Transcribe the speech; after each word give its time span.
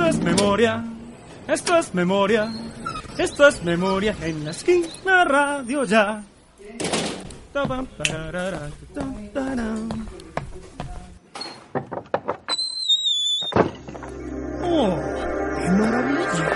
Esto 0.00 0.18
es 0.18 0.24
memoria, 0.24 0.84
esto 1.46 1.76
es 1.76 1.94
memoria, 1.94 2.50
esto 3.18 3.46
es 3.46 3.62
memoria 3.62 4.16
en 4.22 4.46
la 4.46 4.52
esquina 4.52 5.24
radio 5.26 5.84
ya. 5.84 6.24
Oh, 14.62 14.96
qué 15.58 15.68
maravilla. 15.68 16.50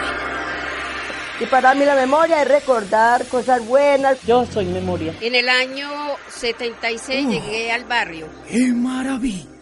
Y 1.38 1.44
para 1.44 1.74
mí 1.74 1.84
la 1.84 1.96
memoria 1.96 2.40
es 2.40 2.48
recordar 2.48 3.26
cosas 3.26 3.66
buenas. 3.66 4.22
Yo 4.22 4.46
soy 4.46 4.64
memoria. 4.64 5.14
En 5.20 5.34
el 5.34 5.50
año 5.50 5.90
76 6.30 7.28
llegué 7.28 7.70
al 7.72 7.84
barrio. 7.84 8.26
¡Qué 8.48 8.72
maravilla! 8.72 9.53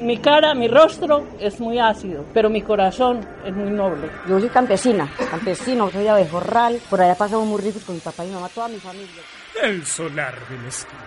Mi 0.00 0.18
cara, 0.18 0.54
mi 0.54 0.66
rostro 0.66 1.26
es 1.38 1.60
muy 1.60 1.78
ácido, 1.78 2.24
pero 2.32 2.48
mi 2.48 2.62
corazón 2.62 3.20
es 3.44 3.54
muy 3.54 3.70
noble. 3.70 4.10
Yo 4.28 4.40
soy 4.40 4.48
campesina, 4.48 5.10
campesino, 5.30 5.90
soy 5.90 6.06
abejorral. 6.06 6.80
Por 6.88 7.00
allá 7.02 7.14
pasamos 7.14 7.46
muy 7.46 7.60
ricos 7.60 7.84
con 7.84 7.94
mi 7.94 8.00
papá 8.00 8.24
y 8.24 8.28
mi 8.28 8.34
mamá, 8.34 8.48
toda 8.48 8.68
mi 8.68 8.78
familia. 8.78 9.22
El 9.62 9.84
solar 9.84 10.34
de 10.48 10.58
la 10.58 10.68
esquina. 10.68 11.02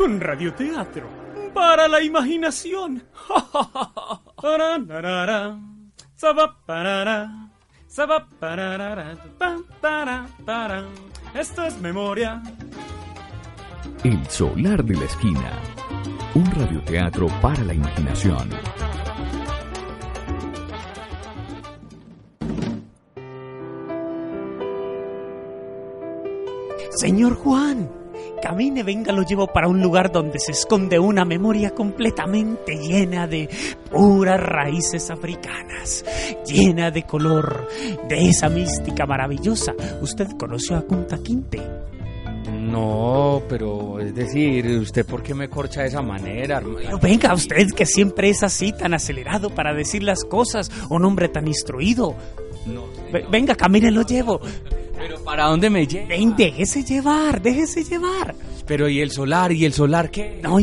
Un 0.00 0.20
radioteatro 0.20 1.22
para 1.52 1.88
la 1.88 2.02
imaginación. 2.02 3.02
Esto 11.34 11.64
es 11.64 11.80
memoria. 11.80 12.42
El 14.04 14.26
Solar 14.28 14.84
de 14.84 14.94
la 14.96 15.04
Esquina. 15.04 15.50
Un 16.34 16.46
radioteatro 16.46 17.26
para 17.42 17.62
la 17.62 17.74
imaginación. 17.74 18.48
Señor 26.96 27.34
Juan, 27.34 27.90
camine, 28.42 28.82
venga, 28.82 29.12
lo 29.12 29.24
llevo 29.24 29.46
para 29.46 29.68
un 29.68 29.82
lugar 29.82 30.10
donde 30.10 30.38
se 30.38 30.52
esconde 30.52 30.98
una 30.98 31.26
memoria 31.26 31.74
completamente 31.74 32.76
llena 32.76 33.26
de 33.26 33.50
puras 33.90 34.40
raíces 34.40 35.10
africanas, 35.10 36.02
llena 36.46 36.90
de 36.90 37.02
color, 37.02 37.68
de 38.08 38.28
esa 38.28 38.48
mística 38.48 39.04
maravillosa. 39.04 39.74
¿Usted 40.00 40.28
conoció 40.38 40.78
a 40.78 40.82
Kunta 40.82 41.18
Kinte? 41.18 41.71
No, 42.72 43.42
pero 43.48 44.00
es 44.00 44.14
decir, 44.14 44.66
¿usted 44.78 45.04
por 45.06 45.22
qué 45.22 45.34
me 45.34 45.48
corcha 45.48 45.82
de 45.82 45.88
esa 45.88 46.02
manera, 46.02 46.56
hermano? 46.58 46.78
Pero 46.82 46.98
venga, 46.98 47.34
usted 47.34 47.68
que 47.72 47.86
siempre 47.86 48.30
es 48.30 48.42
así, 48.42 48.72
tan 48.72 48.94
acelerado 48.94 49.50
para 49.50 49.74
decir 49.74 50.02
las 50.02 50.24
cosas, 50.24 50.70
un 50.88 51.04
hombre 51.04 51.28
tan 51.28 51.46
instruido. 51.46 52.14
No, 52.66 52.84
Ve- 53.12 53.26
Venga, 53.30 53.54
camine, 53.54 53.90
lo 53.90 54.02
llevo. 54.02 54.40
pero 54.96 55.22
¿para 55.22 55.44
dónde 55.46 55.68
me 55.70 55.86
lleva? 55.86 56.08
Ven, 56.08 56.34
déjese 56.36 56.82
llevar, 56.84 57.42
déjese 57.42 57.84
llevar. 57.84 58.34
Pero 58.66 58.88
¿y 58.88 59.00
el 59.00 59.10
solar? 59.10 59.52
¿Y 59.52 59.64
el 59.64 59.72
solar 59.72 60.10
qué? 60.10 60.40
No, 60.42 60.58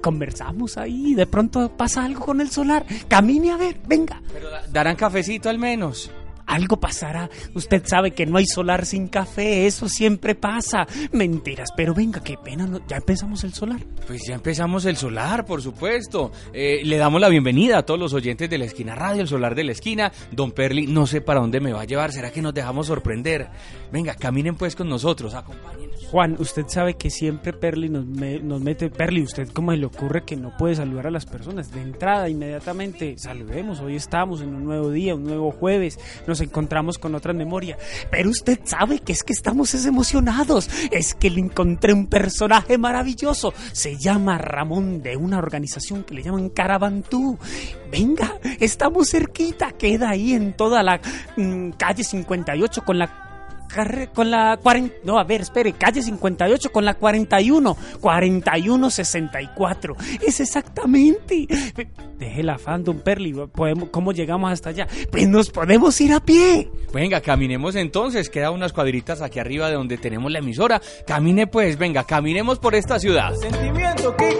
conversamos 0.00 0.76
ahí, 0.78 1.14
de 1.14 1.26
pronto 1.26 1.70
pasa 1.76 2.04
algo 2.04 2.24
con 2.24 2.40
el 2.40 2.48
solar. 2.50 2.86
Camine 3.08 3.50
a 3.50 3.56
ver, 3.56 3.76
venga. 3.86 4.22
Pero 4.32 4.48
da- 4.50 4.62
darán 4.72 4.96
cafecito 4.96 5.48
al 5.50 5.58
menos. 5.58 6.10
Algo 6.50 6.80
pasará. 6.80 7.30
Usted 7.54 7.82
sabe 7.86 8.10
que 8.10 8.26
no 8.26 8.36
hay 8.38 8.46
solar 8.46 8.84
sin 8.84 9.06
café, 9.08 9.66
eso 9.66 9.88
siempre 9.88 10.34
pasa. 10.34 10.86
Mentiras, 11.12 11.70
pero 11.76 11.94
venga, 11.94 12.20
qué 12.22 12.36
pena, 12.42 12.66
no- 12.66 12.80
ya 12.88 12.96
empezamos 12.96 13.44
el 13.44 13.54
solar. 13.54 13.80
Pues 14.06 14.22
ya 14.26 14.34
empezamos 14.34 14.84
el 14.84 14.96
solar, 14.96 15.44
por 15.46 15.62
supuesto. 15.62 16.32
Eh, 16.52 16.80
le 16.84 16.96
damos 16.96 17.20
la 17.20 17.28
bienvenida 17.28 17.78
a 17.78 17.82
todos 17.84 18.00
los 18.00 18.12
oyentes 18.14 18.50
de 18.50 18.58
la 18.58 18.64
esquina 18.64 18.94
radio, 18.96 19.22
el 19.22 19.28
solar 19.28 19.54
de 19.54 19.62
la 19.64 19.72
esquina. 19.72 20.10
Don 20.32 20.50
Perli, 20.50 20.86
no 20.88 21.06
sé 21.06 21.20
para 21.20 21.40
dónde 21.40 21.60
me 21.60 21.72
va 21.72 21.82
a 21.82 21.84
llevar. 21.84 22.10
¿Será 22.12 22.30
que 22.32 22.42
nos 22.42 22.52
dejamos 22.52 22.88
sorprender? 22.88 23.48
Venga, 23.92 24.14
caminen 24.14 24.56
pues 24.56 24.74
con 24.74 24.88
nosotros, 24.88 25.34
acompáñenos. 25.34 26.06
Juan, 26.10 26.34
usted 26.40 26.64
sabe 26.66 26.94
que 26.94 27.08
siempre 27.10 27.52
Perli 27.52 27.88
nos, 27.88 28.04
me- 28.06 28.40
nos 28.40 28.60
mete. 28.60 28.90
Perli, 28.90 29.22
¿usted 29.22 29.48
cómo 29.52 29.70
le 29.72 29.86
ocurre 29.86 30.24
que 30.24 30.34
no 30.34 30.56
puede 30.56 30.74
saludar 30.74 31.06
a 31.06 31.10
las 31.12 31.26
personas? 31.26 31.70
De 31.72 31.80
entrada, 31.80 32.28
inmediatamente, 32.28 33.14
saludemos. 33.18 33.78
Hoy 33.80 33.94
estamos 33.94 34.40
en 34.40 34.54
un 34.54 34.64
nuevo 34.64 34.90
día, 34.90 35.14
un 35.14 35.22
nuevo 35.24 35.52
jueves. 35.52 35.98
Nos 36.26 36.39
encontramos 36.40 36.98
con 36.98 37.14
otra 37.14 37.32
memoria. 37.32 37.76
Pero 38.10 38.30
usted 38.30 38.60
sabe 38.64 39.00
que 39.00 39.12
es 39.12 39.22
que 39.22 39.32
estamos 39.32 39.74
es 39.74 39.86
emocionados. 39.86 40.68
Es 40.90 41.14
que 41.14 41.30
le 41.30 41.40
encontré 41.40 41.92
un 41.92 42.06
personaje 42.06 42.78
maravilloso. 42.78 43.52
Se 43.72 43.96
llama 43.96 44.38
Ramón 44.38 45.02
de 45.02 45.16
una 45.16 45.38
organización 45.38 46.04
que 46.04 46.14
le 46.14 46.22
llaman 46.22 46.50
Carabantú. 46.50 47.38
Venga, 47.90 48.34
estamos 48.58 49.10
cerquita. 49.10 49.72
Queda 49.72 50.10
ahí 50.10 50.34
en 50.34 50.54
toda 50.54 50.82
la 50.82 51.00
mm, 51.36 51.70
calle 51.72 52.04
58 52.04 52.82
con 52.84 52.98
la 52.98 53.29
con 54.14 54.30
la 54.30 54.56
40, 54.56 54.96
no, 55.04 55.18
a 55.18 55.24
ver, 55.24 55.40
espere, 55.42 55.72
calle 55.72 56.02
58 56.02 56.70
con 56.72 56.84
la 56.84 56.94
41, 56.94 57.76
4164. 58.00 59.96
Es 60.26 60.40
exactamente. 60.40 61.46
Deje 62.18 62.42
don 62.80 63.00
Perli, 63.00 63.32
podemos, 63.32 63.88
¿cómo 63.90 64.12
llegamos 64.12 64.52
hasta 64.52 64.70
allá? 64.70 64.86
Pues 65.10 65.28
nos 65.28 65.50
podemos 65.50 66.00
ir 66.00 66.12
a 66.12 66.20
pie. 66.20 66.70
Venga, 66.92 67.20
caminemos 67.20 67.76
entonces. 67.76 68.28
Queda 68.28 68.50
unas 68.50 68.72
cuadritas 68.72 69.22
aquí 69.22 69.38
arriba 69.38 69.68
de 69.68 69.74
donde 69.74 69.96
tenemos 69.98 70.30
la 70.30 70.40
emisora. 70.40 70.80
Camine 71.06 71.46
pues, 71.46 71.78
venga, 71.78 72.04
caminemos 72.04 72.58
por 72.58 72.74
esta 72.74 72.98
ciudad. 72.98 73.32
Sentimiento, 73.34 74.14
¿qué? 74.16 74.36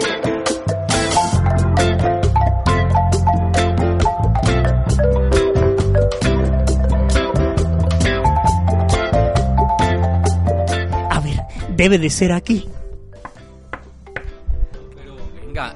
Debe 11.81 11.97
de 11.97 12.11
ser 12.11 12.31
aquí. 12.31 12.69
Pero 14.95 15.15
venga, 15.43 15.73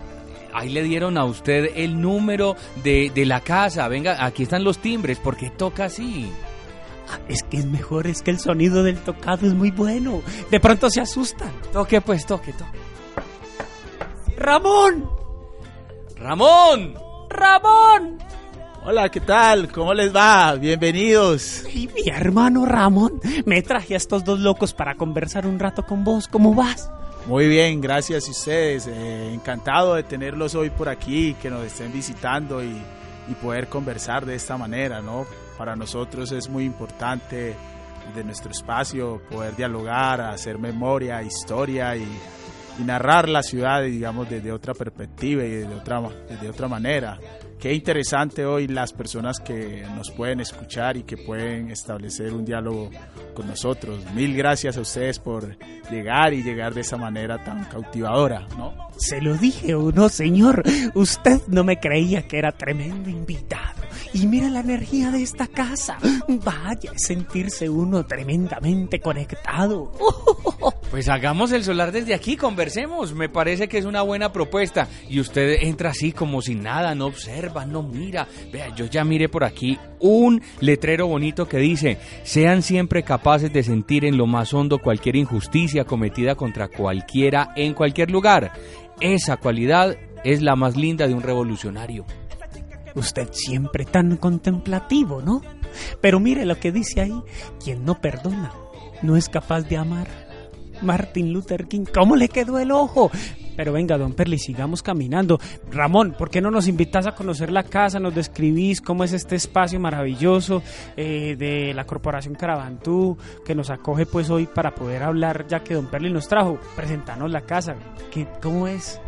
ahí 0.53 0.69
le 0.69 0.83
dieron 0.83 1.17
a 1.17 1.25
usted 1.25 1.71
el 1.75 1.99
número 1.99 2.55
de, 2.83 3.11
de 3.13 3.25
la 3.25 3.41
casa. 3.41 3.87
Venga, 3.87 4.23
aquí 4.23 4.43
están 4.43 4.63
los 4.63 4.77
timbres. 4.77 5.17
¿Por 5.19 5.35
qué 5.35 5.49
toca 5.49 5.85
así? 5.85 6.29
Ah, 7.09 7.19
Es 7.27 7.41
que 7.41 7.57
es 7.57 7.65
mejor, 7.65 8.05
es 8.05 8.21
que 8.21 8.29
el 8.29 8.39
sonido 8.39 8.83
del 8.83 8.99
tocado 8.99 9.47
es 9.47 9.55
muy 9.55 9.71
bueno. 9.71 10.21
De 10.51 10.59
pronto 10.59 10.91
se 10.91 11.01
asustan. 11.01 11.51
Toque 11.73 12.01
pues, 12.01 12.27
toque, 12.27 12.53
toque. 12.53 12.77
¡Ramón! 14.37 15.09
¡Ramón! 16.17 16.93
¡Ramón! 17.29 18.19
Hola, 18.87 19.09
¿qué 19.09 19.19
tal? 19.19 19.71
¿Cómo 19.71 19.95
les 19.95 20.15
va? 20.15 20.53
Bienvenidos. 20.53 21.63
Y 21.73 21.87
mi 21.87 22.07
hermano 22.07 22.67
Ramón, 22.67 23.19
me 23.43 23.63
traje 23.63 23.95
a 23.95 23.97
estos 23.97 24.23
dos 24.23 24.39
locos 24.39 24.75
para 24.75 24.93
conversar 24.93 25.47
un 25.47 25.57
rato 25.57 25.83
con 25.83 26.03
vos. 26.03 26.27
¿Cómo 26.27 26.53
vas? 26.53 26.91
Muy 27.25 27.47
bien, 27.47 27.81
gracias 27.81 28.27
a 28.27 28.31
ustedes. 28.31 28.85
Eh, 28.85 29.33
encantado 29.33 29.95
de 29.95 30.03
tenerlos 30.03 30.53
hoy 30.53 30.69
por 30.69 30.87
aquí, 30.87 31.33
que 31.41 31.49
nos 31.49 31.65
estén 31.65 31.91
visitando 31.91 32.63
y, 32.63 32.79
y 33.27 33.33
poder 33.41 33.69
conversar 33.69 34.23
de 34.23 34.35
esta 34.35 34.55
manera, 34.55 35.01
¿no? 35.01 35.25
Para 35.57 35.75
nosotros 35.75 36.31
es 36.31 36.47
muy 36.47 36.63
importante 36.63 37.55
de 38.13 38.23
nuestro 38.23 38.51
espacio 38.51 39.19
poder 39.31 39.55
dialogar, 39.55 40.21
hacer 40.21 40.59
memoria, 40.59 41.23
historia 41.23 41.95
y, 41.95 42.07
y 42.79 42.83
narrar 42.83 43.29
la 43.29 43.41
ciudad, 43.41 43.81
digamos, 43.81 44.29
desde 44.29 44.51
otra 44.51 44.75
perspectiva 44.75 45.43
y 45.43 45.49
desde 45.49 45.73
otra, 45.73 46.03
desde 46.29 46.49
otra 46.51 46.67
manera. 46.67 47.17
Qué 47.65 47.73
interesante 47.73 48.45
hoy 48.45 48.67
las 48.67 48.93
personas 48.93 49.39
que 49.39 49.83
nos 49.95 50.11
pueden 50.11 50.39
escuchar 50.39 50.97
y 50.97 51.01
que 51.01 51.17
pueden 51.17 51.71
establecer 51.71 52.31
un 52.31 52.45
diálogo 52.45 52.91
con 53.33 53.47
nosotros. 53.47 54.05
Mil 54.13 54.37
gracias 54.37 54.77
a 54.77 54.81
ustedes 54.81 55.17
por 55.17 55.57
llegar 55.89 56.35
y 56.35 56.43
llegar 56.43 56.75
de 56.75 56.81
esa 56.81 56.95
manera 56.95 57.43
tan 57.43 57.63
cautivadora, 57.65 58.47
¿no? 58.55 58.75
Se 58.97 59.19
lo 59.19 59.35
dije 59.35 59.73
o 59.73 59.91
no, 59.91 60.09
señor. 60.09 60.61
Usted 60.93 61.41
no 61.47 61.63
me 61.63 61.79
creía 61.79 62.27
que 62.27 62.37
era 62.37 62.51
tremendo 62.51 63.09
invitado. 63.09 63.81
Y 64.13 64.27
mira 64.27 64.47
la 64.49 64.59
energía 64.59 65.09
de 65.09 65.23
esta 65.23 65.47
casa. 65.47 65.97
Vaya, 66.27 66.91
es 66.93 67.07
sentirse 67.07 67.67
uno 67.67 68.05
tremendamente 68.05 68.99
conectado. 68.99 69.91
Pues 70.91 71.09
hagamos 71.09 71.51
el 71.51 71.63
solar 71.63 71.91
desde 71.91 72.13
aquí, 72.13 72.37
conversemos. 72.37 73.13
Me 73.13 73.27
parece 73.27 73.67
que 73.67 73.77
es 73.77 73.85
una 73.85 74.01
buena 74.01 74.31
propuesta. 74.31 74.87
Y 75.09 75.19
usted 75.19 75.57
entra 75.61 75.89
así 75.89 76.13
como 76.13 76.41
sin 76.41 76.63
nada, 76.63 76.95
no 76.95 77.07
observa, 77.07 77.54
no 77.63 77.83
mira. 77.83 78.27
Vea, 78.51 78.73
yo 78.75 78.85
ya 78.85 79.03
miré 79.03 79.29
por 79.29 79.43
aquí 79.43 79.77
un 79.99 80.41
letrero 80.59 81.05
bonito 81.05 81.47
que 81.47 81.59
dice, 81.59 81.99
sean 82.23 82.63
siempre 82.63 83.03
capaces 83.03 83.53
de 83.53 83.61
sentir 83.61 84.03
en 84.03 84.17
lo 84.17 84.25
más 84.25 84.51
hondo 84.53 84.79
cualquier 84.79 85.15
injusticia 85.15 85.85
cometida 85.85 86.33
contra 86.33 86.67
cualquiera 86.67 87.53
en 87.55 87.75
cualquier 87.75 88.09
lugar. 88.09 88.51
Esa 88.99 89.37
cualidad 89.37 89.95
es 90.23 90.41
la 90.41 90.55
más 90.55 90.75
linda 90.75 91.07
de 91.07 91.13
un 91.13 91.21
revolucionario. 91.21 92.05
Usted 92.95 93.29
siempre 93.31 93.85
tan 93.85 94.17
contemplativo, 94.17 95.21
¿no? 95.21 95.41
Pero 96.01 96.19
mire 96.19 96.45
lo 96.45 96.59
que 96.59 96.71
dice 96.71 97.01
ahí, 97.01 97.21
quien 97.63 97.85
no 97.85 98.01
perdona 98.01 98.51
no 99.01 99.15
es 99.15 99.29
capaz 99.29 99.61
de 99.63 99.77
amar. 99.77 100.07
Martin 100.81 101.31
Luther 101.31 101.67
King, 101.67 101.85
¿cómo 101.93 102.15
le 102.15 102.27
quedó 102.27 102.59
el 102.59 102.71
ojo? 102.71 103.11
Pero 103.55 103.73
venga, 103.73 103.97
don 103.97 104.13
Perli, 104.13 104.37
sigamos 104.37 104.81
caminando. 104.81 105.39
Ramón, 105.71 106.15
¿por 106.17 106.29
qué 106.29 106.41
no 106.41 106.51
nos 106.51 106.67
invitas 106.67 107.07
a 107.07 107.15
conocer 107.15 107.51
la 107.51 107.63
casa? 107.63 107.99
Nos 107.99 108.15
describís 108.15 108.81
cómo 108.81 109.03
es 109.03 109.13
este 109.13 109.35
espacio 109.35 109.79
maravilloso 109.79 110.61
eh, 110.97 111.35
de 111.37 111.73
la 111.73 111.85
Corporación 111.85 112.35
Caravantú 112.35 113.17
que 113.45 113.55
nos 113.55 113.69
acoge 113.69 114.05
pues 114.05 114.29
hoy 114.29 114.45
para 114.47 114.75
poder 114.75 115.03
hablar, 115.03 115.45
ya 115.47 115.63
que 115.63 115.73
don 115.73 115.87
Perli 115.87 116.11
nos 116.11 116.27
trajo. 116.27 116.59
Presentarnos 116.75 117.31
la 117.31 117.41
casa. 117.41 117.75
¿Qué, 118.11 118.27
¿Cómo 118.41 118.67
es? 118.67 118.99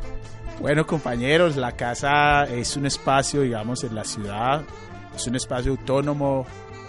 Bueno, 0.60 0.88
compañeros, 0.88 1.56
la 1.56 1.74
casa 1.74 2.46
es 2.46 2.76
un 2.78 2.88
espacio, 2.88 3.42
digamos, 3.42 3.84
en 3.84 3.94
la 3.94 4.04
ciudad. 4.04 4.64
Es 5.16 5.28
un 5.28 5.36
espacio 5.36 5.72
autónomo 5.72 6.46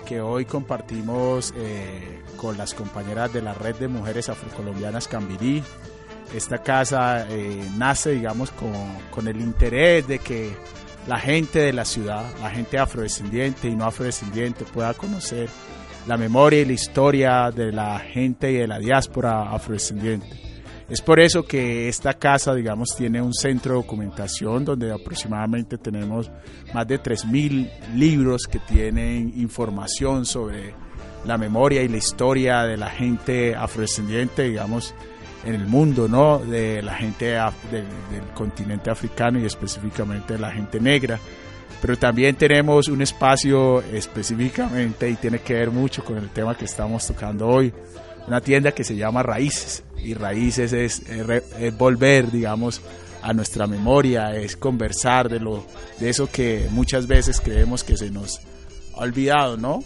que 0.07 0.23
hoy 0.23 0.47
compartimos 0.47 1.53
eh, 1.55 2.23
con 2.39 2.57
las 2.57 2.73
compañeras 2.73 3.31
de 3.33 3.43
la 3.43 3.53
Red 3.53 3.77
de 3.77 3.89
Mujeres 3.89 4.31
Afrocolombianas 4.31 5.07
Cambirí. 5.07 5.63
Esta 6.35 6.59
casa 6.59 7.27
eh, 7.31 7.63
nace, 7.77 8.11
digamos, 8.11 8.51
con, 8.51 8.73
con, 9.11 9.29
el 9.29 9.41
interés 9.41 10.07
de 10.07 10.19
que 10.19 10.53
la 11.07 11.19
gente 11.19 11.61
de 11.61 11.73
la 11.73 11.85
ciudad, 11.85 12.25
la 12.43 12.51
gente 12.51 12.79
afrodescendiente 12.79 13.69
y 13.69 13.75
no 13.75 13.87
afrodescendiente 13.87 14.65
pueda 14.65 14.93
conocer 14.95 15.49
la 16.07 16.17
memoria 16.17 16.61
y 16.61 16.65
la 16.65 16.73
historia 16.73 17.51
de 17.51 17.73
la 17.73 17.99
gente 17.99 18.53
y 18.53 18.57
de 18.57 18.67
la 18.67 18.79
diáspora 18.79 19.51
afrodescendiente. 19.51 20.49
Es 20.89 21.03
por 21.03 21.21
eso 21.21 21.45
que 21.45 21.87
esta 21.87 22.15
casa, 22.15 22.55
digamos, 22.55 22.97
tiene 22.97 23.21
un 23.21 23.35
centro 23.35 23.75
de 23.75 23.81
documentación 23.83 24.65
donde 24.65 24.91
aproximadamente 24.91 25.77
tenemos 25.77 26.31
más 26.73 26.89
de 26.89 26.99
3.000 26.99 27.95
libros 27.95 28.47
que 28.47 28.59
tienen 28.59 29.35
información 29.37 30.25
sobre 30.25 30.73
la 31.27 31.37
memoria 31.37 31.83
y 31.83 31.89
la 31.89 31.99
historia 31.99 32.63
de 32.63 32.79
la 32.79 32.89
gente 32.89 33.55
afrodescendiente, 33.55 34.45
digamos, 34.45 34.95
en 35.45 35.55
el 35.55 35.67
mundo, 35.67 36.09
¿no? 36.09 36.39
De 36.39 36.83
la 36.83 36.95
gente 36.95 37.27
del 37.71 38.25
continente 38.35 38.91
africano 38.91 39.39
y 39.39 39.45
específicamente 39.45 40.35
de 40.35 40.39
la 40.39 40.51
gente 40.51 40.81
negra. 40.81 41.19
Pero 41.81 41.97
también 41.97 42.35
tenemos 42.35 42.89
un 42.89 43.03
espacio 43.03 43.83
específicamente 43.83 45.09
y 45.09 45.15
tiene 45.15 45.39
que 45.39 45.55
ver 45.55 45.71
mucho 45.71 46.05
con 46.05 46.19
el 46.19 46.29
tema 46.31 46.57
que 46.57 46.65
estamos 46.65 47.07
tocando 47.07 47.47
hoy, 47.47 47.73
una 48.27 48.41
tienda 48.41 48.73
que 48.73 48.85
se 48.85 48.97
llama 48.97 49.23
Raíces. 49.23 49.85
Y 50.03 50.15
Raíces 50.15 50.73
es, 50.73 51.03
volver, 51.77 52.31
digamos, 52.31 52.81
a 53.23 53.33
nuestra 53.33 53.67
memoria, 53.67 54.35
es 54.35 54.57
conversar 54.57 55.29
de, 55.29 55.41
lo, 55.41 55.67
de 56.01 56.09
eso 56.09 56.29
que 56.31 56.67
muchas 56.71 57.07
veces 57.07 57.41
creemos 57.41 57.85
que 57.85 57.97
se 57.97 58.11
nos 58.11 58.41
ha 58.95 59.01
olvidado, 59.01 59.57
¿no? 59.57 59.85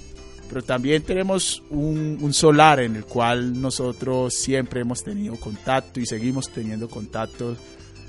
Pero 0.52 0.66
también 0.66 1.02
tenemos 1.02 1.62
un, 1.70 2.30
solar 2.34 2.80
en 2.80 2.94
el 2.96 3.06
cual 3.06 3.58
nosotros 3.58 4.34
siempre 4.34 4.82
hemos 4.82 5.02
tenido 5.02 5.36
contacto 5.36 5.98
y 5.98 6.04
seguimos 6.04 6.50
teniendo 6.50 6.90
contacto 6.90 7.56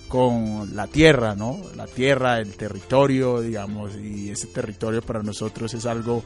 con 0.09 0.75
la 0.75 0.87
tierra, 0.87 1.35
¿no? 1.35 1.61
La 1.77 1.87
tierra, 1.87 2.41
el 2.41 2.53
territorio, 2.57 3.39
digamos, 3.39 3.95
y 3.95 4.29
ese 4.29 4.47
territorio 4.47 5.01
para 5.01 5.23
nosotros 5.23 5.73
es 5.73 5.85
algo 5.85 6.21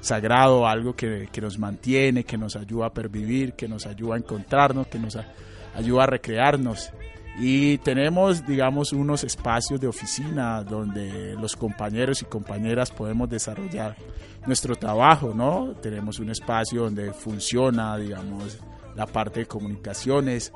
sagrado, 0.00 0.66
algo 0.66 0.96
que, 0.96 1.28
nos 1.40 1.56
mantiene, 1.56 2.24
que 2.24 2.36
nos 2.36 2.56
ayuda 2.56 2.86
a 2.86 2.92
pervivir, 2.92 3.52
que 3.52 3.68
nos 3.68 3.86
ayuda 3.86 4.16
a 4.16 4.18
encontrarnos, 4.18 4.88
que 4.88 4.98
nos 4.98 5.16
ayuda 5.76 6.02
a 6.02 6.06
recrearnos. 6.06 6.90
Y 7.38 7.78
tenemos, 7.78 8.46
digamos, 8.46 8.92
unos 8.92 9.24
espacios 9.24 9.80
de 9.80 9.86
oficina 9.86 10.62
donde 10.62 11.34
los 11.34 11.56
compañeros 11.56 12.20
y 12.22 12.24
compañeras 12.26 12.90
podemos 12.90 13.30
desarrollar 13.30 13.96
nuestro 14.46 14.76
trabajo, 14.76 15.32
¿no? 15.34 15.74
Tenemos 15.80 16.18
un 16.18 16.30
espacio 16.30 16.82
donde 16.82 17.12
funciona, 17.12 17.96
digamos, 17.96 18.58
la 18.94 19.06
parte 19.06 19.40
de 19.40 19.46
comunicaciones 19.46 20.52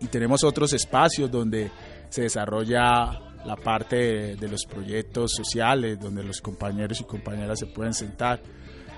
y 0.00 0.06
tenemos 0.08 0.42
otros 0.42 0.72
espacios 0.72 1.30
donde 1.30 1.70
se 2.08 2.22
desarrolla 2.22 3.20
la 3.44 3.56
parte 3.56 4.36
de, 4.36 4.48
los 4.48 4.64
proyectos 4.64 5.32
sociales 5.32 5.98
donde 5.98 6.22
los 6.22 6.40
compañeros 6.40 7.00
y 7.00 7.04
compañeras 7.04 7.60
se 7.60 7.66
pueden 7.66 7.94
sentar 7.94 8.40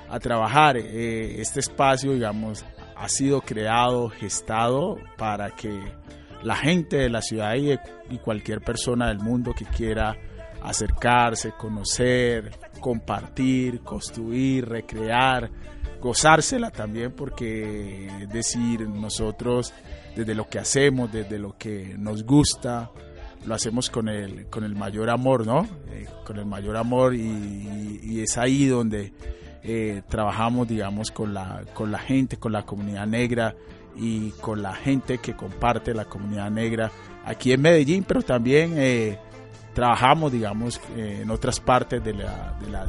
a 0.09 0.19
trabajar. 0.19 0.77
Eh, 0.77 1.41
este 1.41 1.61
espacio, 1.61 2.13
digamos, 2.13 2.65
ha 2.97 3.09
sido 3.09 3.41
creado, 3.41 4.09
gestado 4.09 4.99
para 5.17 5.51
que 5.51 5.79
la 6.45 6.57
gente 6.57 6.97
de 6.99 7.09
la 7.09 7.23
ciudad 7.23 7.55
y, 7.55 8.19
cualquier 8.19 8.61
persona 8.61 9.09
del 9.09 9.19
mundo 9.19 9.55
que 9.55 9.65
quiera 9.65 10.17
acercarse, 10.63 11.53
conocer, 11.53 12.51
compartir, 12.81 13.81
construir, 13.81 14.69
recrear, 14.69 15.51
gozársela 16.01 16.71
también 16.71 17.13
porque 17.13 18.07
es 18.23 18.29
decir, 18.29 18.89
nosotros 18.89 19.73
desde 20.15 20.35
lo 20.35 20.49
que 20.49 20.59
hacemos, 20.59 21.11
desde 21.13 21.39
lo 21.39 21.57
que 21.57 21.97
nos 21.99 22.25
gusta, 22.25 22.91
lo 23.47 23.55
hacemos 23.55 23.91
con 23.91 24.09
el, 24.09 24.47
con 24.47 24.65
el 24.65 24.75
mayor 24.75 25.11
amor, 25.11 25.47
¿no? 25.47 25.67
Eh, 25.91 26.07
con 26.25 26.39
el 26.39 26.47
mayor 26.47 26.77
amor 26.77 27.15
y, 27.15 28.21
es 28.21 28.39
ahí 28.39 28.67
donde 28.67 29.13
eh, 29.63 30.03
trabajamos, 30.09 30.69
digamos, 30.69 31.11
con 31.11 31.35
la, 31.35 31.63
con 31.75 31.91
la 31.91 31.99
gente, 31.99 32.37
con 32.37 32.53
la 32.53 32.65
comunidad 32.65 33.07
negra 33.07 33.55
y 33.97 34.31
con 34.41 34.63
la 34.63 34.75
gente 34.75 35.19
que 35.19 35.35
comparte 35.35 35.95
la 35.95 36.05
comunidad 36.05 36.51
negra 36.51 36.91
aquí 37.25 37.53
en 37.53 37.63
Medellín, 37.63 38.05
pero 38.05 38.23
también 38.23 38.75
eh, 38.77 39.19
trabajamos, 39.75 40.33
digamos, 40.33 40.81
en 40.97 41.31
otras 41.31 41.61
partes 41.61 42.03
de 42.03 42.15
la, 42.15 42.57
de 42.61 42.71
la, 42.71 42.87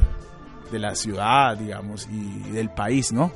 de 0.70 0.78
la 0.78 0.94
ciudad, 0.94 1.56
digamos, 1.56 2.08
y 2.10 2.50
del 2.50 2.70
país, 2.70 3.12
¿no? 3.12 3.32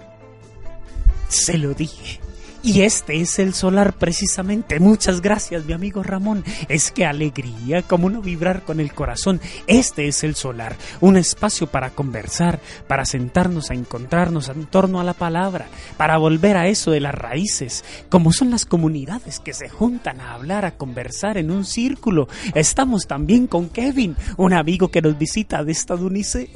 Se 1.28 1.58
lo 1.58 1.74
dije 1.74 2.20
y 2.62 2.82
este 2.82 3.20
es 3.20 3.38
el 3.38 3.54
solar 3.54 3.94
precisamente. 3.94 4.80
Muchas 4.80 5.20
gracias, 5.20 5.64
mi 5.64 5.72
amigo 5.72 6.02
Ramón. 6.02 6.44
Es 6.68 6.90
que 6.90 7.06
alegría, 7.06 7.82
como 7.82 8.10
no 8.10 8.20
vibrar 8.20 8.62
con 8.62 8.80
el 8.80 8.92
corazón. 8.92 9.40
Este 9.66 10.08
es 10.08 10.24
el 10.24 10.34
solar, 10.34 10.76
un 11.00 11.16
espacio 11.16 11.66
para 11.66 11.90
conversar, 11.90 12.60
para 12.86 13.04
sentarnos 13.04 13.70
a 13.70 13.74
encontrarnos 13.74 14.48
en 14.48 14.66
torno 14.66 15.00
a 15.00 15.04
la 15.04 15.14
palabra, 15.14 15.68
para 15.96 16.18
volver 16.18 16.56
a 16.56 16.68
eso 16.68 16.90
de 16.90 17.00
las 17.00 17.14
raíces, 17.14 17.84
como 18.08 18.32
son 18.32 18.50
las 18.50 18.66
comunidades 18.66 19.40
que 19.40 19.54
se 19.54 19.68
juntan 19.68 20.20
a 20.20 20.34
hablar, 20.34 20.64
a 20.64 20.76
conversar 20.76 21.38
en 21.38 21.50
un 21.50 21.64
círculo. 21.64 22.28
Estamos 22.54 23.06
también 23.06 23.46
con 23.46 23.68
Kevin, 23.68 24.16
un 24.36 24.52
amigo 24.52 24.90
que 24.90 25.02
nos 25.02 25.16
visita 25.18 25.64
de 25.64 25.72
estadounidense. 25.72 26.50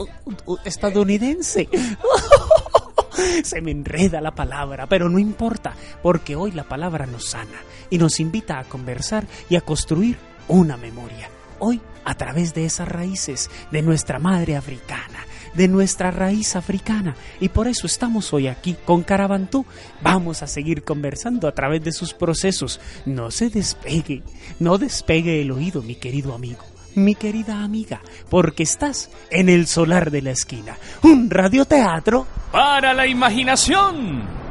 estadounidense. 0.65 1.69
Se 3.45 3.61
me 3.61 3.71
enreda 3.71 4.21
la 4.21 4.35
palabra, 4.35 4.87
pero 4.87 5.09
no 5.09 5.19
importa, 5.19 5.75
porque 6.03 6.37
hoy 6.37 6.53
la 6.53 6.65
palabra 6.65 7.07
nos 7.07 7.27
sana 7.27 7.61
y 7.91 7.99
nos 7.99 8.21
invita 8.21 8.59
a 8.59 8.65
conversar 8.65 9.27
y 9.49 9.57
a 9.57 9.61
construir 9.61 10.17
una 10.49 10.77
memoria. 10.77 11.29
Hoy, 11.59 11.81
a 12.05 12.15
través 12.17 12.55
de 12.55 12.65
esas 12.65 12.89
raíces 12.89 13.51
de 13.71 13.83
nuestra 13.83 14.19
madre 14.19 14.57
africana, 14.57 15.27
de 15.55 15.69
nuestra 15.69 16.11
raíz 16.11 16.57
africana. 16.57 17.15
Y 17.41 17.49
por 17.49 17.69
eso 17.69 17.87
estamos 17.87 18.33
hoy 18.33 18.49
aquí 18.49 18.77
con 18.85 19.03
Carabantú. 19.03 19.65
Vamos 20.03 20.43
a 20.43 20.47
seguir 20.47 20.83
conversando 20.83 21.47
a 21.47 21.53
través 21.53 21.83
de 21.83 21.93
sus 21.93 22.13
procesos. 22.13 22.81
No 23.07 23.31
se 23.31 23.51
despegue, 23.51 24.23
no 24.59 24.79
despegue 24.79 25.41
el 25.41 25.53
oído, 25.53 25.83
mi 25.83 25.95
querido 25.95 26.35
amigo 26.35 26.74
mi 26.97 27.15
querida 27.15 27.63
amiga, 27.63 28.01
porque 28.29 28.63
estás 28.63 29.11
en 29.31 29.49
el 29.49 29.67
solar 29.67 30.11
de 30.11 30.23
la 30.23 30.31
esquina, 30.31 30.77
un 31.03 31.31
radioteatro 31.31 32.27
para 32.51 32.95
la 32.95 33.07
imaginación. 33.07 34.44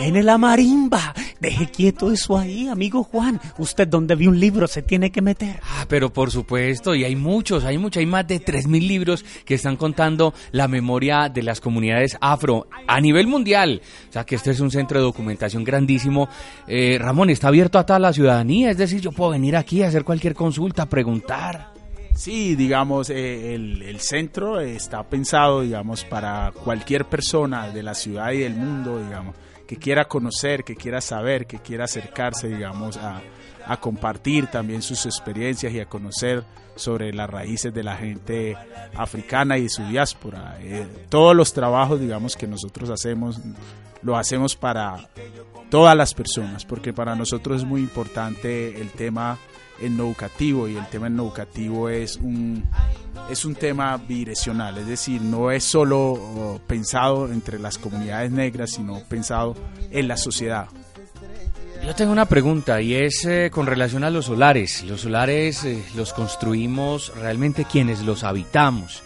Suene 0.00 0.22
la 0.22 0.38
marimba. 0.38 1.12
Deje 1.40 1.66
quieto 1.66 2.10
eso 2.10 2.38
ahí, 2.38 2.68
amigo 2.68 3.04
Juan. 3.04 3.38
Usted 3.58 3.86
donde 3.86 4.14
vio 4.14 4.30
un 4.30 4.40
libro 4.40 4.66
se 4.66 4.80
tiene 4.80 5.10
que 5.12 5.20
meter. 5.20 5.60
Ah, 5.62 5.84
pero 5.88 6.10
por 6.10 6.30
supuesto, 6.30 6.94
y 6.94 7.04
hay 7.04 7.16
muchos, 7.16 7.64
hay 7.64 7.76
muchos, 7.76 8.00
hay 8.00 8.06
más 8.06 8.26
de 8.26 8.42
3.000 8.42 8.86
libros 8.86 9.24
que 9.44 9.54
están 9.54 9.76
contando 9.76 10.32
la 10.52 10.68
memoria 10.68 11.28
de 11.28 11.42
las 11.42 11.60
comunidades 11.60 12.16
afro 12.20 12.66
a 12.86 12.98
nivel 13.00 13.26
mundial. 13.26 13.82
O 14.08 14.12
sea 14.12 14.24
que 14.24 14.36
este 14.36 14.52
es 14.52 14.60
un 14.60 14.70
centro 14.70 14.98
de 14.98 15.04
documentación 15.04 15.64
grandísimo. 15.64 16.30
Eh, 16.66 16.96
Ramón, 16.98 17.28
está 17.28 17.48
abierto 17.48 17.78
a 17.78 17.84
toda 17.84 17.98
la 17.98 18.14
ciudadanía, 18.14 18.70
es 18.70 18.78
decir, 18.78 19.02
yo 19.02 19.12
puedo 19.12 19.32
venir 19.32 19.54
aquí 19.54 19.82
a 19.82 19.88
hacer 19.88 20.04
cualquier 20.04 20.34
consulta, 20.34 20.88
preguntar. 20.88 21.72
Sí, 22.14 22.54
digamos, 22.54 23.10
eh, 23.10 23.54
el, 23.54 23.82
el 23.82 24.00
centro 24.00 24.60
está 24.60 25.02
pensado, 25.04 25.60
digamos, 25.60 26.04
para 26.04 26.52
cualquier 26.52 27.04
persona 27.04 27.68
de 27.68 27.82
la 27.82 27.94
ciudad 27.94 28.32
y 28.32 28.38
del 28.38 28.54
mundo, 28.54 29.02
digamos, 29.02 29.36
que 29.70 29.76
quiera 29.76 30.06
conocer, 30.06 30.64
que 30.64 30.74
quiera 30.74 31.00
saber, 31.00 31.46
que 31.46 31.60
quiera 31.60 31.84
acercarse, 31.84 32.48
digamos, 32.48 32.96
a, 32.96 33.22
compartir 33.78 34.48
también 34.48 34.82
sus 34.82 35.06
experiencias 35.06 35.72
y 35.72 35.78
a 35.78 35.86
conocer 35.86 36.42
sobre 36.74 37.12
las 37.12 37.30
raíces 37.30 37.72
de 37.72 37.84
la 37.84 37.96
gente 37.96 38.56
africana 38.96 39.58
y 39.58 39.68
su 39.68 39.84
diáspora. 39.84 40.58
Eh, 40.60 40.88
todos 41.08 41.36
los 41.36 41.52
trabajos, 41.52 42.00
digamos, 42.00 42.34
que 42.34 42.48
nosotros 42.48 42.90
hacemos, 42.90 43.38
lo 44.02 44.16
hacemos 44.16 44.56
para 44.56 45.08
todas 45.70 45.96
las 45.96 46.14
personas, 46.14 46.64
porque 46.64 46.92
para 46.92 47.14
nosotros 47.14 47.58
es 47.58 47.64
muy 47.64 47.80
importante 47.80 48.80
el 48.80 48.90
tema 48.90 49.38
educativo 49.80 50.68
y 50.68 50.76
el 50.76 50.86
tema 50.88 51.08
educativo 51.08 51.88
es 51.88 52.16
un 52.16 52.64
es 53.30 53.44
un 53.44 53.54
tema 53.54 53.96
bidireccional, 53.96 54.78
es 54.78 54.86
decir, 54.86 55.20
no 55.22 55.50
es 55.50 55.62
solo 55.64 56.12
oh, 56.12 56.60
pensado 56.66 57.30
entre 57.30 57.58
las 57.58 57.78
comunidades 57.78 58.32
negras, 58.32 58.72
sino 58.72 59.00
pensado 59.08 59.54
en 59.90 60.08
la 60.08 60.16
sociedad. 60.16 60.68
Yo 61.84 61.94
tengo 61.94 62.12
una 62.12 62.26
pregunta 62.26 62.80
y 62.82 62.94
es 62.94 63.24
eh, 63.24 63.50
con 63.50 63.66
relación 63.66 64.04
a 64.04 64.10
los 64.10 64.26
solares. 64.26 64.84
Los 64.84 65.02
solares 65.02 65.64
eh, 65.64 65.82
los 65.96 66.12
construimos 66.12 67.12
realmente 67.16 67.64
quienes 67.64 68.02
los 68.02 68.22
habitamos. 68.22 69.02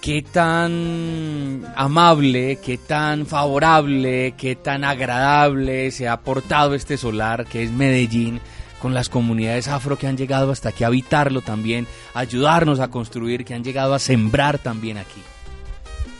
¿Qué 0.00 0.22
tan 0.22 1.62
amable, 1.76 2.58
qué 2.64 2.78
tan 2.78 3.26
favorable, 3.26 4.34
qué 4.36 4.56
tan 4.56 4.82
agradable 4.82 5.90
se 5.90 6.08
ha 6.08 6.20
portado 6.20 6.74
este 6.74 6.96
solar 6.96 7.46
que 7.46 7.62
es 7.62 7.70
Medellín 7.70 8.40
con 8.80 8.94
las 8.94 9.08
comunidades 9.08 9.68
afro 9.68 9.98
que 9.98 10.06
han 10.06 10.16
llegado 10.16 10.50
hasta 10.50 10.70
aquí 10.70 10.84
a 10.84 10.88
habitarlo 10.88 11.42
también, 11.42 11.86
ayudarnos 12.14 12.80
a 12.80 12.88
construir, 12.88 13.44
que 13.44 13.54
han 13.54 13.64
llegado 13.64 13.94
a 13.94 13.98
sembrar 13.98 14.58
también 14.58 14.98
aquí? 14.98 15.22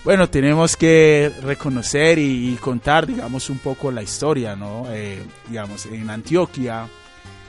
Bueno, 0.05 0.31
tenemos 0.31 0.77
que 0.77 1.31
reconocer 1.43 2.19
y, 2.19 2.57
contar, 2.61 3.07
digamos, 3.07 3.51
un 3.51 3.59
poco 3.59 3.91
la 3.91 4.03
historia, 4.03 4.57
¿no? 4.57 4.87
Eh, 4.91 5.23
digamos, 5.49 5.85
en 5.87 6.09
Antioquia, 6.09 6.89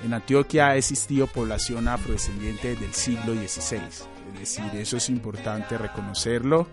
en 0.03 0.13
Antioquia 0.13 0.70
ha 0.70 0.75
existido 0.75 1.27
población 1.27 1.88
afrodescendiente 1.88 2.75
del 2.75 2.94
siglo 2.94 3.34
XVI. 3.34 3.80
Es 4.34 4.39
decir, 4.39 4.65
eso 4.74 4.98
es 4.98 5.10
importante 5.10 5.77
reconocerlo 5.77 6.68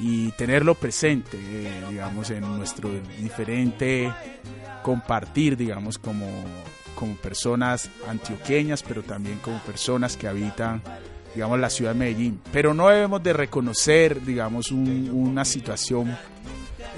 y 0.00 0.30
tenerlo 0.32 0.74
presente, 0.74 1.36
eh, 1.38 1.84
digamos, 1.90 2.30
en 2.30 2.40
nuestro 2.40 2.90
diferente 3.18 4.12
compartir, 4.82 5.56
digamos, 5.56 5.98
como 5.98 6.26
como 7.00 7.16
personas 7.16 7.88
antioqueñas, 8.06 8.82
pero 8.82 9.02
también 9.02 9.38
como 9.38 9.58
personas 9.60 10.18
que 10.18 10.28
habitan, 10.28 10.82
digamos, 11.34 11.58
la 11.58 11.70
ciudad 11.70 11.94
de 11.94 11.98
Medellín. 11.98 12.42
Pero 12.52 12.74
no 12.74 12.90
debemos 12.90 13.22
de 13.22 13.32
reconocer, 13.32 14.22
digamos, 14.22 14.70
una 14.70 15.46
situación 15.46 16.14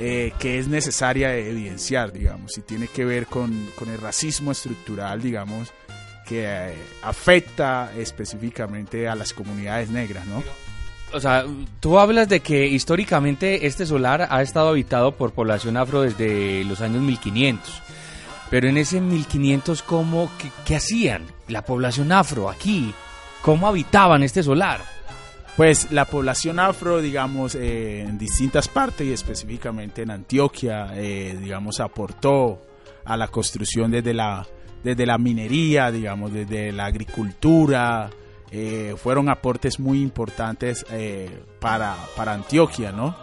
eh, 0.00 0.32
que 0.40 0.58
es 0.58 0.66
necesaria 0.66 1.36
evidenciar, 1.36 2.12
digamos, 2.12 2.58
y 2.58 2.62
tiene 2.62 2.88
que 2.88 3.04
ver 3.04 3.28
con, 3.28 3.68
con 3.76 3.90
el 3.90 3.98
racismo 3.98 4.50
estructural, 4.50 5.22
digamos, 5.22 5.72
que 6.26 6.46
eh, 6.46 6.74
afecta 7.02 7.92
específicamente 7.96 9.08
a 9.08 9.14
las 9.14 9.32
comunidades 9.32 9.88
negras, 9.88 10.26
¿no? 10.26 10.42
O 11.12 11.20
sea, 11.20 11.44
tú 11.78 12.00
hablas 12.00 12.28
de 12.28 12.40
que 12.40 12.66
históricamente 12.66 13.68
este 13.68 13.86
solar 13.86 14.26
ha 14.30 14.42
estado 14.42 14.70
habitado 14.70 15.12
por 15.12 15.30
población 15.30 15.76
afro 15.76 16.02
desde 16.02 16.64
los 16.64 16.80
años 16.80 17.02
1500. 17.02 17.82
Pero 18.52 18.68
en 18.68 18.76
ese 18.76 19.00
1500, 19.00 19.82
¿cómo, 19.82 20.30
qué, 20.66 20.76
hacían 20.76 21.22
la 21.48 21.64
población 21.64 22.12
afro 22.12 22.50
aquí? 22.50 22.92
¿Cómo 23.40 23.66
habitaban 23.66 24.22
este 24.22 24.42
solar? 24.42 24.82
Pues 25.56 25.90
la 25.90 26.04
población 26.04 26.58
afro, 26.58 27.00
digamos, 27.00 27.54
eh, 27.54 28.02
en 28.02 28.18
distintas 28.18 28.68
partes 28.68 29.06
y 29.06 29.12
específicamente 29.14 30.02
en 30.02 30.10
Antioquia, 30.10 30.90
eh, 30.92 31.34
digamos, 31.40 31.80
aportó 31.80 32.60
a 33.06 33.16
la 33.16 33.28
construcción 33.28 33.90
desde 33.90 34.12
la, 34.12 34.46
desde 34.84 35.06
la 35.06 35.16
minería, 35.16 35.90
digamos, 35.90 36.30
desde 36.30 36.72
la 36.72 36.84
agricultura. 36.84 38.10
Eh, 38.50 38.96
fueron 38.98 39.30
aportes 39.30 39.80
muy 39.80 40.02
importantes 40.02 40.84
para, 41.58 41.96
para 42.14 42.34
Antioquia, 42.34 42.92
¿no? 42.92 43.16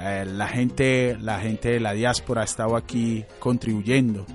la, 0.00 0.48
gente, 0.48 1.16
la 1.20 1.38
gente 1.38 1.68
de 1.68 1.78
la 1.78 1.92
diáspora 1.92 2.40
ha 2.40 2.44
estado 2.44 2.74
aquí 2.74 3.24
contribuyendo 3.38 4.26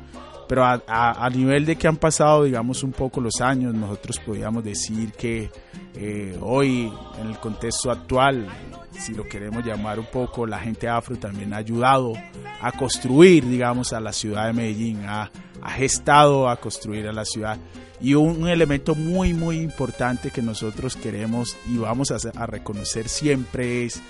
pero 0.49 0.65
a, 0.65 1.29
nivel 1.31 1.63
de 1.63 1.75
que 1.75 1.87
han 1.87 1.97
pasado, 1.97 2.43
digamos, 2.43 2.81
un 2.81 2.91
poco 2.91 3.21
los 3.21 3.39
años, 3.39 3.71
nosotros 3.75 4.19
podríamos 4.25 4.63
decir 4.63 5.11
que 5.11 5.51
eh, 5.93 6.35
hoy, 6.41 6.91
en 7.21 7.27
el 7.27 7.37
contexto 7.37 7.91
actual, 7.91 8.47
si 8.91 9.13
lo 9.13 9.25
queremos 9.25 9.63
llamar 9.63 9.99
un 9.99 10.07
poco, 10.07 10.47
la 10.47 10.57
gente 10.57 10.89
afro 10.89 11.17
también 11.17 11.53
ha 11.53 11.57
ayudado 11.57 12.13
a 12.61 12.71
construir, 12.71 13.47
digamos, 13.47 13.93
a 13.93 13.99
la 13.99 14.11
ciudad 14.11 14.47
de 14.47 14.53
Medellín, 14.53 15.03
ha, 15.05 15.29
gestado 15.67 16.49
a 16.49 16.55
construir 16.55 17.07
a 17.07 17.13
la 17.13 17.25
ciudad. 17.25 17.59
Y 18.01 18.15
un, 18.15 18.47
elemento 18.47 18.95
muy, 18.95 19.35
muy 19.35 19.57
importante 19.59 20.31
que 20.31 20.41
nosotros 20.41 20.95
queremos 20.95 21.55
y 21.67 21.77
vamos 21.77 22.09
a, 22.09 22.17
a 22.35 22.47
reconocer 22.47 23.07
siempre 23.07 23.85
es 23.85 24.01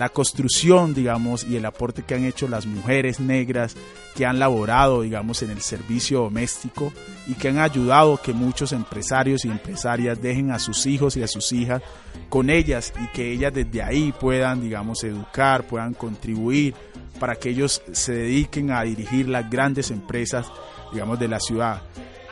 la 0.00 0.08
construcción, 0.08 0.94
digamos, 0.94 1.44
y 1.44 1.56
el 1.56 1.66
aporte 1.66 2.04
que 2.04 2.14
han 2.14 2.24
hecho 2.24 2.48
las 2.48 2.64
mujeres 2.64 3.20
negras 3.20 3.76
que 4.16 4.24
han 4.24 4.38
laborado, 4.38 5.02
digamos, 5.02 5.42
en 5.42 5.50
el 5.50 5.60
servicio 5.60 6.20
doméstico 6.20 6.90
y 7.26 7.34
que 7.34 7.50
han 7.50 7.58
ayudado 7.58 8.16
que 8.16 8.32
muchos 8.32 8.72
empresarios 8.72 9.44
y 9.44 9.50
empresarias 9.50 10.22
dejen 10.22 10.52
a 10.52 10.58
sus 10.58 10.86
hijos 10.86 11.18
y 11.18 11.22
a 11.22 11.28
sus 11.28 11.52
hijas 11.52 11.82
con 12.30 12.48
ellas 12.48 12.94
y 12.98 13.08
que 13.08 13.30
ellas 13.30 13.52
desde 13.52 13.82
ahí 13.82 14.14
puedan, 14.18 14.62
digamos, 14.62 15.04
educar, 15.04 15.66
puedan 15.66 15.92
contribuir 15.92 16.72
para 17.18 17.34
que 17.34 17.50
ellos 17.50 17.82
se 17.92 18.14
dediquen 18.14 18.70
a 18.70 18.84
dirigir 18.84 19.28
las 19.28 19.50
grandes 19.50 19.90
empresas, 19.90 20.46
digamos, 20.94 21.20
de 21.20 21.28
la 21.28 21.40
ciudad. 21.40 21.82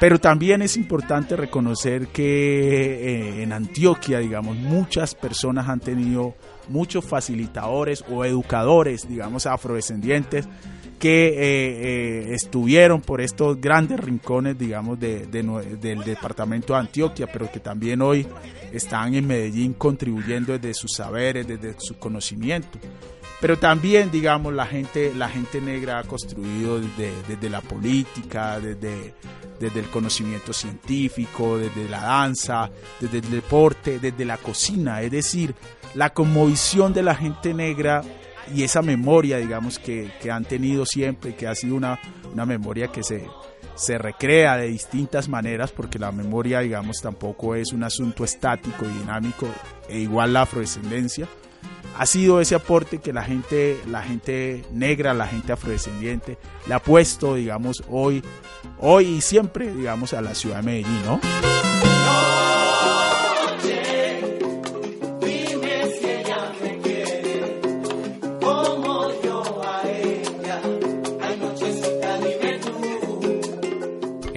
Pero 0.01 0.19
también 0.19 0.63
es 0.63 0.79
importante 0.79 1.37
reconocer 1.37 2.09
que 2.09 2.23
eh, 2.23 3.43
en 3.43 3.53
Antioquia, 3.53 4.21
digamos, 4.21 4.57
muchas 4.57 5.15
personas 5.15 5.69
han 5.69 5.81
tenido 5.81 6.35
muchos 6.69 7.05
facilitadores 7.05 8.05
o 8.11 8.25
educadores, 8.25 9.09
digamos, 9.09 9.47
afrodescendientes 9.47 10.49
que 10.99 11.29
eh, 11.29 11.35
eh, 11.39 12.35
estuvieron 12.35 13.01
por 13.01 13.21
estos 13.21 13.61
grandes 13.61 14.01
rincones, 14.01 14.59
digamos, 14.59 14.99
del 14.99 16.03
departamento 16.05 16.73
de 16.73 16.81
Antioquia, 16.81 17.29
pero 17.33 17.51
que 17.51 17.61
también 17.61 18.03
hoy 18.03 18.27
están 18.73 19.15
en 19.15 19.27
Medellín 19.27 19.75
contribuyendo 19.75 20.53
desde 20.53 20.75
sus 20.75 20.93
saberes, 20.93 21.47
desde 21.47 21.75
su 21.79 21.97
conocimiento. 21.99 22.79
Pero 23.41 23.57
también, 23.57 24.11
digamos, 24.11 24.53
la 24.53 24.67
gente, 24.67 25.15
la 25.15 25.29
gente 25.29 25.61
negra 25.61 26.01
ha 26.01 26.03
construido 26.03 26.81
desde, 26.81 27.49
la 27.49 27.61
política, 27.61 28.59
desde 28.59 29.15
el 29.61 29.87
conocimiento 29.91 30.53
científico, 30.53 31.57
desde 31.57 31.89
la 31.89 32.01
danza, 32.01 32.69
desde 32.99 33.19
el 33.19 33.31
deporte, 33.31 34.01
desde 34.01 34.25
la 34.25 34.39
cocina, 34.39 35.03
es 35.03 35.13
decir, 35.13 35.55
la 35.99 36.11
conmovisión 36.11 36.93
de 36.93 37.03
la 37.03 37.17
gente 37.17 37.53
negra 37.53 38.03
y 38.55 38.63
esa 38.63 38.83
memoria, 38.83 39.39
digamos, 39.39 39.81
que, 39.81 40.13
han 40.31 40.45
tenido 40.45 40.87
siempre, 40.87 41.35
que 41.35 41.49
ha 41.49 41.57
sido 41.57 41.75
una, 41.75 41.99
una 42.33 42.47
memoria 42.47 42.87
que 42.87 43.03
se, 43.03 43.27
se 43.75 43.99
recrea 43.99 44.57
de 44.59 44.69
distintas 44.69 45.29
maneras, 45.29 45.73
porque 45.73 45.99
la 45.99 46.13
memoria, 46.13 46.61
digamos, 46.61 47.01
tampoco 47.03 47.57
es 47.57 47.73
un 47.73 47.83
asunto 47.83 48.23
estático 48.23 48.85
y 48.85 48.97
dinámico, 48.97 49.49
e 49.89 49.99
igual 49.99 50.35
la 50.35 50.43
afrodescendencia, 50.43 51.27
ha 51.99 52.07
sido 52.07 52.41
ese 52.41 52.55
aporte 52.55 52.99
que 52.99 53.13
la 53.13 53.25
gente, 53.25 53.81
la 53.89 54.01
gente 54.05 54.65
negra, 54.71 55.15
la 55.15 55.27
gente 55.27 55.51
afrodescendiente, 55.51 56.39
le 56.69 56.75
ha 56.75 56.79
puesto, 56.79 57.35
digamos, 57.35 57.83
hoy, 57.91 58.23
hoy 58.79 59.05
y 59.17 59.21
siempre, 59.21 59.75
digamos, 59.75 60.15
a 60.15 60.21
la 60.21 60.37
ciudad 60.37 60.59
de 60.59 60.63
Medellín, 60.63 61.03
¿no? 61.05 61.19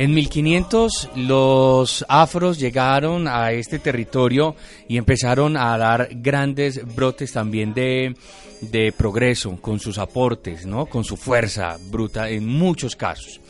En 0.01 0.15
1500 0.15 1.09
los 1.15 2.03
afros 2.09 2.57
llegaron 2.57 3.27
a 3.27 3.51
este 3.51 3.77
territorio 3.77 4.55
y 4.87 4.97
empezaron 4.97 5.55
a 5.55 5.77
dar 5.77 6.09
grandes 6.13 6.83
brotes 6.95 7.33
también 7.33 7.75
de, 7.75 8.15
de 8.61 8.91
progreso 8.93 9.61
con 9.61 9.79
sus 9.79 9.99
aportes, 9.99 10.65
¿no? 10.65 10.87
con 10.87 11.03
su 11.03 11.17
fuerza 11.17 11.77
bruta 11.91 12.31
en 12.31 12.47
muchos 12.47 12.95
casos. 12.95 13.41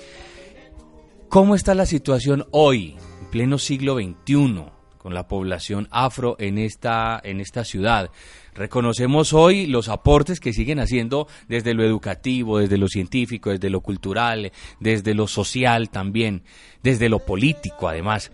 ¿Cómo 1.29 1.55
está 1.55 1.73
la 1.73 1.85
situación 1.85 2.45
hoy, 2.51 2.97
en 3.21 3.27
pleno 3.27 3.57
siglo 3.57 3.95
XXI, 3.95 4.65
con 4.97 5.13
la 5.13 5.29
población 5.29 5.87
afro 5.89 6.35
en 6.37 6.57
esta, 6.57 7.21
en 7.23 7.39
esta 7.39 7.63
ciudad? 7.63 8.11
Reconocemos 8.53 9.33
hoy 9.33 9.65
los 9.65 9.87
aportes 9.87 10.39
que 10.39 10.53
siguen 10.53 10.79
haciendo 10.79 11.27
desde 11.47 11.73
lo 11.73 11.83
educativo, 11.83 12.59
desde 12.59 12.77
lo 12.77 12.87
científico, 12.87 13.49
desde 13.49 13.69
lo 13.69 13.81
cultural, 13.81 14.51
desde 14.79 15.13
lo 15.13 15.27
social 15.27 15.89
también, 15.89 16.43
desde 16.83 17.09
lo 17.09 17.19
político 17.19 17.87
además. 17.87 18.31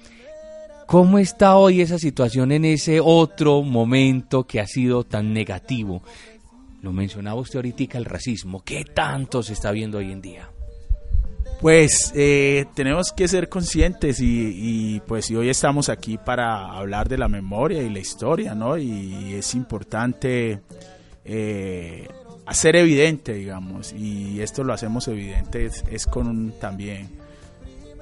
¿Cómo 0.88 1.20
está 1.20 1.58
hoy 1.58 1.82
esa 1.82 2.00
situación 2.00 2.52
en 2.52 2.66
ese 2.66 3.00
otro 3.02 3.62
momento 3.62 4.46
que 4.46 4.60
ha 4.60 4.68
sido 4.68 5.04
tan 5.04 5.34
negativo? 5.34 6.02
Lo 6.82 6.94
mencionaba 6.94 7.42
usted 7.42 7.58
ahorita, 7.58 7.98
el 7.98 8.06
racismo. 8.06 8.64
¿Qué 8.64 8.86
tanto 8.86 9.44
se 9.44 9.54
está 9.54 9.72
viendo 9.72 9.98
hoy 9.98 10.12
en 10.12 10.22
día? 10.22 10.50
Pues 11.62 12.14
eh, 12.16 12.66
tenemos 12.76 13.12
que 13.12 13.28
ser 13.28 13.50
conscientes 13.50 14.20
y, 14.20 15.02
pues 15.08 15.32
hoy 15.32 15.50
estamos 15.50 15.90
aquí 15.90 16.20
para 16.20 16.78
hablar 16.78 17.10
de 17.10 17.18
la 17.18 17.28
memoria 17.28 17.82
y 17.82 17.90
la 17.90 18.00
historia, 18.00 18.54
¿no? 18.54 18.78
Y 18.78 19.34
es 19.34 19.56
importante 19.56 20.62
eh, 21.26 22.08
hacer 22.46 22.76
evidente, 22.76 23.34
digamos, 23.34 23.92
y 23.92 24.40
esto 24.40 24.64
lo 24.64 24.72
hacemos 24.72 25.08
evidente 25.08 25.66
es, 25.66 26.06
con 26.06 26.54
también, 26.60 27.10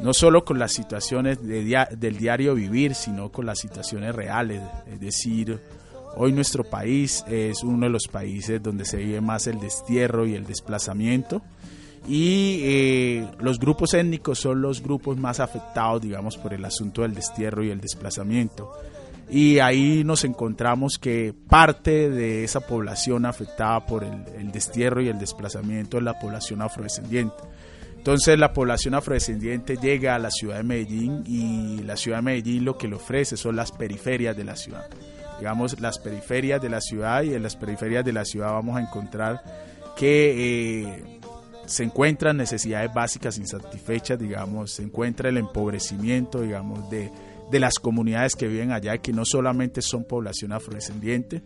no 0.01 0.13
solo 0.13 0.43
con 0.43 0.59
las 0.59 0.73
situaciones 0.73 1.41
del 1.41 2.17
diario 2.17 2.55
vivir, 2.55 2.93
sino 2.93 3.31
con 3.31 3.45
las 3.45 3.59
situaciones 3.59 4.13
reales, 4.13 4.61
es 4.85 4.99
decir, 4.99 5.61
hoy 6.17 6.33
nuestro 6.33 6.65
país 6.65 7.23
es 7.29 7.63
uno 7.63 7.85
de 7.85 7.91
los 7.91 8.09
países 8.09 8.61
donde 8.61 8.83
se 8.83 8.97
vive 8.97 9.21
más 9.21 9.47
el 9.47 9.61
destierro 9.61 10.27
y 10.27 10.35
el 10.35 10.45
desplazamiento 10.45 11.41
y 12.07 12.59
eh, 12.63 13.27
los 13.39 13.59
grupos 13.59 13.93
étnicos 13.93 14.39
son 14.39 14.61
los 14.61 14.81
grupos 14.81 15.17
más 15.17 15.39
afectados, 15.39 16.01
digamos, 16.01 16.37
por 16.37 16.53
el 16.53 16.63
asunto 16.63 17.01
del 17.01 17.15
destierro 17.15 17.63
y 17.63 17.71
el 17.71 17.81
desplazamiento. 17.81 18.71
Y 19.29 19.57
ahí 19.57 20.03
nos 20.03 20.23
encontramos 20.23 20.99
que 20.99 21.33
parte 21.49 22.11
de 22.11 22.43
esa 22.43 22.59
población 22.59 23.25
afectada 23.25 23.85
por 23.85 24.03
el, 24.03 24.51
destierro 24.51 25.01
y 25.01 25.07
el 25.07 25.17
desplazamiento 25.17 25.97
es 25.97 26.03
la 26.03 26.19
población 26.19 26.61
afrodescendiente. 26.61 27.35
Entonces 27.97 28.37
la 28.37 28.53
población 28.53 28.93
afrodescendiente 28.93 29.77
llega 29.77 30.13
a 30.13 30.19
la 30.19 30.29
ciudad 30.29 30.57
de 30.57 30.63
Medellín 30.63 31.23
y 31.25 31.81
la 31.81 31.97
ciudad 31.97 32.19
de 32.19 32.23
Medellín 32.23 32.65
lo 32.65 32.77
que 32.77 32.87
le 32.87 32.97
ofrece 32.97 33.35
son 33.35 33.55
las 33.55 33.71
periferias 33.71 34.37
de 34.37 34.43
la 34.43 34.55
ciudad. 34.55 34.87
Digamos, 35.39 35.79
las 35.81 35.97
periferias 35.97 36.61
de 36.61 36.69
la 36.69 36.81
ciudad 36.81 37.23
y 37.23 37.33
en 37.33 37.41
las 37.41 37.55
periferias 37.55 38.05
de 38.05 38.13
la 38.13 38.25
ciudad 38.25 38.53
vamos 38.53 38.77
a 38.77 38.81
encontrar 38.81 39.41
que 39.97 40.83
eh, 40.83 41.14
se 41.65 41.83
encuentran 41.83 42.37
necesidades 42.37 42.93
básicas 42.93 43.37
insatisfechas, 43.37 44.19
digamos, 44.19 44.71
se 44.71 44.83
encuentra 44.83 45.29
el 45.29 45.37
empobrecimiento, 45.37 46.41
digamos, 46.41 46.89
de, 46.89 47.11
las 47.51 47.79
comunidades 47.79 48.35
que 48.35 48.47
viven 48.47 48.71
allá, 48.71 48.97
que 48.97 49.13
no 49.13 49.23
solamente 49.23 49.81
son 49.81 50.03
población 50.03 50.51
afrodescendiente, 50.51 51.41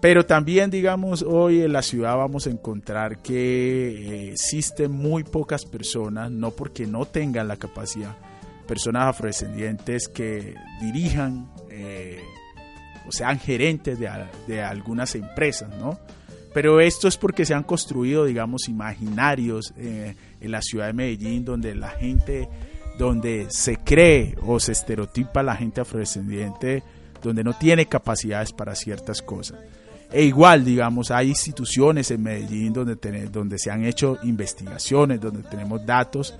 pero 0.00 0.26
también, 0.26 0.70
digamos, 0.70 1.22
hoy 1.22 1.62
en 1.62 1.72
la 1.72 1.82
ciudad 1.82 2.16
vamos 2.16 2.46
a 2.46 2.50
encontrar 2.50 3.18
que 3.22 3.88
eh, 3.88 4.32
existen 4.32 4.90
muy 4.90 5.24
pocas 5.24 5.64
personas, 5.64 6.30
no 6.30 6.50
porque 6.50 6.86
no 6.86 7.04
tengan 7.04 7.46
la 7.48 7.56
capacidad, 7.56 8.16
personas 8.66 9.08
afrodescendientes 9.08 10.08
que 10.08 10.54
dirijan 10.80 11.52
eh, 11.70 12.20
o 13.06 13.12
sean 13.12 13.38
gerentes 13.38 13.98
de, 13.98 14.10
de 14.46 14.62
algunas 14.62 15.14
empresas, 15.14 15.70
¿no? 15.78 15.98
Pero 16.58 16.80
esto 16.80 17.06
es 17.06 17.16
porque 17.16 17.46
se 17.46 17.54
han 17.54 17.62
construido, 17.62 18.24
digamos, 18.24 18.68
imaginarios 18.68 19.72
eh, 19.76 20.16
en 20.40 20.50
la 20.50 20.60
ciudad 20.60 20.88
de 20.88 20.92
Medellín 20.92 21.44
donde 21.44 21.72
la 21.76 21.90
gente, 21.90 22.48
donde 22.98 23.46
se 23.48 23.76
cree 23.76 24.34
o 24.44 24.58
se 24.58 24.72
estereotipa 24.72 25.44
la 25.44 25.54
gente 25.54 25.80
afrodescendiente, 25.80 26.82
donde 27.22 27.44
no 27.44 27.52
tiene 27.56 27.86
capacidades 27.86 28.52
para 28.52 28.74
ciertas 28.74 29.22
cosas. 29.22 29.60
E 30.10 30.24
igual, 30.24 30.64
digamos, 30.64 31.12
hay 31.12 31.28
instituciones 31.28 32.10
en 32.10 32.24
Medellín 32.24 32.72
donde, 32.72 32.96
donde 33.30 33.56
se 33.56 33.70
han 33.70 33.84
hecho 33.84 34.18
investigaciones, 34.24 35.20
donde 35.20 35.44
tenemos 35.44 35.86
datos 35.86 36.34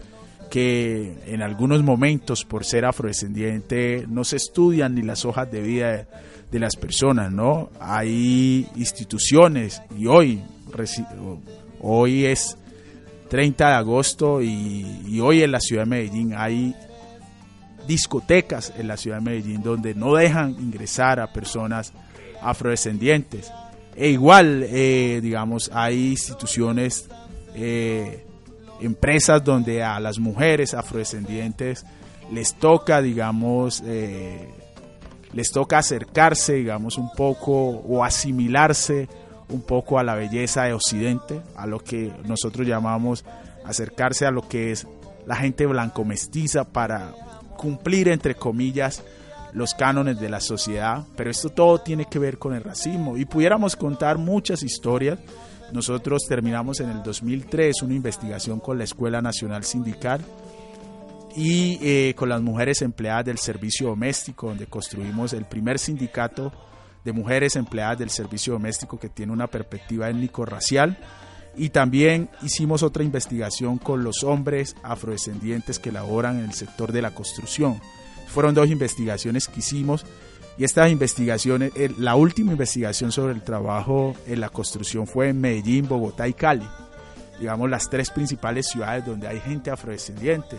que 0.50 1.16
en 1.26 1.42
algunos 1.42 1.84
momentos, 1.84 2.44
por 2.44 2.64
ser 2.64 2.86
afrodescendiente, 2.86 4.04
no 4.08 4.24
se 4.24 4.34
estudian 4.34 4.96
ni 4.96 5.02
las 5.02 5.24
hojas 5.24 5.48
de 5.52 5.62
vida 5.62 6.08
de 6.50 6.58
las 6.58 6.76
personas, 6.76 7.32
¿no? 7.32 7.70
Hay 7.80 8.66
instituciones 8.76 9.82
y 9.96 10.06
hoy, 10.06 10.42
hoy 11.80 12.24
es 12.24 12.56
30 13.28 13.68
de 13.68 13.74
agosto 13.74 14.42
y, 14.42 15.20
hoy 15.20 15.42
en 15.42 15.52
la 15.52 15.60
ciudad 15.60 15.82
de 15.82 15.90
Medellín 15.90 16.34
hay 16.36 16.74
discotecas 17.86 18.72
en 18.76 18.88
la 18.88 18.96
ciudad 18.96 19.18
de 19.18 19.24
Medellín 19.24 19.62
donde 19.62 19.94
no 19.94 20.14
dejan 20.14 20.50
ingresar 20.58 21.20
a 21.20 21.32
personas 21.32 21.92
afrodescendientes. 22.40 23.50
E 23.96 24.10
igual, 24.10 24.64
eh, 24.68 25.20
digamos, 25.22 25.70
hay 25.72 26.10
instituciones, 26.10 27.08
eh, 27.54 28.24
empresas 28.80 29.42
donde 29.42 29.82
a 29.82 29.98
las 29.98 30.18
mujeres 30.18 30.72
afrodescendientes 30.72 31.84
les 32.32 32.54
toca, 32.54 33.02
digamos, 33.02 33.82
eh, 33.84 34.48
les 35.32 35.50
toca 35.50 35.78
acercarse, 35.78 36.54
digamos, 36.54 36.98
un 36.98 37.10
poco 37.12 37.52
o 37.52 38.04
asimilarse 38.04 39.08
un 39.50 39.62
poco 39.62 39.98
a 39.98 40.02
la 40.02 40.14
belleza 40.14 40.64
de 40.64 40.74
Occidente, 40.74 41.40
a 41.56 41.66
lo 41.66 41.80
que 41.80 42.12
nosotros 42.24 42.66
llamamos 42.66 43.24
acercarse 43.64 44.26
a 44.26 44.30
lo 44.30 44.46
que 44.48 44.72
es 44.72 44.86
la 45.26 45.36
gente 45.36 45.66
blanco 45.66 46.04
mestiza 46.04 46.64
para 46.64 47.12
cumplir, 47.56 48.08
entre 48.08 48.34
comillas, 48.34 49.02
los 49.52 49.74
cánones 49.74 50.20
de 50.20 50.28
la 50.28 50.40
sociedad, 50.40 51.04
pero 51.16 51.30
esto 51.30 51.50
todo 51.50 51.78
tiene 51.78 52.06
que 52.06 52.18
ver 52.18 52.38
con 52.38 52.54
el 52.54 52.62
racismo. 52.62 53.16
Y 53.16 53.24
pudiéramos 53.24 53.76
contar 53.76 54.18
muchas 54.18 54.62
historias. 54.62 55.18
Nosotros 55.72 56.22
terminamos 56.28 56.80
en 56.80 56.90
el 56.90 57.02
2003 57.02 57.82
una 57.82 57.94
investigación 57.94 58.60
con 58.60 58.78
la 58.78 58.84
Escuela 58.84 59.20
Nacional 59.20 59.64
Sindical 59.64 60.20
y 61.36 61.78
eh, 61.82 62.14
con 62.16 62.28
las 62.28 62.40
mujeres 62.40 62.82
empleadas 62.82 63.26
del 63.26 63.38
servicio 63.38 63.88
doméstico, 63.88 64.48
donde 64.48 64.66
construimos 64.66 65.32
el 65.32 65.44
primer 65.44 65.78
sindicato 65.78 66.52
de 67.04 67.12
mujeres 67.12 67.56
empleadas 67.56 67.98
del 67.98 68.10
servicio 68.10 68.54
doméstico 68.54 68.98
que 68.98 69.08
tiene 69.08 69.32
una 69.32 69.46
perspectiva 69.46 70.08
étnico-racial. 70.08 70.98
Y 71.56 71.70
también 71.70 72.28
hicimos 72.42 72.82
otra 72.82 73.02
investigación 73.02 73.78
con 73.78 74.04
los 74.04 74.22
hombres 74.22 74.76
afrodescendientes 74.82 75.78
que 75.78 75.90
laboran 75.90 76.38
en 76.38 76.44
el 76.44 76.52
sector 76.52 76.92
de 76.92 77.02
la 77.02 77.10
construcción. 77.10 77.80
Fueron 78.28 78.54
dos 78.54 78.68
investigaciones 78.68 79.48
que 79.48 79.60
hicimos 79.60 80.04
y 80.58 80.64
estas 80.64 80.90
investigaciones, 80.90 81.72
la 81.98 82.16
última 82.16 82.52
investigación 82.52 83.12
sobre 83.12 83.32
el 83.32 83.42
trabajo 83.42 84.14
en 84.26 84.40
la 84.40 84.48
construcción 84.48 85.06
fue 85.06 85.28
en 85.28 85.40
Medellín, 85.40 85.88
Bogotá 85.88 86.26
y 86.26 86.32
Cali. 86.32 86.66
Digamos 87.38 87.70
las 87.70 87.88
tres 87.88 88.10
principales 88.10 88.66
ciudades 88.66 89.06
donde 89.06 89.28
hay 89.28 89.38
gente 89.38 89.70
afrodescendiente 89.70 90.56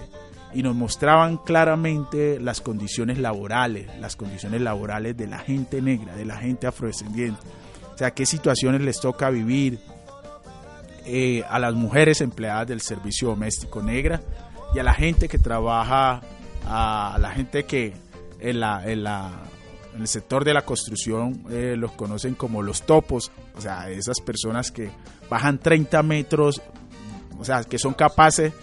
y 0.53 0.63
nos 0.63 0.75
mostraban 0.75 1.37
claramente 1.37 2.39
las 2.39 2.61
condiciones 2.61 3.19
laborales, 3.19 3.87
las 3.99 4.15
condiciones 4.15 4.61
laborales 4.61 5.15
de 5.15 5.27
la 5.27 5.39
gente 5.39 5.81
negra, 5.81 6.15
de 6.15 6.25
la 6.25 6.37
gente 6.37 6.67
afrodescendiente. 6.67 7.41
O 7.93 7.97
sea, 7.97 8.11
qué 8.11 8.25
situaciones 8.25 8.81
les 8.81 8.99
toca 8.99 9.29
vivir 9.29 9.79
eh, 11.05 11.43
a 11.49 11.59
las 11.59 11.73
mujeres 11.73 12.21
empleadas 12.21 12.67
del 12.67 12.81
servicio 12.81 13.29
doméstico 13.29 13.81
negra 13.81 14.21
y 14.73 14.79
a 14.79 14.83
la 14.83 14.93
gente 14.93 15.27
que 15.27 15.37
trabaja, 15.37 16.21
a 16.65 17.17
la 17.19 17.31
gente 17.31 17.65
que 17.65 17.93
en, 18.39 18.59
la, 18.59 18.89
en, 18.89 19.03
la, 19.03 19.31
en 19.93 20.01
el 20.01 20.07
sector 20.07 20.45
de 20.45 20.53
la 20.53 20.63
construcción 20.63 21.43
eh, 21.51 21.75
los 21.77 21.91
conocen 21.91 22.35
como 22.35 22.61
los 22.61 22.83
topos, 22.83 23.31
o 23.55 23.61
sea, 23.61 23.89
esas 23.89 24.19
personas 24.19 24.71
que 24.71 24.89
bajan 25.29 25.59
30 25.59 26.01
metros, 26.03 26.61
o 27.39 27.45
sea, 27.45 27.63
que 27.63 27.77
son 27.77 27.93
capaces 27.93 28.53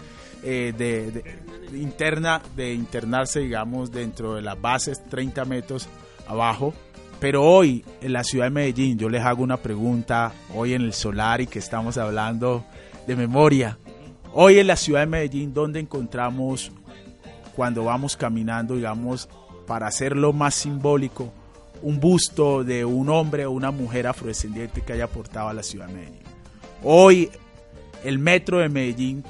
eh, 0.49 0.73
de 0.77 1.77
interna 1.77 2.41
de 2.55 2.73
internarse, 2.73 3.41
digamos, 3.41 3.91
dentro 3.91 4.35
de 4.35 4.41
las 4.41 4.59
bases 4.61 5.03
30 5.09 5.43
metros 5.43 5.89
abajo. 6.25 6.73
Pero 7.19 7.43
hoy 7.43 7.83
en 7.99 8.13
la 8.13 8.23
ciudad 8.23 8.45
de 8.45 8.51
Medellín, 8.51 8.97
yo 8.97 9.09
les 9.09 9.23
hago 9.23 9.43
una 9.43 9.57
pregunta, 9.57 10.31
hoy 10.55 10.73
en 10.73 10.83
el 10.83 10.93
solar 10.93 11.41
y 11.41 11.47
que 11.47 11.59
estamos 11.59 11.97
hablando 11.97 12.63
de 13.05 13.17
memoria. 13.17 13.77
Hoy 14.31 14.59
en 14.59 14.67
la 14.67 14.77
ciudad 14.77 15.01
de 15.01 15.07
Medellín, 15.07 15.53
¿dónde 15.53 15.81
encontramos 15.81 16.71
cuando 17.53 17.83
vamos 17.83 18.15
caminando, 18.15 18.75
digamos, 18.75 19.27
para 19.65 19.87
hacerlo 19.87 20.31
más 20.31 20.55
simbólico, 20.55 21.33
un 21.81 21.99
busto 21.99 22.63
de 22.63 22.85
un 22.85 23.09
hombre 23.09 23.45
o 23.45 23.51
una 23.51 23.71
mujer 23.71 24.07
afrodescendiente 24.07 24.81
que 24.81 24.93
haya 24.93 25.05
aportado 25.05 25.49
a 25.49 25.53
la 25.53 25.63
ciudad 25.63 25.87
de 25.87 25.93
Medellín? 25.93 26.23
Hoy 26.83 27.31
el 28.03 28.19
metro 28.19 28.59
de 28.59 28.69
Medellín 28.69 29.23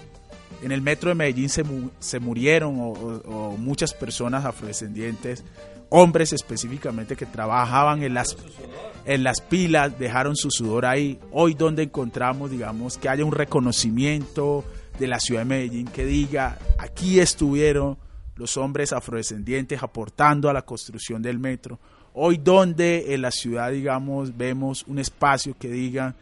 en 0.62 0.72
el 0.72 0.82
metro 0.82 1.10
de 1.10 1.16
Medellín 1.16 1.50
se, 1.50 1.64
mu- 1.64 1.90
se 2.00 2.20
murieron 2.20 2.76
o, 2.80 3.56
muchas 3.58 3.94
personas 3.94 4.46
afrodescendientes, 4.46 5.44
hombres 5.90 6.34
específicamente 6.34 7.16
que 7.16 7.26
trabajaban 7.26 8.04
en 8.04 8.14
las, 8.14 8.36
en 9.06 9.24
las 9.24 9.42
pilas, 9.42 9.98
dejaron 10.00 10.36
su 10.36 10.50
sudor 10.52 10.86
ahí. 10.86 11.20
Hoy 11.32 11.54
donde 11.54 11.84
encontramos, 11.84 12.52
digamos, 12.52 12.98
que 12.98 13.08
haya 13.10 13.24
un 13.24 13.32
reconocimiento 13.32 14.64
de 15.00 15.08
la 15.08 15.20
ciudad 15.20 15.42
de 15.42 15.46
Medellín 15.46 15.88
que 15.88 16.06
diga, 16.06 16.58
aquí 16.78 17.20
estuvieron 17.20 17.98
los 18.36 18.58
hombres 18.58 18.94
afrodescendientes 18.94 19.82
aportando 19.82 20.50
a 20.50 20.54
la 20.54 20.64
construcción 20.64 21.22
del 21.22 21.40
metro. 21.40 21.80
Hoy 22.14 22.38
donde 22.38 23.14
en 23.14 23.22
la 23.22 23.32
ciudad, 23.32 23.72
digamos, 23.72 24.36
vemos 24.36 24.84
un 24.88 24.98
espacio 25.00 25.56
que 25.60 25.70
diga, 25.70 26.16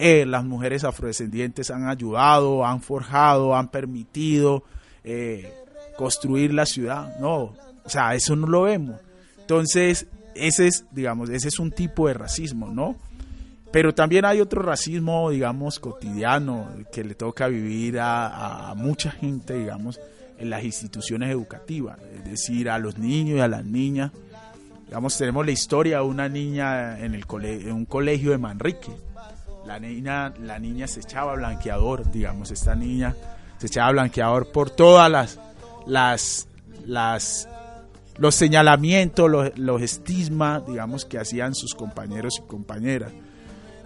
eh, 0.00 0.26
las 0.26 0.44
mujeres 0.44 0.84
afrodescendientes 0.84 1.70
han 1.70 1.88
ayudado, 1.88 2.64
han 2.64 2.80
forjado, 2.80 3.54
han 3.54 3.68
permitido 3.68 4.64
eh, 5.04 5.52
construir 5.96 6.52
la 6.52 6.66
ciudad. 6.66 7.18
No, 7.20 7.54
o 7.84 7.88
sea, 7.88 8.14
eso 8.14 8.34
no 8.36 8.46
lo 8.46 8.62
vemos. 8.62 9.00
Entonces, 9.40 10.06
ese 10.34 10.66
es, 10.68 10.84
digamos, 10.92 11.28
ese 11.30 11.48
es 11.48 11.58
un 11.58 11.70
tipo 11.70 12.08
de 12.08 12.14
racismo, 12.14 12.68
¿no? 12.68 12.96
Pero 13.72 13.94
también 13.94 14.24
hay 14.24 14.40
otro 14.40 14.62
racismo, 14.62 15.30
digamos, 15.30 15.78
cotidiano 15.78 16.68
que 16.92 17.04
le 17.04 17.14
toca 17.14 17.46
vivir 17.46 18.00
a, 18.00 18.70
a 18.70 18.74
mucha 18.74 19.10
gente, 19.12 19.54
digamos, 19.54 20.00
en 20.38 20.50
las 20.50 20.64
instituciones 20.64 21.30
educativas, 21.30 21.98
es 22.16 22.24
decir, 22.24 22.70
a 22.70 22.78
los 22.78 22.98
niños 22.98 23.38
y 23.38 23.40
a 23.40 23.48
las 23.48 23.64
niñas. 23.64 24.10
Digamos, 24.86 25.16
tenemos 25.16 25.46
la 25.46 25.52
historia 25.52 25.98
de 25.98 26.04
una 26.04 26.28
niña 26.28 26.98
en, 26.98 27.14
el 27.14 27.26
cole- 27.26 27.62
en 27.62 27.72
un 27.72 27.84
colegio 27.84 28.32
de 28.32 28.38
Manrique. 28.38 28.90
La 29.66 29.78
niña, 29.78 30.32
la 30.40 30.58
niña 30.58 30.86
se 30.86 31.00
echaba 31.00 31.34
blanqueador, 31.34 32.10
digamos, 32.10 32.50
esta 32.50 32.74
niña 32.74 33.14
se 33.58 33.66
echaba 33.66 33.92
blanqueador 33.92 34.50
por 34.52 34.70
todas 34.70 35.10
las, 35.10 35.38
las, 35.86 36.48
las 36.86 37.48
los 38.16 38.34
señalamientos, 38.34 39.30
los, 39.30 39.56
los 39.58 39.80
estigmas, 39.82 40.66
digamos, 40.66 41.04
que 41.04 41.18
hacían 41.18 41.54
sus 41.54 41.74
compañeros 41.74 42.34
y 42.38 42.42
compañeras. 42.48 43.12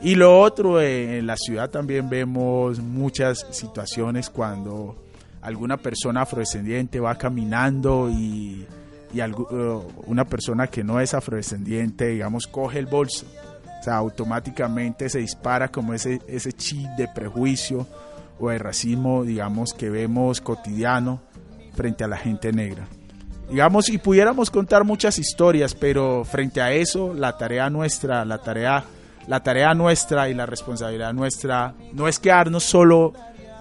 Y 0.03 0.15
lo 0.17 0.41
otro, 0.41 0.81
eh, 0.81 1.19
en 1.19 1.27
la 1.27 1.37
ciudad 1.37 1.71
también 1.71 2.09
vemos 2.09 2.79
muchas 2.79 3.47
situaciones 3.51 4.31
cuando 4.31 4.97
alguna 5.41 5.77
persona 5.77 6.23
afrodescendiente 6.23 7.01
va 7.01 7.17
caminando 7.17 8.11
y, 8.11 8.67
y 9.13 9.17
algu- 9.19 9.49
eh, 9.51 9.87
una 10.07 10.25
persona 10.25 10.67
que 10.67 10.83
no 10.85 11.01
es 11.01 11.15
afrodescendiente, 11.15 12.07
digamos, 12.09 12.47
coge 12.47 12.79
el 12.81 12.87
bolso. 12.87 13.27
Sea, 13.85 13.97
automáticamente 13.97 15.11
se 15.11 15.19
dispara 15.19 15.69
como 15.69 15.93
ese, 15.93 16.19
ese 16.27 16.55
chip 16.55 16.89
de 16.97 17.07
prejuicio 17.07 17.87
o 18.41 18.49
de 18.49 18.57
racismo, 18.57 19.25
digamos, 19.25 19.75
que 19.75 19.91
vemos 19.91 20.41
cotidiano 20.41 21.21
frente 21.75 22.03
a 22.03 22.09
la 22.09 22.17
gente 22.17 22.51
negra. 22.51 22.87
Digamos, 23.51 23.91
y 23.91 23.99
pudiéramos 23.99 24.51
contar 24.51 24.85
muchas 24.85 25.19
historias, 25.19 25.75
pero 25.75 26.25
frente 26.25 26.63
a 26.63 26.73
eso, 26.73 27.13
la 27.13 27.37
tarea 27.37 27.69
nuestra, 27.69 28.25
la 28.25 28.39
tarea, 28.39 28.85
la 29.29 29.43
tarea 29.43 29.75
nuestra 29.75 30.31
y 30.31 30.35
la 30.35 30.47
responsabilidad 30.47 31.13
nuestra 31.13 31.75
no 31.93 32.09
es 32.09 32.19
quedarnos 32.19 32.65
solo 32.65 33.13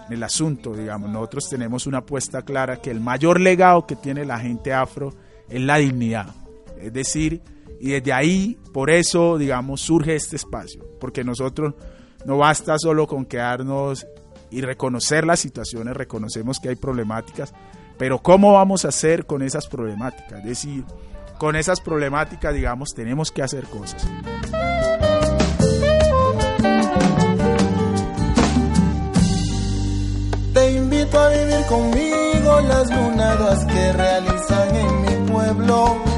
en 0.07 0.13
el 0.13 0.23
asunto, 0.23 0.73
digamos. 0.73 1.09
Nosotros 1.09 1.49
tenemos 1.49 1.85
una 1.85 1.97
apuesta 1.97 2.43
clara 2.43 2.77
que 2.77 2.91
el 2.91 3.01
mayor 3.01 3.41
legado 3.41 3.85
que 3.85 3.97
tiene 3.97 4.23
la 4.23 4.39
gente 4.39 4.73
afro 4.73 5.13
es 5.49 5.59
la 5.59 5.75
dignidad. 5.77 6.27
Es 6.79 6.93
decir, 6.93 7.41
y 7.83 7.89
desde 7.89 8.13
ahí, 8.13 8.57
por 8.71 8.89
eso, 8.89 9.37
digamos, 9.37 9.81
surge 9.81 10.15
este 10.15 10.37
espacio, 10.37 10.81
porque 11.01 11.25
nosotros 11.25 11.73
no 12.23 12.37
basta 12.37 12.79
solo 12.79 13.07
con 13.07 13.25
quedarnos 13.25 14.07
y 14.49 14.61
reconocer 14.61 15.25
las 15.25 15.41
situaciones, 15.41 15.93
reconocemos 15.93 16.61
que 16.61 16.69
hay 16.69 16.77
problemáticas, 16.77 17.53
pero 17.97 18.19
¿cómo 18.19 18.53
vamos 18.53 18.85
a 18.85 18.87
hacer 18.87 19.25
con 19.25 19.41
esas 19.41 19.67
problemáticas? 19.67 20.39
Es 20.39 20.45
decir, 20.45 20.85
con 21.37 21.57
esas 21.57 21.81
problemáticas, 21.81 22.53
digamos, 22.53 22.93
tenemos 22.95 23.31
que 23.31 23.43
hacer 23.43 23.65
cosas. 23.65 24.07
Te 30.53 30.71
invito 30.71 31.19
a 31.19 31.27
vivir 31.27 31.65
conmigo 31.67 32.61
las 32.61 32.89
lunadas 32.89 33.65
que 33.65 33.91
realizan 33.91 34.73
en 34.73 35.01
mi 35.01 35.29
pueblo. 35.29 36.12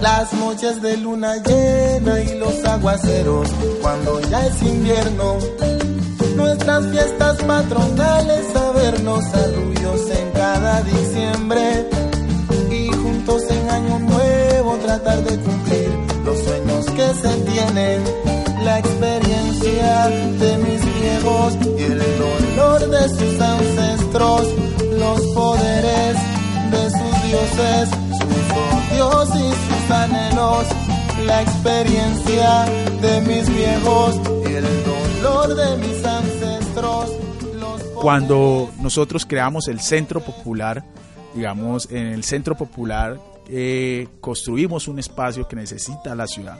Las 0.00 0.32
noches 0.34 0.82
de 0.82 0.96
luna 0.98 1.36
llena 1.36 2.20
y 2.22 2.38
los 2.38 2.64
aguaceros 2.64 3.48
cuando 3.80 4.20
ya 4.20 4.46
es 4.46 4.62
invierno. 4.62 5.38
Nuestras 6.36 6.86
fiestas 6.88 7.36
patronales, 7.42 8.56
a 8.56 8.72
vernos 8.72 9.24
arrullos 9.24 10.10
en 10.10 10.30
cada 10.32 10.82
diciembre. 10.82 11.88
Y 12.70 12.88
juntos 12.88 13.42
en 13.50 13.70
año 13.70 13.98
nuevo 14.00 14.76
tratar 14.84 15.22
de 15.24 15.38
cumplir 15.38 15.90
los 16.24 16.38
sueños 16.40 16.86
que 16.86 17.14
se 17.14 17.34
tienen. 17.50 18.02
La 18.64 18.78
experiencia 18.78 20.08
de 20.08 20.58
mis 20.58 20.84
viejos 21.00 21.54
y 21.78 21.82
el 21.82 22.02
dolor 22.18 22.90
de 22.90 23.08
sus 23.08 23.40
ancestros. 23.40 24.42
Los 24.98 25.20
poderes 25.34 26.16
de 26.70 26.90
sus 26.90 27.22
dioses, 27.22 27.88
y 28.96 29.52
sus 29.52 29.90
anhelos. 29.90 30.66
La 31.26 31.42
experiencia 31.42 32.64
de 33.00 33.20
mis 33.22 33.54
viejos 33.54 34.16
y 34.48 34.54
el 34.54 34.64
dolor 34.84 35.54
de 35.54 35.76
mis 35.76 36.04
ancestros. 36.04 37.12
Cuando 37.94 38.70
nosotros 38.80 39.26
creamos 39.26 39.68
el 39.68 39.80
Centro 39.80 40.20
Popular, 40.20 40.84
digamos, 41.34 41.90
en 41.90 42.06
el 42.06 42.24
Centro 42.24 42.54
Popular 42.54 43.18
eh, 43.48 44.08
construimos 44.20 44.88
un 44.88 44.98
espacio 44.98 45.46
que 45.46 45.56
necesita 45.56 46.14
la 46.14 46.26
ciudad. 46.26 46.58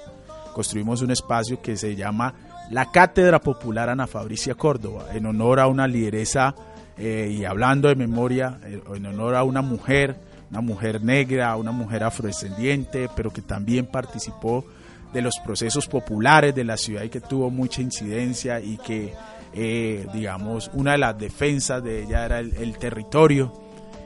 Construimos 0.55 1.03
un 1.03 1.11
espacio 1.11 1.61
que 1.61 1.77
se 1.77 1.95
llama 1.97 2.35
la 2.71 2.91
Cátedra 2.91 3.41
Popular 3.41 3.89
Ana 3.89 4.07
Fabricia 4.07 4.55
Córdoba, 4.55 5.07
en 5.13 5.27
honor 5.27 5.61
a 5.61 5.69
una 5.69 5.87
lideresa 5.87 6.55
eh, 6.99 7.35
y 7.39 7.45
hablando 7.45 7.89
de 7.89 7.95
memoria, 7.95 8.59
eh, 8.65 8.81
en 8.95 9.07
honor 9.07 9.37
a 9.37 9.45
una 9.45 9.63
mujer, 9.63 10.17
una 10.51 10.61
mujer 10.61 11.03
negra, 11.03 11.57
una 11.57 11.73
mujer 11.73 12.05
afrodescendiente, 12.05 13.09
pero 13.15 13.33
que 13.33 13.43
también 13.43 13.87
participó 13.87 14.65
de 15.13 15.23
los 15.23 15.39
procesos 15.39 15.87
populares 15.87 16.55
de 16.55 16.65
la 16.65 16.77
ciudad 16.77 17.03
y 17.03 17.09
que 17.09 17.21
tuvo 17.21 17.51
mucha 17.51 17.83
incidencia 17.83 18.61
y 18.61 18.77
que, 18.79 19.15
eh, 19.55 20.07
digamos, 20.13 20.71
una 20.75 20.93
de 20.93 20.99
las 20.99 21.19
defensas 21.19 21.83
de 21.83 22.05
ella 22.05 22.25
era 22.25 22.41
el, 22.41 22.55
el 22.57 22.79
territorio. 22.79 23.53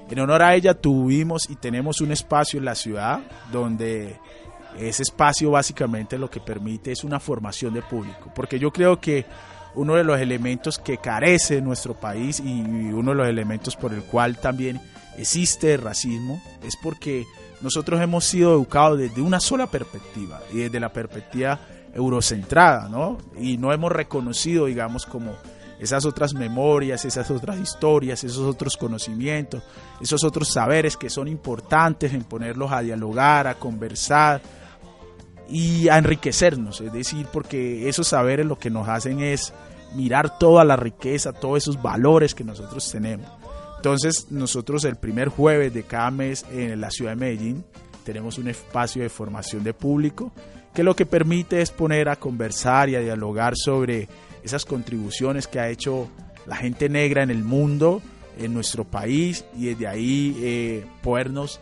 En 0.09 0.19
honor 0.19 0.43
a 0.43 0.55
ella 0.55 0.75
tuvimos 0.75 1.49
y 1.49 1.57
tenemos 1.57 2.01
un 2.01 2.13
espacio 2.13 2.59
en 2.59 2.65
la 2.65 2.75
ciudad 2.75 3.21
donde 3.53 4.17
ese 4.79 5.03
espacio 5.03 5.51
básicamente 5.51 6.19
lo 6.19 6.31
que 6.31 6.41
permite 6.41 6.93
es 6.93 7.05
una 7.05 7.21
formación 7.21 7.75
de 7.75 7.83
público, 7.83 8.33
porque 8.35 8.59
yo 8.59 8.73
creo 8.73 9.01
que 9.01 9.27
uno 9.75 9.95
de 9.95 10.05
los 10.05 10.21
elementos 10.21 10.79
que 10.79 10.99
carece 10.99 11.61
nuestro 11.61 11.95
país 11.95 12.41
y 12.41 12.61
uno 12.63 13.13
de 13.13 13.17
los 13.17 13.29
elementos 13.29 13.77
por 13.77 13.93
el 13.93 14.03
cual 14.03 14.37
también 14.39 14.81
existe 15.21 15.77
racismo 15.77 16.43
es 16.63 16.77
porque 16.77 17.27
nosotros 17.61 18.01
hemos 18.01 18.25
sido 18.25 18.55
educados 18.55 18.99
desde 18.99 19.21
una 19.21 19.41
sola 19.41 19.67
perspectiva 19.67 20.41
y 20.53 20.59
desde 20.59 20.81
la 20.81 20.93
perspectiva 20.93 21.61
eurocentrada, 21.95 22.89
¿no? 22.89 23.19
Y 23.39 23.59
no 23.59 23.73
hemos 23.73 23.93
reconocido, 23.93 24.67
digamos, 24.67 25.07
como 25.07 25.35
esas 25.81 26.05
otras 26.05 26.35
memorias, 26.35 27.05
esas 27.05 27.31
otras 27.31 27.59
historias, 27.59 28.23
esos 28.23 28.47
otros 28.47 28.77
conocimientos, 28.77 29.63
esos 30.01 30.23
otros 30.25 30.53
saberes 30.53 30.97
que 30.97 31.11
son 31.11 31.27
importantes 31.27 32.13
en 32.13 32.25
ponerlos 32.25 32.71
a 32.71 32.81
dialogar, 32.81 33.47
a 33.47 33.55
conversar 33.55 34.41
y 35.49 35.89
a 35.89 35.99
enriquecernos, 35.99 36.81
es 36.81 36.93
decir, 36.93 37.27
porque 37.33 37.89
esos 37.89 38.09
saberes 38.09 38.47
lo 38.47 38.59
que 38.59 38.71
nos 38.71 38.89
hacen 38.89 39.21
es 39.21 39.53
mirar 39.95 40.39
toda 40.39 40.65
la 40.65 40.77
riqueza, 40.77 41.33
todos 41.33 41.59
esos 41.59 41.83
valores 41.83 42.35
que 42.35 42.45
nosotros 42.45 42.89
tenemos. 42.91 43.29
Entonces, 43.81 44.27
nosotros 44.29 44.85
el 44.85 44.97
primer 44.97 45.29
jueves 45.29 45.73
de 45.73 45.85
cada 45.85 46.11
mes 46.11 46.45
en 46.53 46.83
la 46.83 46.91
ciudad 46.91 47.13
de 47.13 47.17
Medellín 47.17 47.65
tenemos 48.05 48.37
un 48.37 48.49
espacio 48.49 49.03
de 49.03 49.09
formación 49.09 49.65
de 49.65 49.73
público 49.73 50.33
que 50.75 50.83
lo 50.83 50.95
que 50.95 51.07
permite 51.07 51.63
es 51.63 51.71
poner 51.71 52.11
a 52.11 52.17
conversar 52.17 52.91
y 52.91 52.97
a 52.97 53.01
dialogar 53.01 53.55
sobre 53.57 54.07
esas 54.45 54.67
contribuciones 54.67 55.47
que 55.47 55.61
ha 55.61 55.71
hecho 55.71 56.11
la 56.45 56.57
gente 56.57 56.91
negra 56.91 57.23
en 57.23 57.31
el 57.31 57.43
mundo, 57.43 58.03
en 58.39 58.53
nuestro 58.53 58.85
país, 58.85 59.47
y 59.57 59.69
desde 59.69 59.87
ahí 59.87 60.37
eh, 60.43 60.85
podernos 61.03 61.59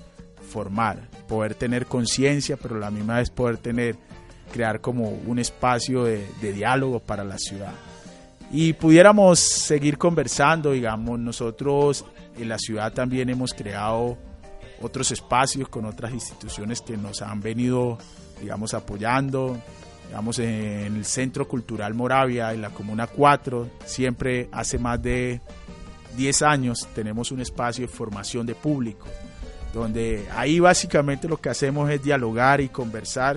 formar, 0.50 1.08
poder 1.28 1.54
tener 1.54 1.86
conciencia, 1.86 2.56
pero 2.56 2.80
la 2.80 2.90
misma 2.90 3.18
vez 3.18 3.30
poder 3.30 3.58
tener, 3.58 3.94
crear 4.52 4.80
como 4.80 5.08
un 5.08 5.38
espacio 5.38 6.02
de, 6.02 6.26
de 6.42 6.52
diálogo 6.52 6.98
para 6.98 7.22
la 7.22 7.38
ciudad. 7.38 7.74
Y 8.50 8.72
pudiéramos 8.72 9.38
seguir 9.38 9.98
conversando, 9.98 10.72
digamos, 10.72 11.18
nosotros 11.18 12.04
en 12.38 12.48
la 12.48 12.58
ciudad 12.58 12.92
también 12.92 13.28
hemos 13.28 13.52
creado 13.52 14.16
otros 14.80 15.10
espacios 15.10 15.68
con 15.68 15.84
otras 15.84 16.12
instituciones 16.12 16.80
que 16.80 16.96
nos 16.96 17.20
han 17.20 17.40
venido, 17.40 17.98
digamos, 18.40 18.72
apoyando, 18.72 19.58
digamos, 20.06 20.38
en 20.38 20.96
el 20.96 21.04
Centro 21.04 21.46
Cultural 21.46 21.92
Moravia, 21.94 22.54
en 22.54 22.62
la 22.62 22.70
Comuna 22.70 23.06
4, 23.06 23.68
siempre 23.84 24.48
hace 24.52 24.78
más 24.78 25.02
de 25.02 25.40
10 26.16 26.42
años 26.42 26.88
tenemos 26.94 27.30
un 27.30 27.40
espacio 27.40 27.86
de 27.86 27.92
formación 27.92 28.46
de 28.46 28.54
público, 28.54 29.06
donde 29.74 30.26
ahí 30.34 30.58
básicamente 30.58 31.28
lo 31.28 31.36
que 31.36 31.50
hacemos 31.50 31.90
es 31.90 32.02
dialogar 32.02 32.60
y 32.60 32.70
conversar 32.70 33.36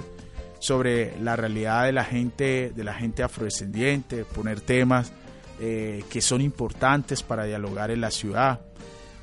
sobre 0.61 1.19
la 1.19 1.35
realidad 1.35 1.85
de 1.85 1.91
la 1.91 2.05
gente, 2.05 2.71
de 2.73 2.83
la 2.83 2.93
gente 2.93 3.23
afrodescendiente, 3.23 4.23
poner 4.23 4.61
temas 4.61 5.11
eh, 5.59 6.03
que 6.09 6.21
son 6.21 6.39
importantes 6.39 7.21
para 7.21 7.43
dialogar 7.43 7.91
en 7.91 7.99
la 7.99 8.11
ciudad. 8.11 8.61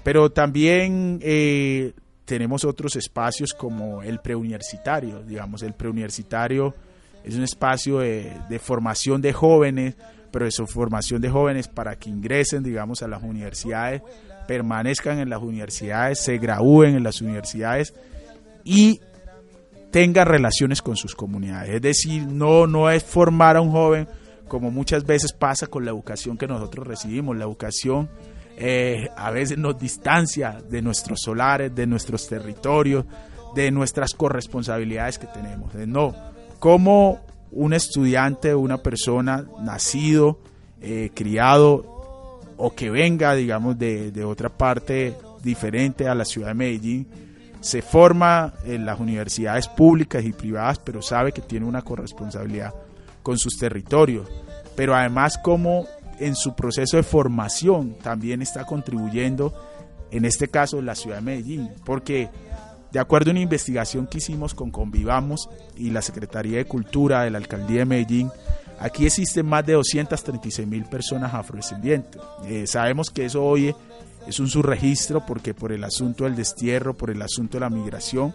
Pero 0.02 0.30
también 0.30 1.20
eh, 1.22 1.94
tenemos 2.26 2.64
otros 2.64 2.96
espacios 2.96 3.54
como 3.54 4.02
el 4.02 4.18
preuniversitario, 4.18 5.22
digamos, 5.22 5.62
el 5.62 5.72
preuniversitario 5.72 6.74
es 7.24 7.34
un 7.34 7.42
espacio 7.42 7.98
de, 7.98 8.58
formación 8.58 9.20
de 9.20 9.32
jóvenes, 9.32 9.96
pero 10.30 10.44
de 10.44 10.50
su 10.50 10.66
formación 10.66 11.20
de 11.20 11.28
jóvenes 11.28 11.68
para 11.68 11.96
que 11.96 12.10
ingresen, 12.10 12.62
digamos, 12.62 13.02
a 13.02 13.08
las 13.08 13.22
universidades, 13.22 14.02
permanezcan 14.46 15.18
en 15.18 15.28
las 15.28 15.42
universidades, 15.42 16.20
se 16.20 16.38
gradúen 16.38 16.96
en 16.96 17.02
las 17.02 17.20
universidades 17.20 17.92
y 18.64 19.00
tengan 19.90 20.26
relaciones 20.26 20.82
con 20.82 20.96
sus 20.96 21.14
comunidades. 21.14 21.74
Es 21.74 21.82
decir, 21.82 22.26
no, 22.26 22.66
no 22.66 22.90
es 22.90 23.02
formar 23.04 23.56
a 23.56 23.60
un 23.60 23.70
joven 23.70 24.08
como 24.48 24.70
muchas 24.70 25.04
veces 25.04 25.32
pasa 25.32 25.66
con 25.66 25.84
la 25.84 25.90
educación 25.90 26.36
que 26.36 26.46
nosotros 26.46 26.86
recibimos. 26.86 27.36
La 27.36 27.44
educación 27.44 28.08
eh, 28.56 29.08
a 29.16 29.30
veces 29.30 29.58
nos 29.58 29.78
distancia 29.78 30.60
de 30.68 30.82
nuestros 30.82 31.20
solares, 31.20 31.74
de 31.74 31.86
nuestros 31.86 32.26
territorios, 32.26 33.04
de 33.54 33.70
nuestras 33.70 34.14
corresponsabilidades 34.14 35.18
que 35.18 35.26
tenemos. 35.26 35.74
No, 35.74 36.14
como 36.58 37.20
un 37.52 37.72
estudiante, 37.72 38.54
una 38.54 38.78
persona 38.78 39.44
nacido, 39.60 40.40
eh, 40.80 41.10
criado 41.14 42.40
o 42.56 42.74
que 42.74 42.90
venga, 42.90 43.34
digamos, 43.34 43.78
de, 43.78 44.10
de 44.10 44.24
otra 44.24 44.48
parte 44.48 45.14
diferente 45.42 46.08
a 46.08 46.14
la 46.14 46.24
ciudad 46.24 46.48
de 46.48 46.54
Medellín, 46.54 47.06
se 47.60 47.82
forma 47.82 48.54
en 48.64 48.86
las 48.86 49.00
universidades 49.00 49.68
públicas 49.68 50.24
y 50.24 50.32
privadas, 50.32 50.78
pero 50.78 51.02
sabe 51.02 51.32
que 51.32 51.42
tiene 51.42 51.66
una 51.66 51.82
corresponsabilidad 51.82 52.74
con 53.22 53.38
sus 53.38 53.56
territorios. 53.58 54.28
Pero 54.76 54.94
además 54.94 55.38
como 55.42 55.86
en 56.20 56.34
su 56.34 56.54
proceso 56.54 56.96
de 56.96 57.02
formación 57.02 57.96
también 58.02 58.42
está 58.42 58.64
contribuyendo, 58.64 59.54
en 60.10 60.24
este 60.24 60.48
caso, 60.48 60.80
la 60.80 60.94
ciudad 60.94 61.16
de 61.16 61.22
Medellín, 61.22 61.70
porque 61.84 62.30
de 62.90 62.98
acuerdo 62.98 63.30
a 63.30 63.32
una 63.32 63.40
investigación 63.40 64.06
que 64.06 64.18
hicimos 64.18 64.54
con 64.54 64.70
Convivamos 64.70 65.50
y 65.76 65.90
la 65.90 66.00
Secretaría 66.00 66.58
de 66.58 66.64
Cultura 66.64 67.22
de 67.22 67.30
la 67.30 67.38
Alcaldía 67.38 67.80
de 67.80 67.84
Medellín, 67.84 68.30
aquí 68.80 69.06
existen 69.06 69.44
más 69.46 69.66
de 69.66 69.74
236 69.74 70.66
mil 70.66 70.84
personas 70.84 71.34
afrodescendientes. 71.34 72.20
Eh, 72.46 72.66
sabemos 72.66 73.10
que 73.10 73.26
eso 73.26 73.44
hoy 73.44 73.74
es 74.28 74.38
un 74.40 74.48
subregistro 74.48 75.24
porque 75.24 75.54
por 75.54 75.72
el 75.72 75.82
asunto 75.82 76.24
del 76.24 76.36
destierro, 76.36 76.94
por 76.94 77.10
el 77.10 77.22
asunto 77.22 77.56
de 77.56 77.60
la 77.60 77.70
migración, 77.70 78.34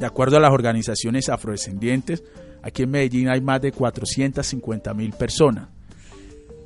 de 0.00 0.06
acuerdo 0.06 0.36
a 0.36 0.40
las 0.40 0.50
organizaciones 0.50 1.28
afrodescendientes, 1.28 2.24
aquí 2.60 2.82
en 2.82 2.90
Medellín 2.90 3.28
hay 3.28 3.40
más 3.40 3.60
de 3.60 3.70
450 3.70 4.92
mil 4.94 5.12
personas. 5.12 5.68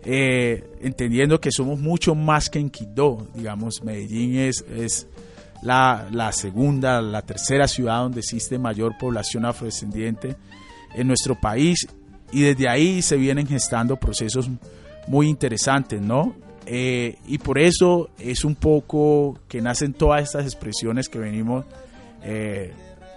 Eh, 0.05 0.65
entendiendo 0.81 1.39
que 1.39 1.53
somos 1.53 1.79
mucho 1.79 2.15
más 2.15 2.49
que 2.49 2.59
en 2.59 2.71
Quito, 2.71 3.27
digamos, 3.35 3.83
Medellín 3.85 4.37
es, 4.37 4.65
es 4.75 5.07
la, 5.61 6.09
la, 6.11 6.33
segunda, 6.33 7.03
la 7.03 7.21
tercera 7.21 7.69
ciudad 7.69 8.01
donde 8.01 8.21
existe 8.21 8.59
mayor 8.59 8.97
población 8.99 9.45
afrodescendiente 9.45 10.35
en 10.95 11.07
nuestro 11.09 11.39
país 11.39 11.87
y 12.33 12.41
desde 12.41 12.71
ahí 12.71 13.03
se 13.03 13.17
vienen 13.17 13.47
gestando 13.47 13.97
procesos 13.97 14.49
muy 15.09 15.29
interesantes, 15.29 16.01
¿no? 16.01 16.35
Eh, 16.71 17.17
y 17.27 17.39
por 17.39 17.59
eso 17.59 18.11
es 18.19 18.45
un 18.45 18.55
poco 18.55 19.39
que 19.49 19.63
nacen 19.63 19.95
todas 19.95 20.23
estas 20.23 20.45
expresiones 20.45 21.09
que 21.09 21.19
venimos 21.19 21.65
eh, 22.23 22.75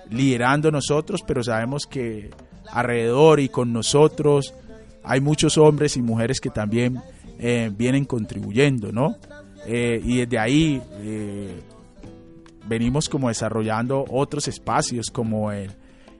liderando 0.09 0.71
nosotros, 0.71 1.21
pero 1.27 1.43
sabemos 1.43 1.85
que 1.85 2.29
alrededor 2.69 3.41
y 3.41 3.49
con 3.49 3.73
nosotros 3.73 4.53
hay 5.03 5.19
muchos 5.19 5.57
hombres 5.57 5.97
y 5.97 6.01
mujeres 6.01 6.39
que 6.39 6.49
también 6.49 7.01
eh, 7.39 7.69
vienen 7.75 8.05
contribuyendo, 8.05 8.93
¿no? 8.93 9.17
Y 9.67 10.17
desde 10.17 10.39
ahí 10.39 10.81
venimos 12.67 13.09
como 13.09 13.27
desarrollando 13.27 14.05
otros 14.09 14.47
espacios 14.47 15.11
como 15.11 15.51
el, 15.51 15.71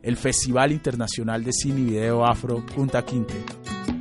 el 0.04 0.18
Festival 0.18 0.72
Internacional 0.72 1.44
de 1.44 1.52
Cine 1.54 1.80
y 1.80 1.84
Video 1.86 2.26
Afro 2.26 2.64
Punta 2.66 3.04
Quinteto. 3.04 4.01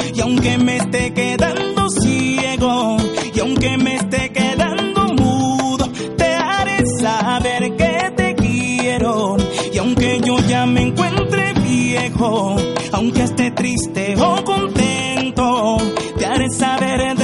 y 0.21 0.23
aunque 0.23 0.55
me 0.59 0.77
esté 0.77 1.13
quedando 1.15 1.89
ciego, 1.89 2.97
y 3.33 3.39
aunque 3.39 3.75
me 3.77 3.95
esté 3.95 4.31
quedando 4.31 5.07
mudo, 5.15 5.91
te 6.15 6.35
haré 6.35 6.83
saber 6.99 7.75
que 7.75 8.11
te 8.15 8.35
quiero. 8.35 9.37
Y 9.73 9.79
aunque 9.79 10.21
yo 10.23 10.37
ya 10.47 10.67
me 10.67 10.83
encuentre 10.83 11.53
viejo, 11.53 12.55
aunque 12.91 13.23
esté 13.23 13.49
triste 13.49 14.15
o 14.21 14.43
contento, 14.43 15.77
te 16.19 16.25
haré 16.27 16.49
saber 16.51 17.15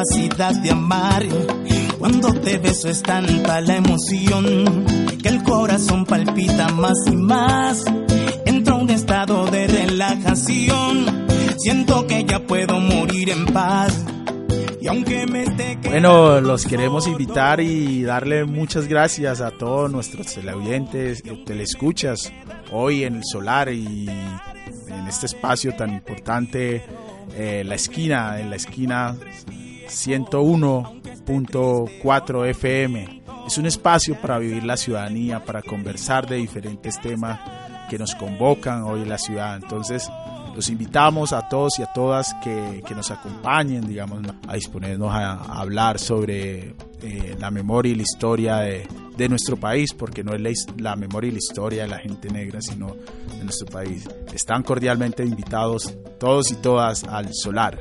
capacidad 0.00 0.54
de 0.54 0.70
amar. 0.70 1.26
Cuando 1.98 2.32
te 2.32 2.58
beso 2.58 2.88
es 2.88 3.02
tanta 3.02 3.60
la 3.60 3.76
emoción 3.76 4.86
que 5.22 5.28
el 5.28 5.42
corazón 5.42 6.06
palpita 6.06 6.68
más 6.68 6.96
y 7.06 7.16
más. 7.16 7.84
Entro 8.46 8.76
a 8.76 8.78
un 8.78 8.90
estado 8.90 9.46
de 9.46 9.66
relajación. 9.66 11.26
Siento 11.58 12.06
que 12.06 12.24
ya 12.24 12.46
puedo 12.46 12.80
morir 12.80 13.30
en 13.30 13.44
paz. 13.46 14.04
Y 14.80 14.88
aunque 14.88 15.26
me 15.26 15.42
esté 15.42 15.78
Bueno, 15.84 16.40
los 16.40 16.64
queremos 16.64 17.06
invitar 17.06 17.60
y 17.60 18.02
darle 18.02 18.46
muchas 18.46 18.88
gracias 18.88 19.42
a 19.42 19.50
todos 19.50 19.90
nuestros 19.90 20.34
televidentes, 20.34 21.22
eh, 21.26 21.42
telescuchas, 21.44 22.32
hoy 22.72 23.04
en 23.04 23.16
el 23.16 23.24
Solar 23.30 23.70
y 23.70 24.08
en 24.08 25.06
este 25.06 25.26
espacio 25.26 25.76
tan 25.76 25.92
importante, 25.92 26.82
eh, 27.36 27.62
la 27.66 27.74
esquina, 27.74 28.40
en 28.40 28.48
la 28.48 28.56
esquina 28.56 29.16
101.4 29.90 32.48
FM. 32.48 33.22
Es 33.46 33.58
un 33.58 33.66
espacio 33.66 34.18
para 34.20 34.38
vivir 34.38 34.64
la 34.64 34.76
ciudadanía, 34.76 35.44
para 35.44 35.62
conversar 35.62 36.28
de 36.28 36.36
diferentes 36.36 37.00
temas 37.00 37.40
que 37.88 37.98
nos 37.98 38.14
convocan 38.14 38.82
hoy 38.84 39.02
en 39.02 39.08
la 39.08 39.18
ciudad. 39.18 39.56
Entonces, 39.56 40.08
los 40.54 40.68
invitamos 40.68 41.32
a 41.32 41.48
todos 41.48 41.78
y 41.78 41.82
a 41.82 41.92
todas 41.92 42.34
que, 42.42 42.82
que 42.86 42.94
nos 42.94 43.10
acompañen, 43.10 43.86
digamos, 43.86 44.22
a 44.46 44.54
disponernos 44.54 45.12
a, 45.12 45.32
a 45.32 45.60
hablar 45.60 45.98
sobre 45.98 46.74
eh, 47.02 47.36
la 47.38 47.50
memoria 47.50 47.92
y 47.92 47.96
la 47.96 48.02
historia 48.02 48.58
de, 48.58 48.86
de, 49.16 49.28
nuestro 49.28 49.56
país, 49.56 49.92
porque 49.92 50.22
no 50.22 50.34
es 50.34 50.40
la, 50.40 50.50
la, 50.76 50.96
memoria 50.96 51.28
y 51.28 51.32
la 51.32 51.38
historia 51.38 51.82
de 51.82 51.88
la 51.88 51.98
gente 51.98 52.30
negra, 52.30 52.60
sino 52.60 52.94
de 53.38 53.44
nuestro 53.44 53.66
país. 53.66 54.08
Están 54.32 54.62
cordialmente 54.62 55.24
invitados 55.24 55.94
todos 56.18 56.52
y 56.52 56.56
todas 56.56 57.04
al 57.04 57.30
Solar. 57.32 57.78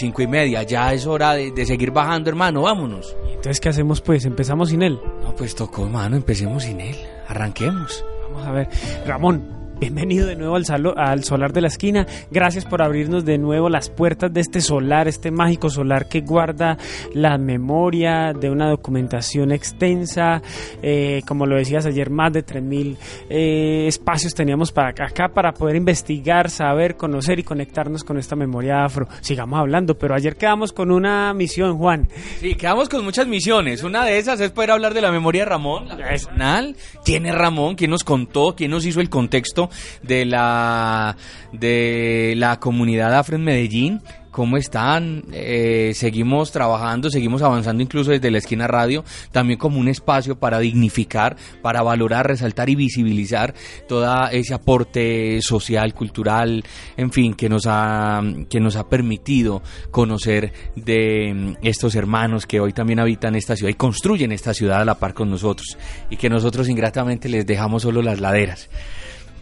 Cinco 0.00 0.22
y 0.22 0.26
media, 0.26 0.62
ya 0.64 0.92
es 0.92 1.06
hora 1.06 1.34
de, 1.34 1.52
de 1.52 1.66
seguir 1.66 1.90
bajando, 1.92 2.30
hermano, 2.30 2.62
vámonos. 2.62 3.16
Entonces, 3.28 3.60
¿qué 3.60 3.68
hacemos 3.68 4.00
pues? 4.00 4.24
¿Empezamos 4.24 4.70
sin 4.70 4.82
él? 4.82 4.98
No, 5.22 5.34
pues 5.34 5.54
tocó, 5.54 5.84
hermano, 5.84 6.16
empecemos 6.16 6.64
sin 6.64 6.80
él. 6.80 6.96
Arranquemos. 7.28 8.04
Vamos 8.24 8.46
a 8.46 8.52
ver. 8.52 8.68
Ramón, 9.06 9.59
Bienvenido 9.80 10.26
de 10.26 10.36
nuevo 10.36 10.56
al, 10.56 10.66
salo- 10.66 10.94
al 10.98 11.24
solar 11.24 11.54
de 11.54 11.62
la 11.62 11.68
esquina. 11.68 12.06
Gracias 12.30 12.66
por 12.66 12.82
abrirnos 12.82 13.24
de 13.24 13.38
nuevo 13.38 13.70
las 13.70 13.88
puertas 13.88 14.30
de 14.30 14.42
este 14.42 14.60
solar, 14.60 15.08
este 15.08 15.30
mágico 15.30 15.70
solar 15.70 16.06
que 16.06 16.20
guarda 16.20 16.76
la 17.14 17.38
memoria 17.38 18.34
de 18.38 18.50
una 18.50 18.68
documentación 18.68 19.52
extensa. 19.52 20.42
Eh, 20.82 21.22
como 21.26 21.46
lo 21.46 21.56
decías 21.56 21.86
ayer, 21.86 22.10
más 22.10 22.30
de 22.34 22.44
3.000 22.44 22.96
eh, 23.30 23.86
espacios 23.88 24.34
teníamos 24.34 24.70
para 24.70 24.90
acá, 24.90 25.28
para 25.32 25.52
poder 25.52 25.76
investigar, 25.76 26.50
saber, 26.50 26.96
conocer 26.96 27.38
y 27.38 27.42
conectarnos 27.42 28.04
con 28.04 28.18
esta 28.18 28.36
memoria 28.36 28.84
afro. 28.84 29.08
Sigamos 29.22 29.58
hablando, 29.58 29.96
pero 29.96 30.14
ayer 30.14 30.36
quedamos 30.36 30.74
con 30.74 30.90
una 30.90 31.32
misión, 31.32 31.78
Juan. 31.78 32.06
Sí, 32.38 32.54
quedamos 32.54 32.90
con 32.90 33.02
muchas 33.02 33.26
misiones. 33.26 33.82
Una 33.82 34.04
de 34.04 34.18
esas 34.18 34.40
es 34.40 34.50
poder 34.50 34.72
hablar 34.72 34.92
de 34.92 35.00
la 35.00 35.10
memoria 35.10 35.44
de 35.44 35.48
Ramón, 35.50 35.88
la 35.88 35.96
personal. 35.96 36.76
¿Quién 37.02 37.24
es 37.24 37.34
Ramón? 37.34 37.76
¿Quién 37.76 37.90
nos 37.92 38.04
contó? 38.04 38.54
¿Quién 38.54 38.72
nos 38.72 38.84
hizo 38.84 39.00
el 39.00 39.08
contexto 39.08 39.69
de 40.02 40.24
la, 40.24 41.16
de 41.52 42.34
la 42.36 42.58
comunidad 42.60 43.14
afro 43.14 43.36
en 43.36 43.44
Medellín? 43.44 44.00
¿Cómo 44.30 44.56
están? 44.56 45.24
Eh, 45.32 45.90
seguimos 45.94 46.52
trabajando, 46.52 47.10
seguimos 47.10 47.42
avanzando 47.42 47.82
incluso 47.82 48.12
desde 48.12 48.30
la 48.30 48.38
esquina 48.38 48.68
radio, 48.68 49.04
también 49.32 49.58
como 49.58 49.80
un 49.80 49.88
espacio 49.88 50.38
para 50.38 50.60
dignificar, 50.60 51.36
para 51.62 51.82
valorar, 51.82 52.28
resaltar 52.28 52.70
y 52.70 52.76
visibilizar 52.76 53.54
todo 53.88 54.28
ese 54.30 54.54
aporte 54.54 55.40
social, 55.42 55.94
cultural, 55.94 56.62
en 56.96 57.10
fin, 57.10 57.34
que 57.34 57.48
nos 57.48 57.64
ha, 57.66 58.22
que 58.48 58.60
nos 58.60 58.76
ha 58.76 58.88
permitido 58.88 59.62
conocer 59.90 60.52
de 60.76 61.34
mm, 61.34 61.56
estos 61.62 61.96
hermanos 61.96 62.46
que 62.46 62.60
hoy 62.60 62.72
también 62.72 63.00
habitan 63.00 63.34
esta 63.34 63.56
ciudad 63.56 63.72
y 63.72 63.74
construyen 63.74 64.30
esta 64.30 64.54
ciudad 64.54 64.80
a 64.80 64.84
la 64.84 64.94
par 64.94 65.12
con 65.12 65.28
nosotros 65.28 65.76
y 66.08 66.16
que 66.16 66.30
nosotros 66.30 66.68
ingratamente 66.68 67.28
les 67.28 67.44
dejamos 67.44 67.82
solo 67.82 68.00
las 68.00 68.20
laderas. 68.20 68.70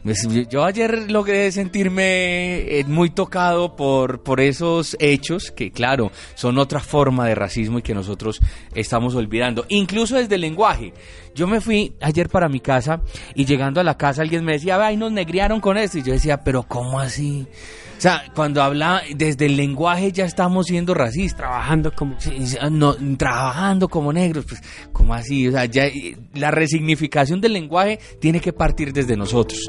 Pues, 0.05 0.27
yo- 0.49 0.65
ayer 0.65 1.11
logré 1.11 1.51
sentirme 1.53 2.79
eh, 2.81 2.85
muy 2.87 3.11
tocado 3.11 3.77
por, 3.77 4.23
por 4.23 4.41
esos 4.41 4.97
hechos 5.01 5.51
que, 5.51 5.71
claro, 5.71 6.11
son 6.35 6.59
otra 6.59 6.81
forma 6.81 7.27
de 7.27 7.35
racismo 7.35 7.79
y 7.79 7.83
que 7.83 7.95
nosotros 7.95 8.41
estamos 8.75 9.15
olvidando, 9.15 9.65
incluso 9.69 10.17
desde 10.17 10.37
el 10.37 10.41
lenguaje. 10.43 10.93
Yo 11.35 11.47
me 11.47 11.61
fui 11.61 11.95
ayer 12.01 12.29
para 12.29 12.49
mi 12.49 12.61
casa 12.61 13.01
y 13.35 13.45
llegando 13.45 13.81
a 13.81 13.85
la 13.85 13.97
casa 13.97 14.23
alguien 14.23 14.45
me 14.45 14.53
decía, 14.53 14.79
ay, 14.85 14.97
nos 14.97 15.13
negriaron 15.13 15.61
con 15.61 15.77
esto. 15.77 15.99
Y 15.99 16.03
yo 16.03 16.13
decía, 16.13 16.43
pero 16.43 16.63
¿cómo 16.65 16.99
así? 16.99 17.47
O 17.99 18.01
sea, 18.01 18.23
cuando 18.33 18.63
habla 18.63 19.03
desde 19.17 19.47
el 19.47 19.57
lenguaje 19.57 20.13
ya 20.13 20.25
estamos 20.25 20.67
siendo 20.67 20.95
racistas. 20.95 21.39
Trabajando 21.39 21.93
como... 21.93 22.17
no, 22.71 22.95
trabajando 23.17 23.89
como 23.89 24.13
negros, 24.13 24.45
pues, 24.49 24.63
¿cómo 24.93 25.15
así? 25.15 25.49
O 25.49 25.51
sea, 25.51 25.65
ya 25.65 25.89
la 26.35 26.53
resignificación 26.53 27.41
del 27.41 27.55
lenguaje 27.55 27.99
tiene 28.21 28.41
que 28.41 28.53
partir 28.53 28.93
desde 28.93 29.17
nosotros. 29.17 29.69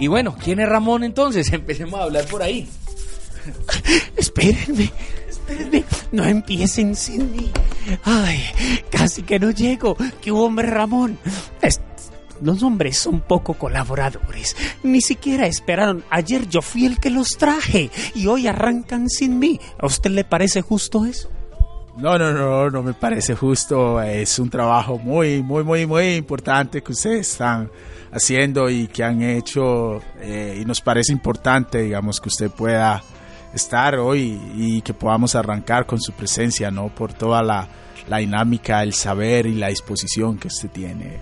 Y 0.00 0.08
bueno, 0.08 0.34
¿quién 0.42 0.58
es 0.60 0.68
Ramón 0.68 1.04
entonces? 1.04 1.52
Empecemos 1.52 2.00
a 2.00 2.04
hablar 2.04 2.24
por 2.26 2.42
ahí. 2.42 2.68
Espérenme, 4.16 4.90
espérenme, 5.28 5.84
no 6.12 6.24
empiecen 6.24 6.94
sin 6.94 7.32
mí. 7.32 7.50
Ay, 8.04 8.40
casi 8.90 9.22
que 9.22 9.38
no 9.38 9.50
llego. 9.50 9.96
¿Qué 10.20 10.30
hombre, 10.30 10.66
Ramón? 10.68 11.18
Es- 11.62 11.80
los 12.42 12.62
hombres 12.62 12.98
son 12.98 13.20
poco 13.20 13.54
colaboradores. 13.54 14.56
Ni 14.82 15.02
siquiera 15.02 15.46
esperaron. 15.46 16.02
Ayer 16.10 16.48
yo 16.48 16.62
fui 16.62 16.86
el 16.86 16.98
que 16.98 17.10
los 17.10 17.36
traje 17.36 17.90
y 18.14 18.26
hoy 18.26 18.46
arrancan 18.46 19.10
sin 19.10 19.38
mí. 19.38 19.60
¿A 19.78 19.86
usted 19.86 20.10
le 20.10 20.24
parece 20.24 20.62
justo 20.62 21.04
eso? 21.04 21.30
No, 21.98 22.16
no, 22.18 22.32
no, 22.32 22.70
no 22.70 22.82
me 22.82 22.94
parece 22.94 23.34
justo. 23.34 24.00
Es 24.00 24.38
un 24.38 24.48
trabajo 24.48 24.96
muy, 24.98 25.42
muy, 25.42 25.64
muy, 25.64 25.84
muy 25.86 26.14
importante 26.14 26.82
que 26.82 26.92
ustedes 26.92 27.30
están 27.32 27.70
haciendo 28.12 28.68
y 28.70 28.86
que 28.86 29.04
han 29.04 29.22
hecho. 29.22 30.00
eh, 30.20 30.58
y 30.60 30.64
nos 30.64 30.80
parece 30.80 31.12
importante, 31.12 31.82
digamos, 31.82 32.20
que 32.20 32.28
usted 32.28 32.50
pueda 32.50 33.02
estar 33.54 33.96
hoy 33.96 34.40
y 34.54 34.82
que 34.82 34.94
podamos 34.94 35.34
arrancar 35.34 35.86
con 35.86 36.00
su 36.00 36.12
presencia, 36.12 36.70
¿no? 36.70 36.88
Por 36.88 37.12
toda 37.12 37.42
la, 37.42 37.68
la 38.08 38.18
dinámica, 38.18 38.82
el 38.82 38.92
saber 38.92 39.46
y 39.46 39.54
la 39.54 39.68
disposición 39.68 40.38
que 40.38 40.48
usted 40.48 40.70
tiene. 40.70 41.18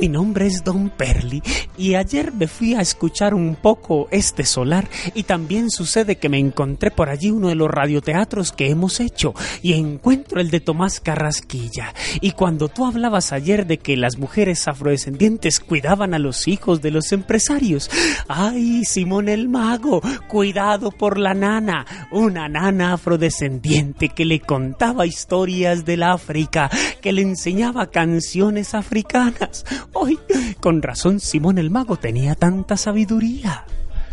Mi 0.00 0.08
nombre 0.08 0.46
es 0.46 0.62
Don 0.62 0.90
Perly 0.90 1.42
y 1.76 1.96
ayer 1.96 2.32
me 2.32 2.46
fui 2.46 2.74
a 2.74 2.80
escuchar 2.80 3.34
un 3.34 3.56
poco 3.56 4.06
este 4.12 4.44
solar 4.44 4.88
y 5.12 5.24
también 5.24 5.70
sucede 5.70 6.16
que 6.16 6.28
me 6.28 6.38
encontré 6.38 6.92
por 6.92 7.08
allí 7.08 7.32
uno 7.32 7.48
de 7.48 7.56
los 7.56 7.68
radioteatros 7.68 8.52
que 8.52 8.70
hemos 8.70 9.00
hecho 9.00 9.34
y 9.60 9.72
encuentro 9.72 10.40
el 10.40 10.50
de 10.50 10.60
Tomás 10.60 11.00
Carrasquilla. 11.00 11.94
Y 12.20 12.32
cuando 12.32 12.68
tú 12.68 12.86
hablabas 12.86 13.32
ayer 13.32 13.66
de 13.66 13.78
que 13.78 13.96
las 13.96 14.18
mujeres 14.18 14.68
afrodescendientes 14.68 15.58
cuidaban 15.58 16.14
a 16.14 16.20
los 16.20 16.46
hijos 16.46 16.80
de 16.80 16.92
los 16.92 17.10
empresarios, 17.10 17.90
ay, 18.28 18.84
Simón 18.84 19.28
el 19.28 19.48
Mago, 19.48 20.00
cuidado 20.28 20.92
por 20.92 21.18
la 21.18 21.34
nana, 21.34 21.86
una 22.12 22.48
nana 22.48 22.92
afrodescendiente 22.92 24.10
que 24.10 24.24
le 24.24 24.38
contaba 24.38 25.06
historias 25.06 25.84
del 25.84 26.04
África, 26.04 26.70
que 27.00 27.12
le 27.12 27.22
enseñaba 27.22 27.90
canciones 27.90 28.74
africanas. 28.74 29.64
Hoy, 29.92 30.18
con 30.60 30.82
razón, 30.82 31.20
Simón 31.20 31.58
el 31.58 31.70
Mago 31.70 31.96
tenía 31.96 32.34
tanta 32.34 32.76
sabiduría. 32.76 33.64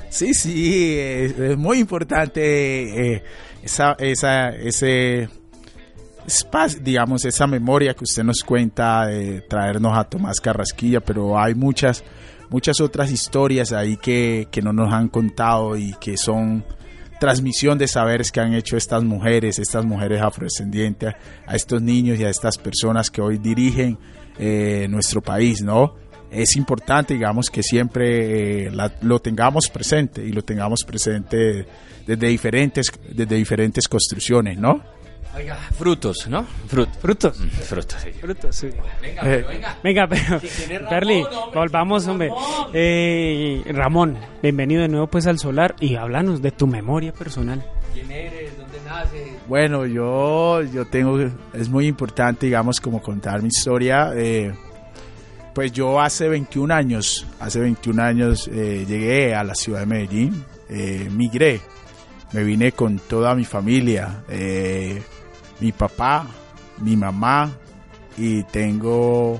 Sí, 0.10 0.34
sí, 0.34 0.98
es, 0.98 1.58
muy 1.58 1.80
importante 1.80 3.16
eh, 3.16 3.24
esa, 3.64 3.94
esa, 4.00 4.50
ese 4.50 5.30
espacio, 6.26 6.80
digamos, 6.82 7.26
esa 7.26 7.48
memoria 7.48 7.94
que 7.94 8.04
usted 8.04 8.24
nos 8.24 8.42
cuenta 8.44 9.08
de 9.08 9.42
traernos 9.42 9.98
a 9.98 10.06
Tomás 10.06 10.40
Carrasquilla, 10.40 11.02
pero 11.02 11.38
hay 11.38 11.54
muchas, 11.54 12.04
muchas 12.50 12.80
otras 12.80 13.12
historias 13.12 13.74
ahí 13.74 13.98
que, 13.98 14.48
que 14.52 14.62
no 14.62 14.72
nos 14.72 14.94
han 14.94 15.10
contado 15.10 15.76
y 15.76 15.94
que 16.00 16.18
son 16.18 16.64
transmisión 17.20 17.78
de 17.78 17.88
saberes 17.88 18.32
que 18.32 18.40
han 18.40 18.54
hecho 18.54 18.78
estas 18.78 19.04
mujeres, 19.04 19.60
estas 19.60 19.86
mujeres 19.86 20.22
afrodescendientes, 20.22 21.14
a 21.46 21.56
estos 21.56 21.82
niños 21.82 22.20
y 22.20 22.24
a 22.24 22.30
estas 22.30 22.58
personas 22.58 23.10
que 23.10 23.22
hoy 23.22 23.38
dirigen 23.38 23.98
eh, 24.40 24.88
nuestro 24.90 25.22
país, 25.22 25.62
¿no? 25.62 25.96
Es 26.32 26.56
importante, 26.58 27.14
digamos, 27.14 27.50
que 27.50 27.64
siempre 27.64 28.66
eh, 28.66 28.72
la- 28.72 28.92
lo 29.02 29.20
tengamos 29.20 29.70
presente 29.70 30.24
y 30.26 30.32
lo 30.32 30.44
tengamos 30.44 30.84
presente 30.86 31.66
desde 32.06 32.28
diferentes, 32.28 32.88
desde 33.10 33.36
diferentes 33.36 33.88
construcciones, 33.88 34.58
¿no? 34.58 34.82
Oiga, 35.36 35.56
frutos, 35.78 36.28
¿no? 36.30 36.46
Frut- 36.70 36.94
Frutos. 37.02 37.40
Mm, 37.40 37.48
frutos, 37.50 37.98
sí. 38.02 38.12
Frutos, 38.14 38.56
sí. 38.56 38.68
Venga, 39.02 39.22
Eh, 39.22 39.44
pero 39.44 39.48
venga. 39.50 39.78
venga, 39.84 40.08
pero 40.08 40.40
Ramón, 40.90 41.26
hombre, 41.26 41.26
volvamos, 41.54 42.08
hombre. 42.08 42.30
Eh, 42.74 43.62
Ramón, 43.68 44.18
bienvenido 44.42 44.82
de 44.82 44.88
nuevo 44.88 45.08
pues 45.08 45.28
al 45.28 45.38
solar 45.40 45.76
y 45.82 45.96
háblanos 45.96 46.42
de 46.42 46.52
tu 46.52 46.68
memoria 46.68 47.12
personal. 47.12 47.64
¿Quién 47.94 48.12
eres? 48.12 48.52
Bueno, 49.48 49.86
yo, 49.86 50.62
yo 50.64 50.86
tengo, 50.86 51.20
es 51.54 51.70
muy 51.70 51.88
importante, 51.88 52.46
digamos, 52.48 52.80
como 52.80 53.02
contar 53.02 53.42
mi 53.42 53.50
historia. 53.50 54.12
eh, 54.16 54.54
pues 55.56 55.72
yo 55.72 56.02
hace 56.02 56.28
21 56.28 56.74
años, 56.74 57.26
hace 57.40 57.62
21 57.62 58.04
años 58.04 58.50
eh, 58.50 58.86
llegué 58.86 59.34
a 59.34 59.44
la 59.46 59.56
ciudad 59.56 59.80
de 59.80 59.86
Medellín, 59.86 60.44
eh, 60.70 61.08
migré, 61.10 61.62
me 62.34 62.44
vine 62.44 62.74
con 62.74 63.00
toda 63.00 63.34
mi 63.36 63.46
familia, 63.46 64.26
eh, 64.28 65.02
mi 65.62 65.72
papá, 65.72 66.28
mi 66.82 66.98
mamá 66.98 67.50
y 68.18 68.44
tengo 68.44 69.40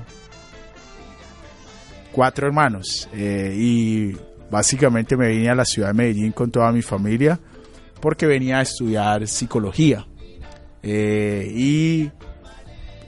cuatro 2.12 2.46
hermanos 2.46 3.10
y 3.14 4.16
básicamente 4.50 5.18
me 5.18 5.28
vine 5.28 5.50
a 5.50 5.54
la 5.54 5.66
ciudad 5.66 5.88
de 5.88 5.94
Medellín 5.94 6.32
con 6.32 6.50
toda 6.50 6.72
mi 6.72 6.80
familia 6.80 7.38
porque 8.00 8.26
venía 8.26 8.58
a 8.58 8.62
estudiar 8.62 9.26
psicología. 9.26 10.06
Eh, 10.82 11.50
y 11.52 12.10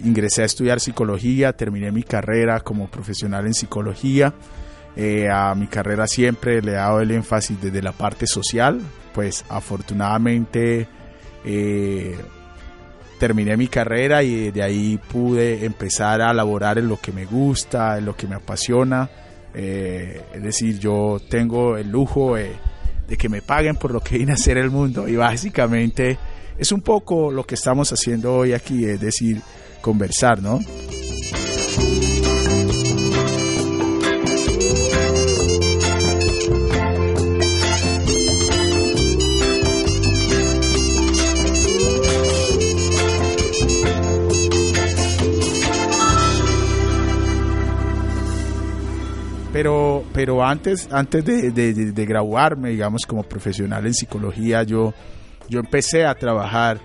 ingresé 0.04 0.42
a 0.42 0.46
estudiar 0.46 0.80
psicología, 0.80 1.52
terminé 1.52 1.92
mi 1.92 2.02
carrera 2.02 2.60
como 2.60 2.88
profesional 2.88 3.46
en 3.46 3.54
psicología. 3.54 4.34
Eh, 4.96 5.28
a 5.30 5.54
mi 5.54 5.68
carrera 5.68 6.06
siempre 6.06 6.60
le 6.60 6.72
he 6.72 6.74
dado 6.74 7.00
el 7.00 7.10
énfasis 7.12 7.60
desde 7.60 7.82
la 7.82 7.92
parte 7.92 8.26
social, 8.26 8.80
pues 9.14 9.44
afortunadamente 9.48 10.88
eh, 11.44 12.16
terminé 13.20 13.56
mi 13.56 13.68
carrera 13.68 14.24
y 14.24 14.50
de 14.50 14.62
ahí 14.62 14.98
pude 14.98 15.64
empezar 15.64 16.20
a 16.20 16.32
laborar 16.32 16.78
en 16.78 16.88
lo 16.88 16.96
que 16.96 17.12
me 17.12 17.26
gusta, 17.26 17.98
en 17.98 18.06
lo 18.06 18.16
que 18.16 18.26
me 18.26 18.34
apasiona, 18.34 19.08
es 19.54 20.42
decir, 20.42 20.78
yo 20.78 21.20
tengo 21.28 21.76
el 21.76 21.90
lujo 21.90 22.36
de, 22.36 22.52
de 23.08 23.16
que 23.16 23.28
me 23.28 23.42
paguen 23.42 23.76
por 23.76 23.90
lo 23.90 24.00
que 24.00 24.18
vine 24.18 24.32
a 24.32 24.34
hacer 24.34 24.58
el 24.58 24.70
mundo 24.70 25.08
y 25.08 25.16
básicamente 25.16 26.18
es 26.58 26.72
un 26.72 26.82
poco 26.82 27.30
lo 27.30 27.44
que 27.44 27.54
estamos 27.54 27.90
haciendo 27.92 28.34
hoy 28.34 28.52
aquí, 28.52 28.84
es 28.84 29.00
decir, 29.00 29.40
conversar, 29.80 30.42
¿no? 30.42 30.60
Pero, 49.58 50.04
pero 50.12 50.44
antes, 50.44 50.88
antes 50.92 51.24
de, 51.24 52.06
graduarme, 52.06 52.70
digamos, 52.70 53.04
como 53.04 53.24
profesional 53.24 53.84
en 53.86 53.92
psicología, 53.92 54.62
yo, 54.62 54.94
yo 55.48 55.58
empecé 55.58 56.06
a 56.06 56.14
trabajar, 56.14 56.78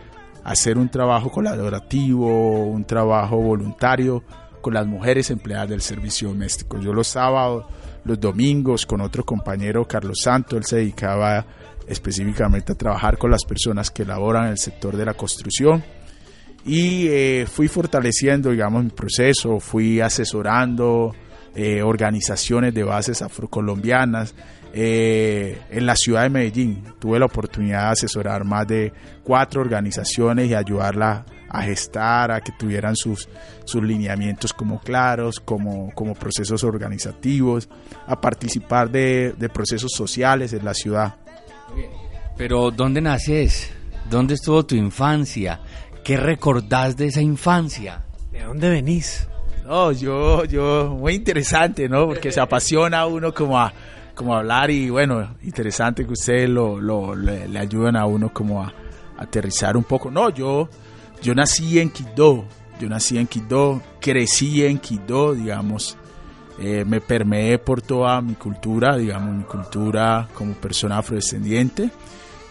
a 0.44 0.54
hacer 0.54 0.80
un 0.80 0.90
trabajo 0.90 1.30
colaborativo, 1.30 2.66
un 2.66 2.84
trabajo 2.84 3.38
voluntario 3.38 4.24
con 4.60 4.74
las 4.74 4.88
mujeres 4.88 5.30
empleadas 5.30 5.70
del 5.70 5.82
servicio 5.82 6.30
doméstico. 6.30 6.80
Yo 6.80 6.94
los 6.94 7.10
sábados, 7.10 7.66
los 8.06 8.20
domingos, 8.20 8.88
con 8.88 9.02
otro 9.02 9.24
compañero, 9.24 9.88
Carlos 9.88 10.22
Santo, 10.24 10.58
él 10.58 10.64
se 10.66 10.78
dedicaba 10.78 11.46
específicamente 11.88 12.72
a 12.72 12.76
trabajar 12.76 13.20
con 13.20 13.30
las 13.30 13.46
personas 13.46 13.92
que 13.92 14.04
laboran 14.04 14.46
en 14.46 14.52
el 14.54 14.58
sector 14.58 14.98
de 14.98 15.06
la 15.06 15.14
construcción 15.14 15.84
y 16.66 17.06
eh, 17.08 17.46
fui 17.48 17.68
fortaleciendo, 17.68 18.50
digamos, 18.50 18.84
mi 18.84 18.90
proceso, 18.90 19.60
fui 19.60 20.02
asesorando 20.02 21.14
eh, 21.56 21.82
organizaciones 21.82 22.74
de 22.74 22.84
bases 22.84 23.22
afrocolombianas. 23.22 24.34
Eh, 24.74 25.62
en 25.70 25.86
la 25.86 25.96
ciudad 25.96 26.24
de 26.24 26.30
Medellín 26.30 26.84
tuve 27.00 27.20
la 27.20 27.26
oportunidad 27.26 27.84
de 27.86 27.92
asesorar 27.92 28.44
más 28.44 28.68
de 28.68 28.92
cuatro 29.24 29.62
organizaciones 29.62 30.50
y 30.50 30.56
ayudarla 30.56 31.26
a 31.48 31.62
gestar, 31.62 32.32
a 32.32 32.42
que 32.42 32.52
tuvieran 32.54 32.96
sus, 32.96 33.30
sus 33.66 33.84
lineamientos 33.84 34.52
como 34.52 34.80
claros, 34.80 35.40
como, 35.40 35.92
como 35.94 36.16
procesos 36.16 36.64
organizativos, 36.64 37.70
a 38.08 38.20
participar 38.20 38.90
de, 38.90 39.36
de 39.38 39.50
procesos 39.50 39.92
sociales 39.92 40.54
en 40.54 40.66
la 40.66 40.74
ciudad. 40.74 41.16
Pero 42.36 42.72
¿dónde 42.72 43.02
naces? 43.02 43.70
¿Dónde 44.10 44.34
estuvo 44.34 44.66
tu 44.66 44.74
infancia? 44.74 45.60
¿Qué 46.04 46.18
recordás 46.18 46.98
de 46.98 47.08
esa 47.08 47.22
infancia? 47.22 48.02
¿De 48.32 48.42
dónde 48.42 48.70
venís? 48.72 49.28
No, 49.66 49.92
yo, 49.92 50.46
yo, 50.46 50.96
muy 51.00 51.14
interesante, 51.16 51.88
¿no? 51.88 52.08
Porque 52.08 52.32
se 52.32 52.42
apasiona 52.42 53.06
uno 53.06 53.34
como 53.34 53.60
a, 53.60 53.74
como 54.14 54.36
a 54.36 54.40
hablar 54.40 54.70
y 54.72 54.90
bueno, 54.90 55.36
interesante 55.44 56.06
que 56.06 56.14
ustedes 56.14 56.50
lo, 56.50 56.80
lo, 56.80 57.16
le, 57.16 57.48
le 57.48 57.60
ayudan 57.60 57.96
a 57.96 58.06
uno 58.06 58.34
como 58.34 58.62
a, 58.62 58.74
aterrizar 59.18 59.78
un 59.78 59.84
poco. 59.84 60.12
No, 60.12 60.30
yo, 60.30 60.70
yo 61.22 61.34
nací 61.34 61.80
en 61.80 61.90
Quito, 61.90 62.46
yo 62.80 62.90
nací 62.90 63.18
en 63.18 63.28
Quito, 63.28 63.82
crecí 64.00 64.66
en 64.66 64.80
Quito, 64.80 65.34
digamos, 65.34 65.98
eh, 66.60 66.86
me 66.86 67.02
permeé 67.02 67.58
por 67.58 67.82
toda 67.82 68.22
mi 68.22 68.36
cultura, 68.36 68.98
digamos, 68.98 69.36
mi 69.36 69.44
cultura 69.44 70.28
como 70.34 70.54
persona 70.54 71.00
afrodescendiente. 71.00 71.90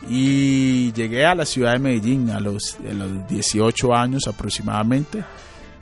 Y 0.09 0.93
llegué 0.93 1.25
a 1.25 1.35
la 1.35 1.47
ciudad 1.47 1.75
de 1.75 1.79
Medellín 1.79 2.31
a 2.31 2.41
los, 2.41 2.77
a 2.89 2.93
los 2.93 3.29
18 3.29 3.95
años 3.95 4.27
aproximadamente. 4.27 5.23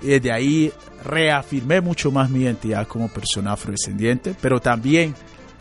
Y 0.03 0.09
desde 0.09 0.32
ahí 0.32 0.72
reafirmé 1.05 1.80
mucho 1.80 2.11
más 2.11 2.30
mi 2.30 2.42
identidad 2.42 2.86
como 2.86 3.09
persona 3.09 3.53
afrodescendiente, 3.53 4.34
pero 4.40 4.61
también 4.61 5.14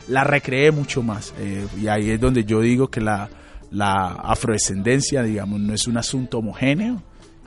la 0.07 0.23
recreé 0.23 0.71
mucho 0.71 1.01
más. 1.01 1.33
Eh, 1.39 1.65
y 1.79 1.87
ahí 1.87 2.11
es 2.11 2.19
donde 2.19 2.43
yo 2.43 2.61
digo 2.61 2.89
que 2.89 3.01
la, 3.01 3.29
la 3.71 4.07
afrodescendencia, 4.07 5.23
digamos, 5.23 5.59
no 5.59 5.73
es 5.73 5.87
un 5.87 5.97
asunto 5.97 6.39
homogéneo, 6.39 7.01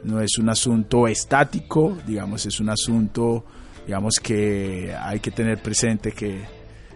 no 0.04 0.20
es 0.20 0.38
un 0.38 0.48
asunto 0.48 1.06
estático, 1.06 1.96
digamos, 2.06 2.46
es 2.46 2.60
un 2.60 2.70
asunto, 2.70 3.44
digamos, 3.86 4.14
que 4.22 4.94
hay 4.98 5.20
que 5.20 5.30
tener 5.30 5.62
presente 5.62 6.12
que 6.12 6.42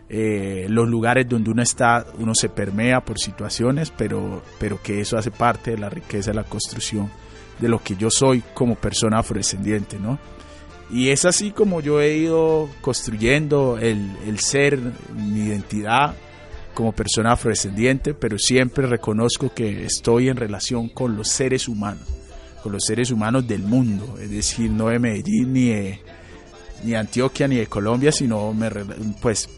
eh, 0.09 0.67
los 0.69 0.89
lugares 0.89 1.29
donde 1.29 1.51
uno 1.51 1.63
está, 1.63 2.07
uno 2.19 2.35
se 2.35 2.49
permea 2.49 3.05
por 3.05 3.19
situaciones, 3.19 3.91
pero, 3.97 4.43
pero 4.59 4.81
que 4.81 5.01
eso 5.01 5.17
hace 5.17 5.31
parte 5.31 5.73
de 5.73 5.79
la 5.79 5.91
riqueza 5.91 6.31
de 6.31 6.37
la 6.37 6.45
construcción 6.45 7.11
de 7.59 7.69
lo 7.69 7.83
que 7.83 7.97
yo 7.97 8.11
soy 8.11 8.43
como 8.55 8.75
persona 8.75 9.19
afrodescendiente, 9.19 9.99
¿no? 9.99 10.19
Y 10.91 11.09
es 11.09 11.25
así 11.25 11.51
como 11.51 11.81
yo 11.81 12.01
he 12.01 12.17
ido 12.17 12.69
construyendo 12.81 13.79
el, 13.79 14.17
el 14.27 14.39
ser, 14.39 14.79
mi 15.15 15.41
identidad 15.41 16.15
como 16.75 16.93
persona 16.93 17.33
afrodescendiente, 17.33 18.15
pero 18.15 18.39
siempre 18.39 18.87
reconozco 18.87 19.53
que 19.53 19.85
estoy 19.85 20.29
en 20.29 20.37
relación 20.37 20.89
con 20.91 21.17
los 21.17 21.29
seres 21.29 21.67
humanos, 21.67 22.07
con 22.63 22.73
los 22.73 22.85
seres 22.85 23.11
humanos 23.11 23.49
del 23.49 23.63
mundo, 23.63 24.17
es 24.21 24.31
decir, 24.31 24.71
no 24.71 24.89
de 24.89 24.99
Medellín 24.99 25.55
ni 25.55 25.69
de, 25.71 26.01
ni 26.85 26.95
Antioquia 26.95 27.49
ni 27.49 27.57
de 27.57 27.67
Colombia, 27.67 28.13
sino 28.13 28.53
me, 28.53 28.71
pues 29.21 29.49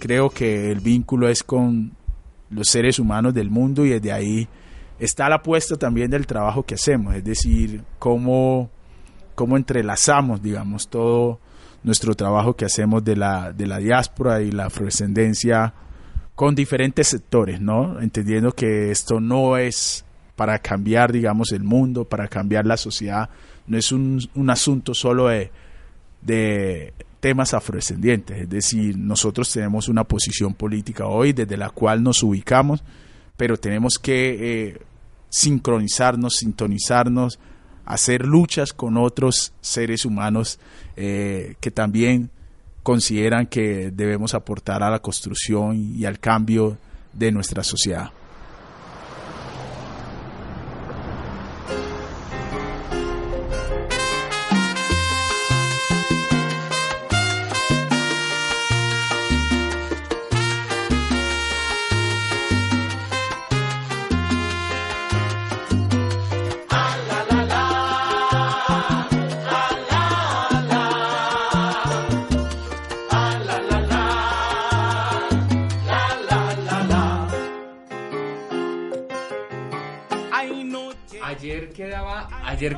creo 0.00 0.28
que 0.28 0.70
el 0.70 0.80
vínculo 0.80 1.28
es 1.28 1.42
con 1.42 1.92
los 2.50 2.68
seres 2.68 2.98
humanos 2.98 3.32
del 3.32 3.48
mundo 3.48 3.86
y 3.86 3.90
desde 3.90 4.12
ahí 4.12 4.48
está 4.98 5.28
la 5.28 5.36
apuesta 5.36 5.76
también 5.76 6.10
del 6.10 6.26
trabajo 6.26 6.64
que 6.64 6.74
hacemos, 6.74 7.14
es 7.14 7.24
decir, 7.24 7.82
cómo, 7.98 8.70
cómo 9.34 9.56
entrelazamos, 9.56 10.42
digamos, 10.42 10.88
todo 10.88 11.40
nuestro 11.82 12.14
trabajo 12.14 12.56
que 12.56 12.64
hacemos 12.64 13.04
de 13.04 13.16
la, 13.16 13.52
de 13.52 13.66
la 13.66 13.78
diáspora 13.78 14.42
y 14.42 14.50
la 14.50 14.66
afrodescendencia 14.66 15.72
con 16.34 16.54
diferentes 16.54 17.08
sectores, 17.08 17.60
¿no? 17.60 18.00
Entendiendo 18.00 18.52
que 18.52 18.90
esto 18.90 19.20
no 19.20 19.56
es 19.56 20.04
para 20.34 20.58
cambiar, 20.58 21.12
digamos, 21.12 21.52
el 21.52 21.62
mundo, 21.62 22.04
para 22.04 22.28
cambiar 22.28 22.66
la 22.66 22.76
sociedad, 22.76 23.30
no 23.66 23.78
es 23.78 23.90
un, 23.92 24.20
un 24.34 24.50
asunto 24.50 24.94
solo 24.94 25.28
de, 25.28 25.50
de 26.22 26.92
temas 27.20 27.54
afrodescendientes, 27.54 28.38
es 28.42 28.48
decir, 28.48 28.96
nosotros 28.98 29.50
tenemos 29.50 29.88
una 29.88 30.04
posición 30.04 30.54
política 30.54 31.06
hoy 31.06 31.32
desde 31.32 31.56
la 31.56 31.70
cual 31.70 32.02
nos 32.02 32.22
ubicamos, 32.22 32.84
pero 33.36 33.56
tenemos 33.56 33.98
que 33.98 34.68
eh, 34.68 34.78
sincronizarnos, 35.28 36.36
sintonizarnos, 36.36 37.38
hacer 37.84 38.24
luchas 38.24 38.72
con 38.72 38.96
otros 38.96 39.52
seres 39.60 40.04
humanos 40.04 40.58
eh, 40.96 41.54
que 41.60 41.70
también 41.70 42.30
consideran 42.82 43.46
que 43.46 43.90
debemos 43.90 44.34
aportar 44.34 44.82
a 44.82 44.90
la 44.90 45.00
construcción 45.00 45.76
y 45.76 46.04
al 46.04 46.18
cambio 46.18 46.78
de 47.12 47.32
nuestra 47.32 47.62
sociedad. 47.62 48.10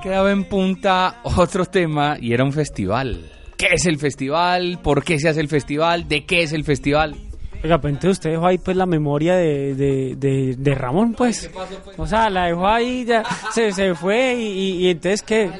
Quedaba 0.09 0.33
en 0.33 0.45
punta 0.45 1.21
otro 1.23 1.67
tema 1.67 2.17
y 2.19 2.33
era 2.33 2.43
un 2.43 2.53
festival. 2.53 3.31
¿Qué 3.59 3.67
es 3.73 3.85
el 3.87 3.99
festival? 3.99 4.79
¿Por 4.83 5.05
qué 5.05 5.19
se 5.19 5.29
hace 5.29 5.41
el 5.41 5.49
festival? 5.49 6.09
¿De 6.09 6.25
qué 6.25 6.43
es 6.43 6.53
el 6.55 6.65
festival? 6.65 7.15
Oiga, 7.63 7.79
pues 7.81 7.93
entonces 7.93 8.19
usted 8.19 8.31
dejó 8.31 8.47
ahí 8.47 8.57
pues 8.57 8.77
la 8.77 8.87
memoria 8.87 9.35
de, 9.37 9.75
de, 9.75 10.15
de, 10.17 10.55
de 10.57 10.75
Ramón, 10.77 11.13
pues. 11.13 11.51
O 11.97 12.07
sea, 12.07 12.31
la 12.31 12.45
dejó 12.47 12.69
ahí, 12.69 13.05
ya 13.05 13.25
se, 13.53 13.73
se 13.73 13.95
fue 13.97 14.35
y, 14.37 14.47
y, 14.47 14.87
y 14.87 14.91
entonces 14.91 15.23
qué. 15.23 15.51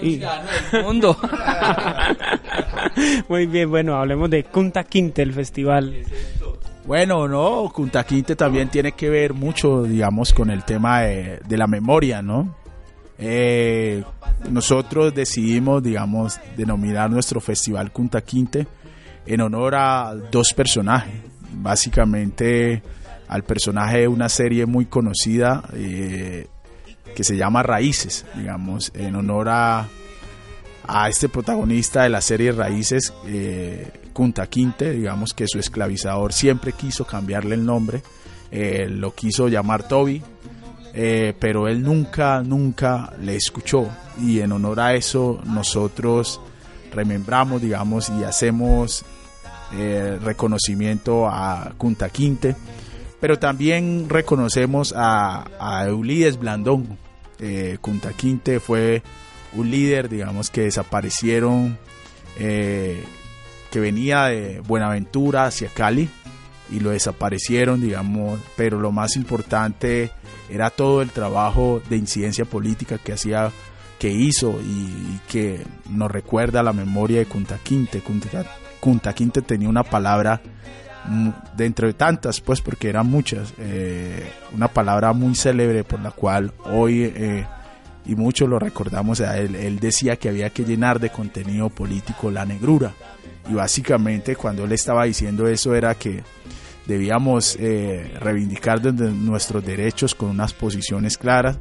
Y- 0.00 0.22
mundo. 0.82 1.16
Muy 3.28 3.46
bien, 3.46 3.68
bueno, 3.68 3.96
hablemos 3.96 4.30
de 4.30 4.44
Kunta 4.44 4.84
Quinte, 4.84 5.22
el 5.22 5.32
festival. 5.32 5.92
Bueno, 6.86 7.26
no, 7.28 7.70
Kunta 7.74 8.04
Quinte 8.04 8.36
también 8.36 8.68
tiene 8.68 8.92
que 8.92 9.10
ver 9.10 9.34
mucho, 9.34 9.82
digamos, 9.82 10.32
con 10.32 10.50
el 10.50 10.64
tema 10.64 11.00
de, 11.02 11.40
de 11.46 11.56
la 11.58 11.66
memoria, 11.66 12.22
¿no? 12.22 12.54
Eh, 13.20 14.02
nosotros 14.50 15.14
decidimos, 15.14 15.82
digamos, 15.82 16.40
denominar 16.56 17.10
nuestro 17.10 17.40
festival 17.40 17.92
Kunta 17.92 18.22
Quinte 18.22 18.66
en 19.26 19.40
honor 19.42 19.74
a 19.74 20.14
dos 20.30 20.54
personajes. 20.54 21.14
Básicamente 21.52 22.82
al 23.28 23.44
personaje 23.44 23.98
de 23.98 24.08
una 24.08 24.28
serie 24.28 24.66
muy 24.66 24.86
conocida 24.86 25.62
eh, 25.74 26.48
que 27.14 27.24
se 27.24 27.36
llama 27.36 27.62
Raíces, 27.62 28.24
digamos, 28.34 28.90
en 28.94 29.14
honor 29.14 29.48
a, 29.50 29.88
a 30.86 31.08
este 31.08 31.28
protagonista 31.28 32.02
de 32.02 32.08
la 32.08 32.20
serie 32.20 32.52
Raíces, 32.52 33.12
eh, 33.26 33.92
Quinte, 34.50 34.90
digamos 34.90 35.32
que 35.32 35.46
su 35.46 35.58
esclavizador 35.58 36.32
siempre 36.32 36.72
quiso 36.72 37.06
cambiarle 37.06 37.54
el 37.54 37.64
nombre, 37.64 38.02
eh, 38.50 38.86
lo 38.88 39.14
quiso 39.14 39.48
llamar 39.48 39.88
Toby, 39.88 40.22
eh, 40.94 41.34
pero 41.38 41.68
él 41.68 41.82
nunca, 41.82 42.42
nunca 42.42 43.12
le 43.20 43.36
escuchó. 43.36 43.88
Y 44.20 44.40
en 44.40 44.52
honor 44.52 44.80
a 44.80 44.94
eso 44.94 45.40
nosotros 45.44 46.40
remembramos, 46.92 47.62
digamos, 47.62 48.10
y 48.10 48.24
hacemos 48.24 49.04
eh, 49.72 50.18
reconocimiento 50.22 51.28
a 51.28 51.72
Kunta 51.78 52.08
Quinte, 52.08 52.56
pero 53.20 53.38
también 53.38 54.08
reconocemos 54.08 54.92
a, 54.96 55.44
a 55.58 55.86
Eulides 55.86 56.38
Blandón. 56.38 56.98
Eh, 57.38 57.78
Quinte 58.16 58.60
fue 58.60 59.02
un 59.54 59.70
líder, 59.70 60.08
digamos, 60.08 60.50
que 60.50 60.62
desaparecieron, 60.62 61.78
eh, 62.38 63.02
que 63.70 63.80
venía 63.80 64.24
de 64.24 64.60
Buenaventura 64.60 65.44
hacia 65.44 65.68
Cali 65.68 66.08
y 66.70 66.80
lo 66.80 66.90
desaparecieron, 66.90 67.80
digamos, 67.80 68.40
pero 68.56 68.78
lo 68.78 68.92
más 68.92 69.16
importante 69.16 70.10
era 70.48 70.70
todo 70.70 71.02
el 71.02 71.10
trabajo 71.10 71.82
de 71.88 71.96
incidencia 71.96 72.44
política 72.44 72.98
que 72.98 73.12
hacía 73.12 73.50
que 73.98 74.10
hizo 74.10 74.58
y, 74.62 75.20
que 75.28 75.62
nos 75.90 76.10
recuerda 76.10 76.62
la 76.62 76.72
memoria 76.72 77.18
de 77.18 77.26
Kunta 77.26 77.58
Quinte. 77.58 78.02
Kunta, 78.80 79.12
Quinte 79.12 79.42
tenía 79.42 79.68
una 79.68 79.84
palabra 79.84 80.40
dentro 81.56 81.86
de 81.86 81.92
tantas, 81.92 82.40
pues 82.40 82.62
porque 82.62 82.88
eran 82.88 83.06
muchas, 83.06 83.52
eh, 83.58 84.32
una 84.54 84.68
palabra 84.68 85.12
muy 85.12 85.34
célebre 85.34 85.84
por 85.84 86.00
la 86.00 86.10
cual 86.10 86.52
hoy 86.64 87.12
eh, 87.14 87.46
y 88.06 88.14
muchos 88.14 88.48
lo 88.48 88.58
recordamos 88.58 89.20
él, 89.20 89.54
él 89.54 89.78
decía 89.78 90.16
que 90.16 90.28
había 90.28 90.50
que 90.50 90.64
llenar 90.64 90.98
de 91.00 91.10
contenido 91.10 91.68
político 91.68 92.30
la 92.30 92.44
negrura 92.44 92.92
y 93.48 93.54
básicamente 93.54 94.36
cuando 94.36 94.64
él 94.64 94.72
estaba 94.72 95.04
diciendo 95.04 95.46
eso 95.46 95.74
era 95.74 95.94
que 95.94 96.22
debíamos 96.90 97.56
eh, 97.60 98.12
reivindicar 98.20 98.82
nuestros 98.92 99.64
derechos 99.64 100.14
con 100.14 100.30
unas 100.30 100.52
posiciones 100.52 101.16
claras 101.16 101.58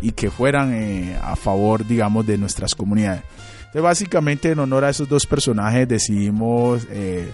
y 0.00 0.10
que 0.10 0.28
fueran 0.28 0.74
eh, 0.74 1.16
a 1.22 1.36
favor, 1.36 1.86
digamos, 1.86 2.26
de 2.26 2.36
nuestras 2.36 2.74
comunidades. 2.74 3.22
Entonces, 3.58 3.82
básicamente, 3.82 4.50
en 4.50 4.58
honor 4.58 4.84
a 4.84 4.90
esos 4.90 5.08
dos 5.08 5.24
personajes, 5.24 5.86
decidimos 5.86 6.86
eh, 6.90 7.32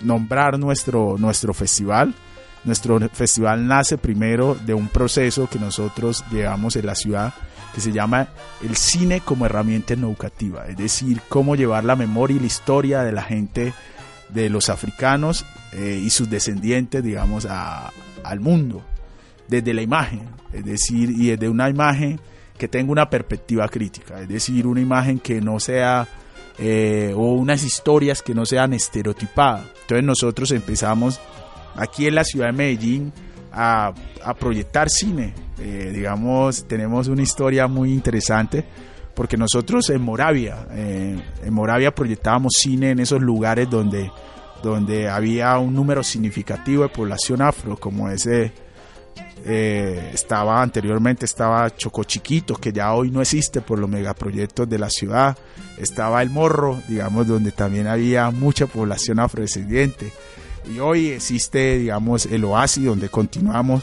nombrar 0.00 0.58
nuestro, 0.58 1.16
nuestro 1.18 1.52
festival. 1.52 2.14
Nuestro 2.62 3.00
festival 3.10 3.66
nace 3.66 3.98
primero 3.98 4.54
de 4.54 4.74
un 4.74 4.86
proceso 4.86 5.48
que 5.48 5.58
nosotros 5.58 6.24
llevamos 6.30 6.76
en 6.76 6.86
la 6.86 6.94
ciudad 6.94 7.34
que 7.74 7.80
se 7.80 7.90
llama 7.90 8.28
el 8.62 8.76
cine 8.76 9.22
como 9.22 9.46
herramienta 9.46 9.94
educativa, 9.94 10.66
es 10.68 10.76
decir, 10.76 11.22
cómo 11.28 11.56
llevar 11.56 11.84
la 11.84 11.96
memoria 11.96 12.36
y 12.36 12.40
la 12.40 12.46
historia 12.46 13.02
de 13.02 13.12
la 13.12 13.22
gente, 13.22 13.72
de 14.28 14.50
los 14.50 14.68
africanos 14.68 15.46
eh, 15.72 16.00
y 16.04 16.10
sus 16.10 16.28
descendientes, 16.28 17.02
digamos, 17.02 17.46
al 17.46 18.40
mundo 18.40 18.84
desde 19.48 19.72
la 19.72 19.80
imagen, 19.80 20.28
es 20.52 20.64
decir, 20.64 21.10
y 21.10 21.28
desde 21.28 21.48
una 21.48 21.70
imagen 21.70 22.20
que 22.58 22.68
tenga 22.68 22.92
una 22.92 23.08
perspectiva 23.08 23.66
crítica, 23.68 24.20
es 24.20 24.28
decir, 24.28 24.66
una 24.66 24.82
imagen 24.82 25.18
que 25.18 25.40
no 25.40 25.58
sea, 25.60 26.06
eh, 26.58 27.14
o 27.16 27.32
unas 27.32 27.64
historias 27.64 28.20
que 28.20 28.34
no 28.34 28.44
sean 28.44 28.74
estereotipadas. 28.74 29.64
Entonces 29.82 30.04
nosotros 30.04 30.50
empezamos 30.52 31.20
aquí 31.74 32.06
en 32.06 32.16
la 32.16 32.24
ciudad 32.24 32.46
de 32.46 32.52
Medellín 32.52 33.12
a, 33.50 33.94
proyectar 34.38 34.90
cine, 34.90 35.34
eh, 35.58 35.90
digamos, 35.94 36.68
tenemos 36.68 37.08
una 37.08 37.22
historia 37.22 37.66
muy 37.66 37.92
interesante 37.92 38.64
porque 39.14 39.36
nosotros 39.36 39.88
en 39.90 40.00
Moravia, 40.00 40.66
en 40.74 41.52
Moravia 41.52 41.94
proyectábamos 41.94 42.52
cine 42.58 42.90
en 42.90 43.00
esos 43.00 43.20
lugares 43.20 43.68
donde, 43.68 44.10
donde 44.62 45.08
había 45.08 45.58
un 45.58 45.74
número 45.74 46.02
significativo 46.02 46.82
de 46.82 46.88
población 46.88 47.42
afro, 47.42 47.76
como 47.76 48.08
ese 48.08 48.52
eh, 49.44 50.10
estaba 50.14 50.62
anteriormente 50.62 51.24
estaba 51.24 51.74
Choco 51.74 52.04
Chiquito, 52.04 52.54
que 52.54 52.72
ya 52.72 52.92
hoy 52.92 53.10
no 53.10 53.20
existe 53.20 53.60
por 53.60 53.78
los 53.78 53.90
megaproyectos 53.90 54.68
de 54.68 54.78
la 54.78 54.88
ciudad. 54.88 55.36
Estaba 55.78 56.22
El 56.22 56.30
Morro, 56.30 56.80
digamos, 56.88 57.26
donde 57.26 57.50
también 57.50 57.88
había 57.88 58.30
mucha 58.30 58.66
población 58.66 59.18
afrodescendiente. 59.18 60.12
Y 60.72 60.78
hoy 60.78 61.08
existe, 61.08 61.78
digamos, 61.78 62.26
el 62.26 62.44
Oasis, 62.44 62.84
donde 62.84 63.08
continuamos 63.08 63.82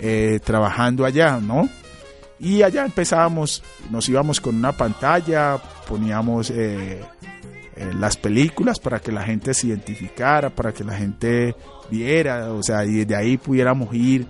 eh, 0.00 0.40
trabajando 0.44 1.06
allá, 1.06 1.38
¿no? 1.40 1.68
Y 2.38 2.62
allá 2.62 2.84
empezábamos, 2.84 3.62
nos 3.90 4.08
íbamos 4.08 4.40
con 4.40 4.56
una 4.56 4.72
pantalla, 4.72 5.58
poníamos 5.88 6.50
eh, 6.50 7.02
las 7.98 8.16
películas 8.16 8.78
para 8.78 9.00
que 9.00 9.12
la 9.12 9.22
gente 9.22 9.54
se 9.54 9.68
identificara, 9.68 10.50
para 10.50 10.72
que 10.72 10.84
la 10.84 10.94
gente 10.94 11.54
viera, 11.90 12.52
o 12.52 12.62
sea, 12.62 12.84
y 12.84 13.04
desde 13.04 13.16
ahí 13.16 13.36
pudiéramos 13.36 13.92
ir 13.94 14.26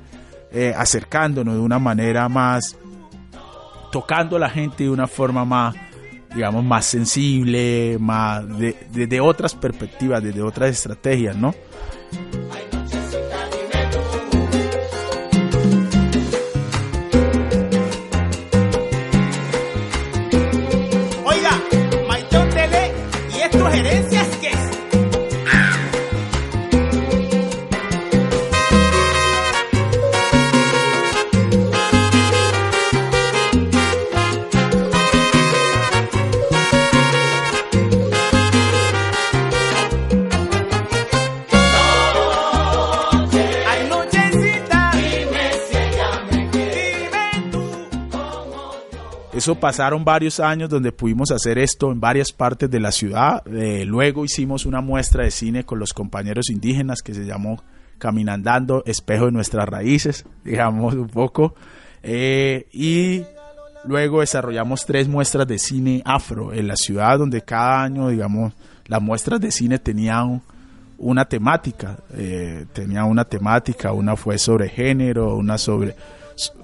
eh, 0.52 0.72
acercándonos 0.76 1.54
de 1.54 1.60
una 1.60 1.78
manera 1.78 2.28
más, 2.28 2.76
tocando 3.92 4.36
a 4.36 4.38
la 4.38 4.50
gente 4.50 4.84
de 4.84 4.90
una 4.90 5.06
forma 5.06 5.44
más, 5.44 5.74
digamos, 6.34 6.64
más 6.64 6.84
sensible, 6.84 7.96
más 8.00 8.46
desde 8.58 9.06
de, 9.06 9.20
otras 9.20 9.54
perspectivas, 9.54 10.22
desde 10.22 10.42
otras 10.42 10.70
estrategias, 10.70 11.36
¿no? 11.36 11.54
Pasaron 49.54 50.04
varios 50.04 50.40
años 50.40 50.68
donde 50.68 50.92
pudimos 50.92 51.30
hacer 51.30 51.58
esto 51.58 51.92
en 51.92 52.00
varias 52.00 52.32
partes 52.32 52.70
de 52.70 52.80
la 52.80 52.92
ciudad. 52.92 53.42
Eh, 53.46 53.84
luego 53.84 54.24
hicimos 54.24 54.66
una 54.66 54.80
muestra 54.80 55.24
de 55.24 55.30
cine 55.30 55.64
con 55.64 55.78
los 55.78 55.92
compañeros 55.92 56.50
indígenas 56.50 57.02
que 57.02 57.14
se 57.14 57.24
llamó 57.24 57.62
Caminandando, 57.98 58.82
Espejo 58.86 59.26
de 59.26 59.32
Nuestras 59.32 59.68
Raíces, 59.68 60.24
digamos 60.44 60.94
un 60.94 61.08
poco. 61.08 61.54
Eh, 62.02 62.66
y 62.72 63.22
luego 63.84 64.20
desarrollamos 64.20 64.84
tres 64.86 65.08
muestras 65.08 65.46
de 65.46 65.58
cine 65.58 66.02
afro 66.04 66.52
en 66.52 66.68
la 66.68 66.76
ciudad, 66.76 67.18
donde 67.18 67.42
cada 67.42 67.82
año, 67.82 68.08
digamos, 68.08 68.54
las 68.86 69.02
muestras 69.02 69.40
de 69.40 69.50
cine 69.50 69.78
tenían 69.78 70.42
una 70.98 71.24
temática. 71.24 71.98
Eh, 72.14 72.66
tenía 72.72 73.04
una 73.04 73.24
temática, 73.24 73.92
una 73.92 74.16
fue 74.16 74.38
sobre 74.38 74.68
género, 74.68 75.36
una 75.36 75.58
sobre 75.58 75.94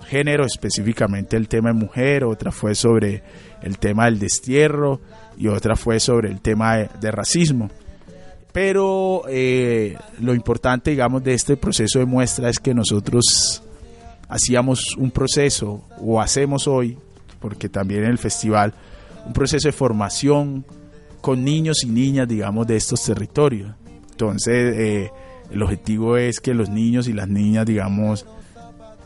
género, 0.07 0.45
específicamente 0.45 1.37
el 1.37 1.49
tema 1.49 1.71
de 1.71 1.75
mujer, 1.75 2.25
otra 2.25 2.53
fue 2.53 2.75
sobre 2.75 3.23
el 3.63 3.79
tema 3.79 4.07
del 4.07 4.19
destierro 4.19 5.01
y 5.37 5.49
otra 5.49 5.77
fue 5.77 6.01
sobre 6.01 6.31
el 6.31 6.41
tema 6.41 6.77
de, 6.77 7.11
racismo. 7.11 7.71
Pero 8.53 9.23
eh, 9.29 9.97
lo 10.21 10.35
importante, 10.35 10.91
digamos, 10.91 11.25
de 11.25 11.35
este 11.35 11.57
proceso 11.57 11.99
de 11.99 12.07
muestra 12.07 12.49
es 12.49 12.59
que 12.59 12.73
nosotros 12.73 13.63
hacíamos 14.29 14.97
un 14.97 15.11
proceso, 15.11 15.85
o 16.01 16.21
hacemos 16.21 16.69
hoy, 16.69 16.97
porque 17.41 17.69
también 17.69 18.05
en 18.05 18.11
el 18.11 18.19
festival, 18.19 18.75
un 19.27 19.33
proceso 19.33 19.69
de 19.69 19.73
formación 19.73 20.65
con 21.21 21.43
niños 21.43 21.83
y 21.85 21.89
niñas, 21.89 22.29
digamos, 22.29 22.67
de 22.67 22.77
estos 22.77 23.03
territorios. 23.03 23.73
Entonces, 24.11 24.77
eh, 24.77 25.11
el 25.51 25.63
objetivo 25.63 26.17
es 26.17 26.41
que 26.41 26.55
los 26.55 26.69
niños 26.69 27.09
y 27.09 27.13
las 27.13 27.29
niñas, 27.29 27.67
digamos, 27.67 28.27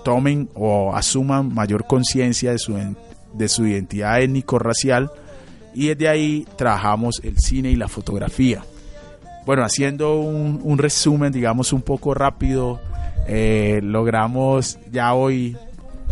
tomen 0.04 0.48
o 0.54 0.94
asuman 0.94 1.52
mayor 1.52 1.86
conciencia 1.86 2.52
de 2.52 2.58
su, 2.58 2.76
de 3.32 3.48
su 3.48 3.66
identidad 3.66 4.20
étnico-racial 4.20 5.10
y 5.74 5.88
desde 5.88 6.08
ahí 6.08 6.46
trabajamos 6.56 7.20
el 7.22 7.38
cine 7.38 7.70
y 7.70 7.76
la 7.76 7.88
fotografía. 7.88 8.62
Bueno, 9.46 9.62
haciendo 9.64 10.18
un, 10.20 10.76
resumen, 10.76 11.32
digamos, 11.32 11.72
un 11.72 11.82
poco 11.82 12.12
rápido, 12.12 12.80
eh, 13.26 13.80
logramos 13.82 14.78
ya 14.90 15.14
hoy 15.14 15.56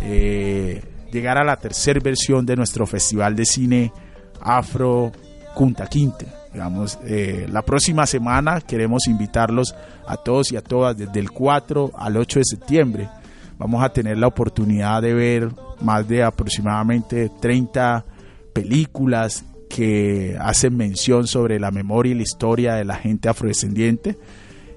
eh, 0.01 0.81
llegar 1.11 1.37
a 1.37 1.43
la 1.43 1.57
tercera 1.57 1.99
versión 1.99 2.45
de 2.45 2.55
nuestro 2.55 2.87
festival 2.87 3.35
de 3.35 3.45
cine 3.45 3.93
Afro 4.41 5.11
Kunta 5.53 5.87
Quinte. 5.87 6.27
Digamos, 6.53 6.97
eh, 7.03 7.45
la 7.51 7.61
próxima 7.61 8.07
semana 8.07 8.61
queremos 8.61 9.05
invitarlos 9.07 9.75
a 10.07 10.17
todos 10.17 10.51
y 10.51 10.57
a 10.57 10.61
todas 10.61 10.97
desde 10.97 11.19
el 11.19 11.29
4 11.29 11.91
al 11.95 12.17
8 12.17 12.39
de 12.39 12.45
septiembre 12.45 13.09
vamos 13.57 13.83
a 13.83 13.89
tener 13.89 14.17
la 14.17 14.27
oportunidad 14.27 15.01
de 15.01 15.13
ver 15.13 15.49
más 15.81 16.07
de 16.07 16.23
aproximadamente 16.23 17.29
30 17.41 18.05
películas 18.53 19.45
que 19.69 20.37
hacen 20.39 20.77
mención 20.77 21.27
sobre 21.27 21.59
la 21.59 21.71
memoria 21.71 22.11
y 22.11 22.15
la 22.15 22.23
historia 22.23 22.75
de 22.75 22.85
la 22.85 22.95
gente 22.95 23.29
afrodescendiente. 23.29 24.17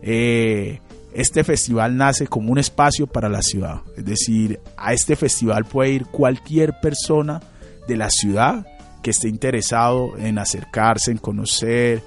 Eh, 0.02 0.80
este 1.12 1.44
festival 1.44 1.96
nace 1.96 2.26
como 2.26 2.52
un 2.52 2.58
espacio 2.58 3.06
para 3.06 3.28
la 3.28 3.42
ciudad, 3.42 3.80
es 3.96 4.04
decir, 4.04 4.60
a 4.76 4.92
este 4.92 5.16
festival 5.16 5.64
puede 5.64 5.90
ir 5.90 6.06
cualquier 6.06 6.78
persona 6.80 7.40
de 7.88 7.96
la 7.96 8.10
ciudad 8.10 8.66
que 9.02 9.10
esté 9.10 9.28
interesado 9.28 10.16
en 10.18 10.38
acercarse, 10.38 11.10
en 11.10 11.18
conocer, 11.18 12.02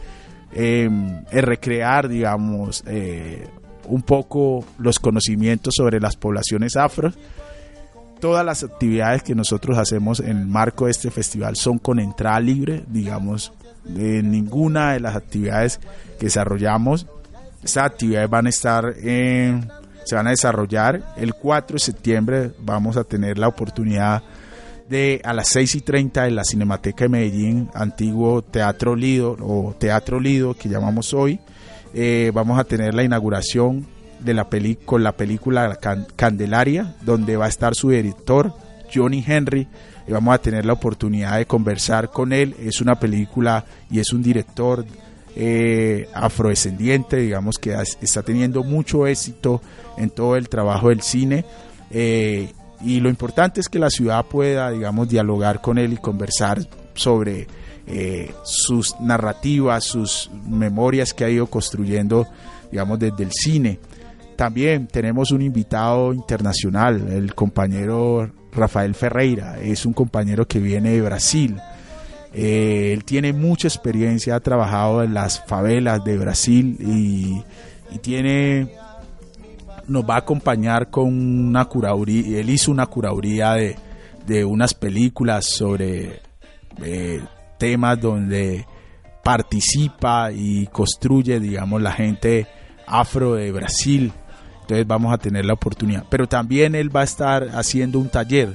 en, 0.54 1.26
en 1.32 1.42
recrear, 1.42 2.08
digamos, 2.08 2.84
eh, 2.88 3.48
un 3.86 4.02
poco 4.02 4.66
los 4.78 5.00
conocimientos 5.00 5.76
sobre 5.76 6.00
las 6.00 6.16
poblaciones 6.16 6.76
afro. 6.76 7.14
Todas 8.20 8.46
las 8.46 8.64
actividades 8.64 9.24
que 9.24 9.36
nosotros 9.36 9.78
hacemos 9.78 10.20
en 10.20 10.38
el 10.38 10.48
marco 10.48 10.86
de 10.86 10.92
este 10.92 11.12
festival 11.12 11.56
son 11.56 11.78
con 11.78 12.00
entrada 12.00 12.40
libre, 12.40 12.84
digamos, 12.88 13.52
de 13.84 14.24
ninguna 14.24 14.94
de 14.94 15.02
las 15.02 15.16
actividades 15.16 15.80
que 16.18 16.28
desarrollamos. 16.28 17.06
Estas 17.64 17.86
actividades 17.86 18.30
van 18.30 18.46
a 18.46 18.50
estar 18.50 18.94
en, 19.02 19.70
se 20.06 20.16
van 20.16 20.28
a 20.28 20.32
desarrollar 20.32 21.04
el 21.18 21.34
4 21.34 21.76
de 21.76 21.80
septiembre. 21.80 22.52
Vamos 22.60 22.96
a 22.96 23.04
tener 23.04 23.38
la 23.38 23.48
oportunidad 23.50 24.24
de 24.90 25.22
a 25.24 25.34
las 25.34 25.48
6 25.50 25.76
y 25.76 25.82
30 25.82 26.28
en 26.28 26.36
la 26.36 26.44
Cinemateca 26.44 27.06
de 27.06 27.10
Medellín, 27.10 27.70
antiguo 27.74 28.42
Teatro 28.42 28.96
Lido 28.96 29.36
o 29.40 29.76
Teatro 29.78 30.20
Lido 30.20 30.54
que 30.54 30.70
llamamos 30.70 31.14
hoy. 31.14 31.40
Eh, 31.94 32.32
vamos 32.34 32.60
a 32.60 32.64
tener 32.64 32.94
la 32.94 33.04
inauguración 33.04 33.86
de 34.20 34.34
la 34.34 34.50
peli 34.50 34.76
con 34.78 35.04
la 35.04 35.12
película 35.12 35.76
Can- 35.76 36.08
Candelaria, 36.16 36.96
donde 37.02 37.38
va 37.38 37.46
a 37.46 37.50
estar 37.50 37.76
su 37.76 37.90
director, 37.90 38.54
Johnny 38.94 39.24
Henry, 39.26 39.68
y 40.08 40.12
vamos 40.12 40.34
a 40.34 40.38
tener 40.40 40.66
la 40.66 40.74
oportunidad 40.74 41.38
de 41.38 41.46
conversar 41.46 42.10
con 42.10 42.34
él. 42.34 42.56
Es 42.60 42.82
una 42.82 43.00
película 43.00 43.66
y 43.92 44.00
es 44.00 44.12
un 44.14 44.24
director 44.24 44.86
eh, 45.36 46.08
afrodescendiente, 46.14 47.18
digamos 47.18 47.58
que 47.58 47.76
está 48.02 48.22
teniendo 48.22 48.64
mucho 48.64 49.08
éxito 49.08 49.62
en 49.98 50.10
todo 50.10 50.36
el 50.36 50.48
trabajo 50.50 50.90
del 50.90 51.02
cine. 51.02 51.46
eh, 51.92 52.52
y 52.86 53.00
lo 53.00 53.08
importante 53.08 53.62
es 53.62 53.70
que 53.70 53.80
la 53.80 53.90
ciudad 53.90 54.26
pueda, 54.26 54.70
digamos, 54.70 55.08
dialogar 55.08 55.62
con 55.62 55.78
él 55.78 55.94
y 55.94 55.98
conversar 55.98 56.60
sobre 56.96 57.48
eh, 57.86 58.34
sus 58.44 59.00
narrativas, 59.00 59.84
sus 59.84 60.32
memorias 60.48 61.14
que 61.14 61.26
ha 61.26 61.30
ido 61.30 61.48
construyendo, 61.48 62.28
digamos, 62.72 63.00
desde 63.00 63.24
el 63.24 63.32
cine. 63.32 63.80
También 64.36 64.88
tenemos 64.88 65.32
un 65.32 65.42
invitado 65.42 66.14
internacional, 66.14 67.08
el 67.10 67.36
compañero 67.36 68.32
Rafael 68.52 68.96
Ferreira, 68.96 69.60
es 69.60 69.86
un 69.86 69.94
compañero 69.94 70.48
que 70.48 70.60
viene 70.60 70.92
de 70.92 71.02
Brasil. 71.02 71.58
Eh, 72.34 72.92
él 72.94 73.04
tiene 73.04 73.32
mucha 73.34 73.68
experiencia, 73.68 74.36
ha 74.36 74.40
trabajado 74.40 75.04
en 75.04 75.14
las 75.14 75.46
favelas 75.46 76.04
de 76.04 76.18
Brasil 76.18 76.78
y, 76.80 77.44
tiene 78.02 78.70
nos 79.88 80.04
va 80.04 80.16
a 80.16 80.20
acompañar 80.20 80.90
con 80.90 81.06
una 81.06 81.66
curaduría, 81.66 82.40
él 82.40 82.50
hizo 82.50 82.72
una 82.72 82.88
curaduría 82.88 83.54
de, 83.54 83.76
de 84.26 84.44
unas 84.44 84.74
películas 84.74 85.46
sobre 85.46 86.22
eh, 86.82 87.22
temas 87.58 88.00
donde 88.00 88.66
participa 89.24 90.32
y 90.32 90.68
construye, 90.68 91.40
digamos, 91.40 91.82
la 91.82 91.94
gente 91.94 92.48
afro 92.86 93.36
de 93.36 93.52
Brasil. 93.52 94.12
Entonces 94.62 94.86
vamos 94.86 95.14
a 95.14 95.18
tener 95.18 95.46
la 95.46 95.54
oportunidad. 95.54 96.06
Pero 96.10 96.28
también 96.28 96.76
él 96.76 96.96
va 96.96 97.02
a 97.02 97.06
estar 97.06 97.50
haciendo 97.54 98.00
un 98.00 98.10
taller. 98.10 98.54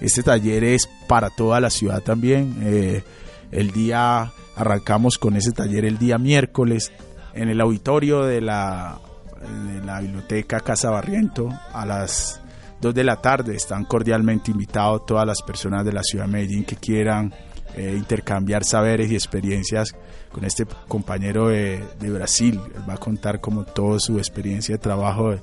Este 0.00 0.22
taller 0.22 0.64
es 0.64 0.88
para 1.08 1.30
toda 1.30 1.60
la 1.60 1.70
ciudad 1.70 2.02
también. 2.02 2.56
Eh, 2.62 3.02
el 3.50 3.70
día, 3.70 4.32
arrancamos 4.56 5.18
con 5.18 5.36
ese 5.36 5.52
taller 5.52 5.84
el 5.84 5.98
día 5.98 6.18
miércoles 6.18 6.92
en 7.34 7.48
el 7.48 7.60
auditorio 7.60 8.24
de 8.24 8.40
la, 8.40 8.98
de 9.40 9.84
la 9.84 10.00
biblioteca 10.00 10.60
Casa 10.60 10.90
Barriento 10.90 11.48
a 11.72 11.86
las 11.86 12.40
2 12.80 12.94
de 12.94 13.04
la 13.04 13.16
tarde. 13.16 13.54
Están 13.54 13.84
cordialmente 13.84 14.50
invitados 14.50 15.06
todas 15.06 15.26
las 15.26 15.42
personas 15.42 15.84
de 15.84 15.92
la 15.92 16.02
ciudad 16.02 16.26
de 16.26 16.32
Medellín 16.32 16.64
que 16.64 16.76
quieran 16.76 17.32
eh, 17.76 17.94
intercambiar 17.96 18.64
saberes 18.64 19.10
y 19.10 19.14
experiencias 19.14 19.94
con 20.30 20.44
este 20.44 20.66
compañero 20.88 21.48
de, 21.48 21.82
Brasil. 22.00 22.60
Él 22.74 22.88
va 22.88 22.94
a 22.94 22.98
contar 22.98 23.40
como 23.40 23.64
toda 23.64 23.98
su 23.98 24.18
experiencia 24.18 24.74
de 24.76 24.78
trabajo 24.78 25.32
de- 25.32 25.40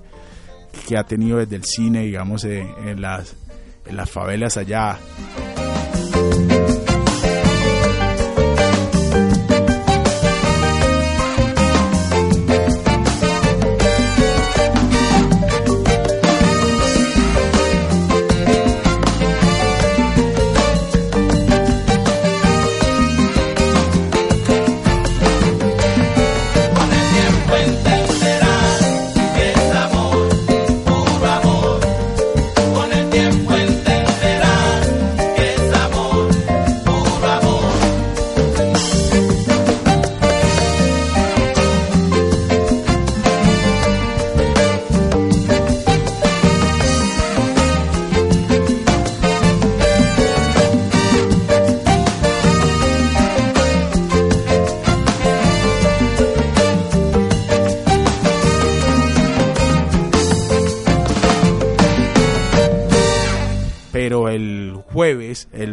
que 0.88 0.98
ha 0.98 1.04
tenido 1.04 1.38
desde 1.40 1.56
el 1.56 1.64
cine, 1.64 2.04
digamos, 2.04 2.44
eh, 2.46 2.68
en, 2.86 3.02
las, 3.02 3.36
en 3.86 3.96
las 3.96 4.10
favelas 4.10 4.58
allá. 4.58 4.98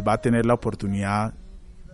Va 0.07 0.13
a 0.13 0.21
tener 0.21 0.45
la 0.45 0.53
oportunidad 0.53 1.33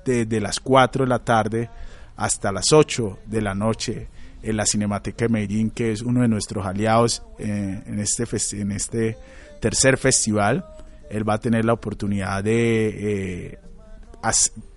desde 0.05 0.39
las 0.39 0.59
4 0.59 1.05
de 1.05 1.09
la 1.09 1.20
tarde 1.20 1.70
hasta 2.16 2.51
las 2.51 2.72
8 2.72 3.20
de 3.26 3.41
la 3.41 3.55
noche 3.55 4.07
en 4.43 4.57
la 4.57 4.66
Cinemateca 4.66 5.26
de 5.26 5.30
Medellín, 5.30 5.72
que 5.72 5.91
es 5.91 6.01
uno 6.01 6.22
de 6.22 6.28
nuestros 6.28 6.66
aliados 6.66 7.24
eh, 7.39 7.82
en, 7.86 7.99
este 7.99 8.26
en 8.59 8.72
este 8.72 9.18
tercer 9.61 9.97
festival. 9.97 10.66
Él 11.09 11.28
va 11.28 11.36
a 11.36 11.39
tener 11.39 11.66
la 11.66 11.74
oportunidad 11.74 12.43
de 12.43 13.51
eh, 13.51 13.59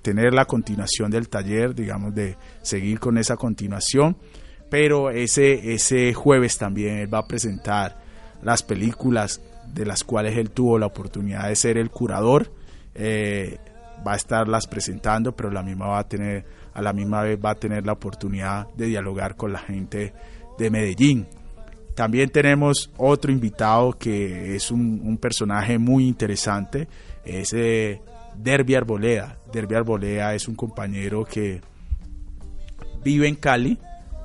tener 0.02 0.32
la 0.32 0.44
continuación 0.44 1.10
del 1.10 1.28
taller, 1.28 1.74
digamos, 1.74 2.14
de 2.14 2.36
seguir 2.62 3.00
con 3.00 3.18
esa 3.18 3.36
continuación. 3.36 4.16
Pero 4.70 5.10
ese, 5.10 5.74
ese 5.74 6.12
jueves 6.14 6.58
también 6.58 6.98
él 6.98 7.12
va 7.12 7.18
a 7.18 7.26
presentar 7.26 7.98
las 8.42 8.62
películas 8.62 9.40
de 9.72 9.84
las 9.84 10.04
cuales 10.04 10.36
él 10.36 10.50
tuvo 10.50 10.78
la 10.78 10.86
oportunidad 10.86 11.48
de 11.48 11.56
ser 11.56 11.78
el 11.78 11.90
curador. 11.90 12.52
Eh, 12.98 13.58
va 14.06 14.12
a 14.12 14.16
estarlas 14.16 14.66
presentando, 14.66 15.34
pero 15.34 15.50
la 15.50 15.62
misma 15.62 15.86
va 15.86 15.98
a 15.98 16.08
tener, 16.08 16.44
a 16.74 16.80
la 16.80 16.92
misma 16.92 17.22
vez 17.22 17.38
va 17.42 17.50
a 17.50 17.54
tener 17.54 17.84
la 17.84 17.92
oportunidad 17.92 18.68
de 18.74 18.86
dialogar 18.86 19.36
con 19.36 19.52
la 19.52 19.58
gente 19.58 20.12
de 20.58 20.70
Medellín. 20.70 21.26
También 21.94 22.30
tenemos 22.30 22.90
otro 22.96 23.32
invitado 23.32 23.92
que 23.92 24.54
es 24.54 24.70
un, 24.70 25.18
personaje 25.18 25.78
muy 25.78 26.06
interesante, 26.06 26.88
es 27.24 27.52
eh, 27.54 28.00
Derby 28.36 28.74
Arboleda. 28.74 29.38
Derby 29.52 29.74
Arboleda 29.74 30.34
es 30.34 30.46
un 30.46 30.54
compañero 30.54 31.24
que 31.24 31.60
vive 33.02 33.28
en 33.28 33.36
Cali, 33.36 33.78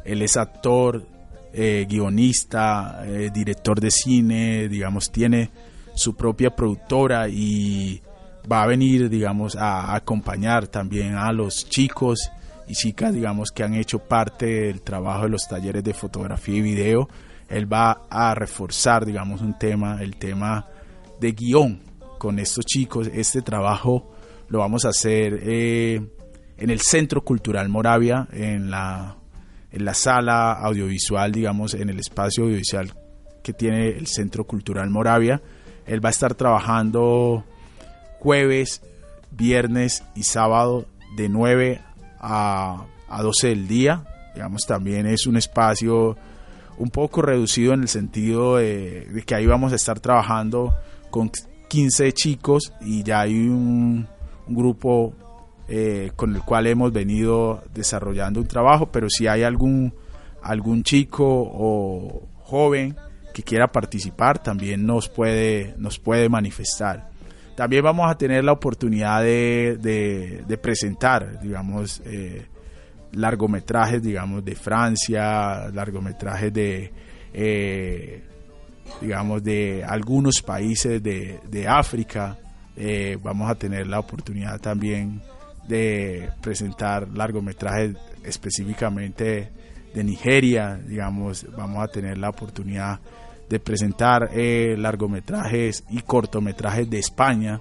él 0.03 0.22
es 0.22 0.38
actor, 0.38 1.05
eh, 1.53 1.86
guionista, 1.89 3.03
director 3.34 3.80
de 3.80 3.91
cine, 3.91 4.67
digamos, 4.67 5.11
tiene 5.11 5.49
su 5.93 6.15
propia 6.15 6.49
productora 6.55 7.28
y 7.30 8.01
va 8.50 8.64
a 8.64 8.68
venir, 8.68 9.10
digamos, 9.10 9.56
a 9.56 9.96
acompañar 9.96 10.68
también 10.68 11.16
a 11.16 11.32
los 11.32 11.68
chicos 11.68 12.32
y 12.68 12.74
chicas, 12.74 13.14
digamos, 13.14 13.52
que 13.52 13.64
han 13.64 13.74
hecho 13.74 14.00
parte 14.00 14.46
del 14.46 14.82
trabajo 14.82 15.24
de 15.24 15.30
los 15.30 15.48
talleres 15.48 15.84
de 15.84 15.94
fotografía 15.94 16.58
y 16.58 16.62
video. 16.62 17.10
Él 17.50 17.72
va 17.72 18.04
a 18.10 18.34
reforzar, 18.34 19.06
digamos, 19.06 19.42
un 19.42 19.58
tema, 19.58 20.02
el 20.02 20.16
tema 20.16 20.68
de 21.20 21.34
guion 21.34 21.82
con 22.18 22.39
estos 22.39 22.66
chicos. 22.66 23.10
Este 23.14 23.42
trabajo 23.42 24.12
lo 24.48 24.60
vamos 24.60 24.86
a 24.86 24.89
hacer 24.89 25.39
eh, 25.44 26.02
en 26.58 26.70
el 26.70 26.80
Centro 26.80 27.24
Cultural 27.24 27.68
Moravia, 27.68 28.28
en 28.32 28.72
la, 28.72 29.18
en 29.72 29.86
la 29.86 29.94
sala 29.94 30.54
audiovisual, 30.54 31.32
digamos, 31.32 31.74
en 31.74 31.89
el 31.89 32.00
espacio 32.00 32.46
audiovisual 32.46 32.94
que 33.44 33.54
tiene 33.54 33.89
el 33.89 34.08
Centro 34.08 34.46
Cultural 34.46 34.89
Moravia. 34.89 35.42
Él 35.86 36.04
va 36.04 36.10
a 36.10 36.12
estar 36.12 36.36
trabajando 36.36 37.44
jueves, 38.22 38.82
viernes 39.32 40.03
y 40.15 40.24
sábado 40.24 40.86
de 41.15 41.28
9 41.28 41.82
a, 42.19 42.86
a 43.09 43.22
12 43.22 43.47
del 43.47 43.67
día. 43.67 44.03
Digamos, 44.36 44.65
también 44.67 45.07
es 45.07 45.26
un 45.26 45.38
espacio 45.38 46.15
un 46.78 46.89
poco 46.89 47.22
reducido 47.22 47.74
en 47.74 47.82
el 47.82 47.88
sentido 47.88 48.57
de, 48.57 49.24
que 49.26 49.36
ahí 49.36 49.45
vamos 49.45 49.74
a 49.74 49.76
estar 49.76 49.99
trabajando 49.99 50.74
con 51.09 51.32
15 51.67 52.11
chicos 52.13 52.74
y 52.82 53.03
ya 53.03 53.22
hay 53.22 53.34
un, 53.36 54.07
un 54.47 54.55
grupo 54.55 55.13
eh, 55.67 56.11
con 56.15 56.36
el 56.36 56.41
cual 56.41 56.67
hemos 56.67 56.91
venido 56.91 57.63
desarrollando 57.74 58.39
un 58.39 58.47
trabajo, 58.47 58.91
pero 58.91 59.09
si 59.09 59.28
hay 59.28 59.43
algún, 59.43 59.93
algún 60.41 60.84
chico 60.84 61.26
o 61.26 62.28
joven 62.43 62.95
que 63.34 63.43
quiera 63.43 63.72
participar, 63.72 64.41
también 64.41 64.86
nos 64.86 65.07
puede, 65.09 65.76
nos 65.78 65.97
puede 65.99 66.30
manifestar. 66.30 67.11
También 67.62 67.84
vamos 67.84 68.09
a 68.09 68.18
tener 68.18 68.43
la 68.43 68.53
oportunidad 68.53 69.22
de, 69.22 70.59
presentar, 70.59 71.39
digamos, 71.39 72.01
eh, 72.05 72.47
largometrajes, 73.12 74.01
digamos, 74.01 74.43
de 74.43 74.55
Francia, 74.55 75.70
largometrajes 75.72 76.51
de, 76.51 76.91
eh, 77.32 78.24
digamos, 78.99 79.43
de 79.43 79.84
algunos 79.88 80.41
países 80.41 81.03
de, 81.03 81.39
de 81.51 81.68
África. 81.68 82.36
Eh, 82.76 83.20
vamos 83.22 83.47
a 83.51 83.53
tener 83.53 83.86
la 83.86 83.99
oportunidad 83.99 84.59
también 84.59 85.22
de 85.68 86.32
presentar 86.41 87.09
largometrajes 87.09 87.95
específicamente 88.24 89.51
de 89.93 90.03
Nigeria, 90.03 90.80
digamos, 90.84 91.45
vamos 91.55 91.84
a 91.84 91.88
tener 91.89 92.18
la 92.18 92.30
oportunidad 92.30 92.99
de 93.52 93.60
presentar 93.60 94.30
eh, 94.34 94.78
largometrajes 94.78 95.84
y 95.89 95.99
cortometrajes 96.04 96.89
de 96.89 96.99
España, 96.99 97.60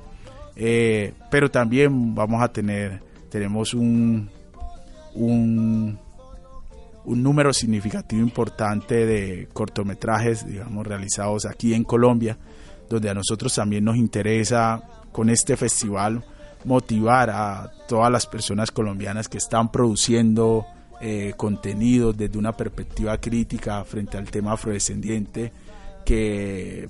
eh, 0.55 1.14
pero 1.32 1.51
también 1.51 2.14
vamos 2.14 2.41
a 2.45 2.53
tener, 2.53 3.03
tenemos 3.28 3.74
un, 3.74 4.30
un, 5.16 5.99
número 7.05 7.53
significativo 7.53 8.22
importante 8.22 9.05
de 9.05 9.49
cortometrajes, 9.53 10.47
digamos, 10.47 10.86
realizados 10.86 11.45
aquí 11.45 11.74
en 11.74 11.82
Colombia, 11.82 12.38
donde 12.88 13.11
a 13.11 13.14
nosotros 13.14 13.53
también 13.53 13.82
nos 13.82 13.97
interesa 13.97 14.80
con 15.11 15.28
este 15.28 15.57
festival 15.57 16.22
motivar 16.64 17.30
a 17.30 17.68
todas 17.88 18.12
las 18.12 18.28
personas 18.28 18.70
colombianas 18.70 19.28
que 19.28 19.38
están 19.38 19.72
produciendo 19.72 20.66
eh, 21.01 21.32
contenido 21.36 22.12
desde 22.12 22.38
una 22.38 22.53
perspectiva 22.53 23.18
crítica 23.18 23.82
frente 23.84 24.18
al 24.18 24.30
tema 24.30 24.53
afrodescendiente, 24.53 25.51
que 26.11 26.88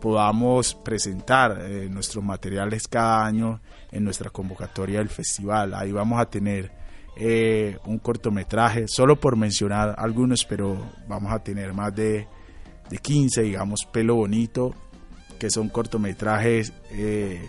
podamos 0.00 0.74
presentar 0.74 1.60
eh, 1.60 1.90
nuestros 1.90 2.24
materiales 2.24 2.88
cada 2.88 3.26
año 3.26 3.60
en 3.92 4.02
nuestra 4.02 4.30
convocatoria 4.30 5.00
del 5.00 5.10
festival. 5.10 5.74
Ahí 5.74 5.92
vamos 5.92 6.18
a 6.18 6.24
tener 6.24 6.72
eh, 7.18 7.76
un 7.84 7.98
cortometraje, 7.98 8.86
solo 8.88 9.20
por 9.20 9.36
mencionar 9.36 9.94
algunos, 9.98 10.46
pero 10.46 10.90
vamos 11.06 11.30
a 11.30 11.40
tener 11.40 11.74
más 11.74 11.94
de, 11.94 12.26
de 12.88 12.96
15, 12.96 13.42
digamos, 13.42 13.86
Pelo 13.92 14.14
Bonito, 14.14 14.74
que 15.38 15.50
son 15.50 15.68
cortometrajes 15.68 16.72
eh, 16.92 17.46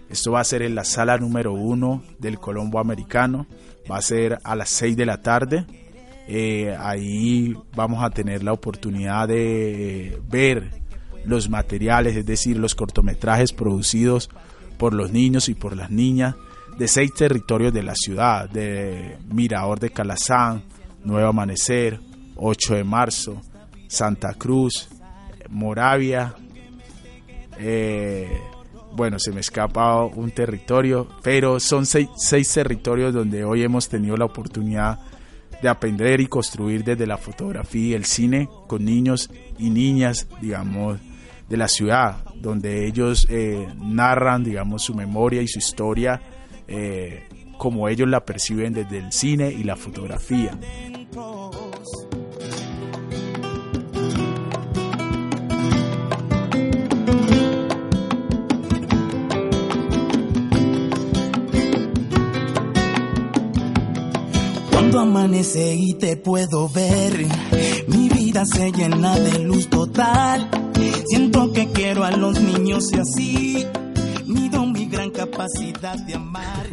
Esto 0.09 0.33
va 0.33 0.41
a 0.41 0.45
ser 0.45 0.63
en 0.63 0.75
la 0.75 0.85
sala 0.85 1.17
número 1.17 1.53
uno 1.53 2.03
del 2.19 2.39
Colombo 2.39 2.79
Americano. 2.79 3.47
Va 3.91 3.97
a 3.97 4.03
ser 4.03 4.39
a 4.45 4.55
las 4.55 4.69
6 4.71 4.97
de 4.97 5.07
la 5.07 5.23
tarde. 5.23 5.67
Eh, 6.29 6.77
ahí 6.79 7.55
vamos 7.75 8.03
a 8.03 8.11
tener 8.11 8.43
la 8.43 8.53
oportunidad 8.53 9.29
de 9.29 10.21
ver 10.29 10.83
los 11.27 11.49
materiales, 11.49 12.17
es 12.17 12.27
decir, 12.27 12.59
los 12.59 12.75
cortometrajes 12.75 13.53
producidos 13.53 14.31
por 14.79 14.93
los 14.95 15.13
niños 15.13 15.49
y 15.49 15.55
por 15.55 15.77
las 15.77 15.91
niñas 15.91 16.35
de 16.79 16.89
seis 16.89 17.13
territorios 17.15 17.73
de 17.73 17.83
la 17.83 17.95
ciudad, 17.95 18.49
de 18.51 19.17
Mirador 19.29 19.79
de 19.79 19.91
Calazán, 19.91 20.65
Nuevo 21.05 21.29
Amanecer, 21.29 22.01
8 22.37 22.75
de 22.75 22.85
marzo, 22.85 23.41
Santa 23.87 24.35
Cruz, 24.35 24.89
Moravia, 25.49 26.35
eh, 27.59 28.41
bueno, 28.97 29.19
se 29.19 29.33
me 29.33 29.41
escapa 29.41 30.05
un 30.05 30.31
territorio, 30.31 31.09
pero 31.23 31.59
son 31.61 31.87
seis, 31.87 32.09
seis 32.17 32.53
territorios 32.53 33.13
donde 33.13 33.45
hoy 33.45 33.63
hemos 33.63 33.89
tenido 33.89 34.17
la 34.17 34.25
oportunidad 34.25 34.99
de 35.61 35.69
aprender 35.69 36.21
y 36.21 36.27
construir 36.27 36.85
desde 36.85 37.07
la 37.07 37.17
fotografía 37.17 37.89
y 37.89 37.95
el 37.95 38.05
cine 38.05 38.49
con 38.67 38.85
niños 38.85 39.31
y 39.59 39.71
niñas, 39.71 40.29
digamos, 40.41 40.99
de 41.49 41.57
la 41.57 41.69
ciudad, 41.69 42.25
donde 42.37 42.87
ellos 42.87 43.27
eh, 43.31 43.67
narran, 43.83 44.45
digamos, 44.45 44.83
su 44.83 44.95
memoria 44.95 45.43
y 45.43 45.49
su 45.49 45.59
historia 45.59 46.21
eh, 46.67 47.25
como 47.59 47.89
ellos 47.89 48.09
la 48.09 48.25
perciben 48.25 48.73
desde 48.73 48.99
el 48.99 49.13
cine 49.13 49.51
y 49.51 49.65
la 49.65 49.77
fotografía. 49.77 50.59
Cuando 64.71 65.01
amanece 65.01 65.75
y 65.75 65.95
te 65.95 66.17
puedo 66.17 66.69
ver, 66.69 67.27
mi 67.89 68.09
vida 68.09 68.45
se 68.47 68.73
llena 68.73 69.19
de 69.19 69.39
luz 69.41 69.69
total. 69.69 70.64
Siento 71.07 71.53
que 71.53 71.67
quiero 71.73 72.05
a 72.05 72.11
los 72.11 72.41
niños 72.41 72.93
y 72.93 72.99
así 72.99 73.67
mido 74.27 74.67
mi 74.67 74.87
gran 74.87 75.11
capacidad 75.11 75.99
de 76.07 76.15
amar. 76.15 76.67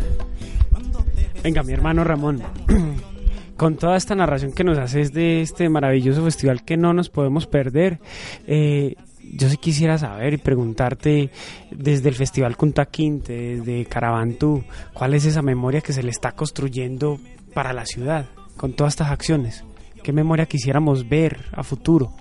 Venga, 1.43 1.63
mi 1.63 1.73
hermano 1.73 2.03
Ramón, 2.03 2.43
con 3.57 3.75
toda 3.75 3.97
esta 3.97 4.13
narración 4.13 4.51
que 4.51 4.63
nos 4.63 4.77
haces 4.77 5.11
de 5.11 5.41
este 5.41 5.69
maravilloso 5.69 6.23
festival 6.23 6.63
que 6.63 6.77
no 6.77 6.93
nos 6.93 7.09
podemos 7.09 7.47
perder, 7.47 7.99
eh, 8.45 8.95
yo 9.33 9.49
sí 9.49 9.57
quisiera 9.57 9.97
saber 9.97 10.33
y 10.33 10.37
preguntarte 10.37 11.31
desde 11.71 12.09
el 12.09 12.15
Festival 12.15 12.57
Cuntaquinte, 12.57 13.57
desde 13.57 13.85
Carabantú, 13.85 14.63
¿cuál 14.93 15.13
es 15.13 15.25
esa 15.25 15.41
memoria 15.41 15.81
que 15.81 15.93
se 15.93 16.03
le 16.03 16.11
está 16.11 16.33
construyendo 16.33 17.19
para 17.53 17.73
la 17.73 17.85
ciudad 17.85 18.25
con 18.57 18.73
todas 18.73 18.93
estas 18.93 19.09
acciones? 19.09 19.63
¿Qué 20.03 20.13
memoria 20.13 20.45
quisiéramos 20.45 21.07
ver 21.07 21.45
a 21.53 21.63
futuro? 21.63 22.11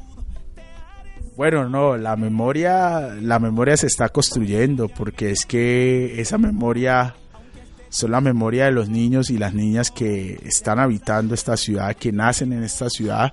Bueno, 1.40 1.70
no, 1.70 1.96
la 1.96 2.16
memoria, 2.16 3.14
la 3.18 3.38
memoria 3.38 3.74
se 3.74 3.86
está 3.86 4.10
construyendo 4.10 4.88
porque 4.88 5.30
es 5.30 5.46
que 5.46 6.20
esa 6.20 6.36
memoria 6.36 7.14
son 7.88 8.10
la 8.10 8.20
memoria 8.20 8.66
de 8.66 8.72
los 8.72 8.90
niños 8.90 9.30
y 9.30 9.38
las 9.38 9.54
niñas 9.54 9.90
que 9.90 10.38
están 10.44 10.78
habitando 10.78 11.32
esta 11.32 11.56
ciudad, 11.56 11.96
que 11.96 12.12
nacen 12.12 12.52
en 12.52 12.62
esta 12.62 12.90
ciudad 12.90 13.32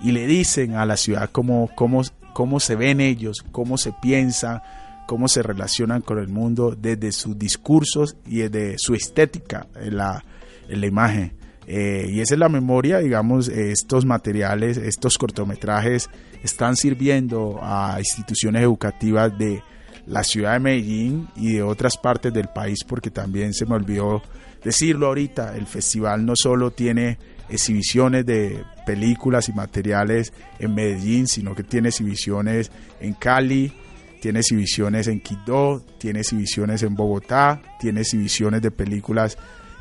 y 0.00 0.12
le 0.12 0.28
dicen 0.28 0.76
a 0.76 0.86
la 0.86 0.96
ciudad 0.96 1.28
cómo, 1.32 1.68
cómo, 1.74 2.02
cómo 2.34 2.60
se 2.60 2.76
ven 2.76 3.00
ellos, 3.00 3.44
cómo 3.50 3.78
se 3.78 3.92
piensan, 4.00 4.62
cómo 5.08 5.26
se 5.26 5.42
relacionan 5.42 6.02
con 6.02 6.20
el 6.20 6.28
mundo 6.28 6.76
desde 6.80 7.10
sus 7.10 7.36
discursos 7.36 8.16
y 8.28 8.42
desde 8.42 8.78
su 8.78 8.94
estética 8.94 9.66
en 9.74 9.96
la, 9.96 10.24
en 10.68 10.80
la 10.80 10.86
imagen. 10.86 11.39
Eh, 11.66 12.06
y 12.10 12.20
esa 12.20 12.34
es 12.34 12.40
la 12.40 12.48
memoria, 12.48 12.98
digamos, 12.98 13.48
estos 13.48 14.04
materiales, 14.04 14.76
estos 14.76 15.18
cortometrajes 15.18 16.10
están 16.42 16.76
sirviendo 16.76 17.60
a 17.62 17.96
instituciones 17.98 18.62
educativas 18.62 19.36
de 19.38 19.62
la 20.06 20.24
ciudad 20.24 20.54
de 20.54 20.60
Medellín 20.60 21.28
y 21.36 21.54
de 21.54 21.62
otras 21.62 21.96
partes 21.96 22.32
del 22.32 22.48
país, 22.48 22.84
porque 22.86 23.10
también 23.10 23.54
se 23.54 23.66
me 23.66 23.74
olvidó 23.74 24.22
decirlo 24.64 25.06
ahorita, 25.06 25.56
el 25.56 25.66
festival 25.66 26.24
no 26.24 26.32
solo 26.34 26.70
tiene 26.70 27.18
exhibiciones 27.48 28.26
de 28.26 28.64
películas 28.86 29.48
y 29.48 29.52
materiales 29.52 30.32
en 30.58 30.74
Medellín, 30.74 31.26
sino 31.26 31.54
que 31.54 31.62
tiene 31.62 31.88
exhibiciones 31.88 32.70
en 33.00 33.14
Cali, 33.14 33.72
tiene 34.20 34.40
exhibiciones 34.40 35.08
en 35.08 35.20
Quito, 35.20 35.82
tiene 35.98 36.20
exhibiciones 36.20 36.82
en 36.82 36.94
Bogotá, 36.94 37.60
tiene 37.80 38.00
exhibiciones 38.00 38.62
de 38.62 38.70
películas 38.70 39.38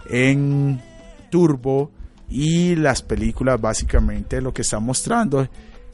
en 0.10 0.82
Turbo 1.30 1.92
y 2.30 2.76
las 2.76 3.02
películas 3.02 3.60
básicamente 3.60 4.42
lo 4.42 4.54
que 4.54 4.62
están 4.62 4.84
mostrando 4.84 5.48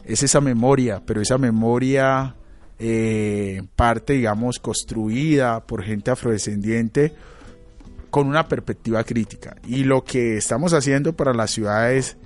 es 0.04 0.24
esa 0.24 0.42
memoria, 0.42 1.02
pero 1.06 1.22
esa 1.22 1.38
memoria 1.38 2.36
eh, 2.78 3.62
parte, 3.76 4.14
digamos, 4.14 4.60
construida 4.60 5.66
por 5.66 5.84
gente 5.84 6.12
afrodescendiente 6.12 7.14
con 8.10 8.28
una 8.28 8.48
perspectiva 8.48 9.04
crítica. 9.04 9.56
Y 9.66 9.84
lo 9.84 10.04
que 10.04 10.38
estamos 10.38 10.74
haciendo 10.74 11.14
para 11.14 11.34
las 11.34 11.52
ciudades 11.52 12.18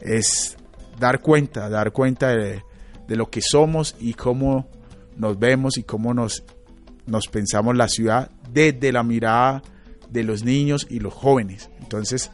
es 0.00 0.56
dar 0.98 1.20
cuenta, 1.20 1.68
dar 1.68 1.92
cuenta 1.92 2.28
de, 2.28 2.62
lo 3.08 3.28
que 3.28 3.40
somos 3.42 3.96
y 3.98 4.14
cómo 4.14 4.68
nos 5.16 5.36
vemos 5.36 5.78
y 5.78 5.82
cómo 5.82 6.14
nos 6.14 6.44
pensamos 7.32 7.76
la 7.76 7.88
ciudad 7.88 8.30
desde 8.52 8.92
la 8.92 9.02
mirada 9.02 9.62
de 10.10 10.22
los 10.22 10.44
niños 10.44 10.86
y 10.88 11.00
los 11.00 11.12
jóvenes. 11.12 11.70
Entonces, 11.90 12.30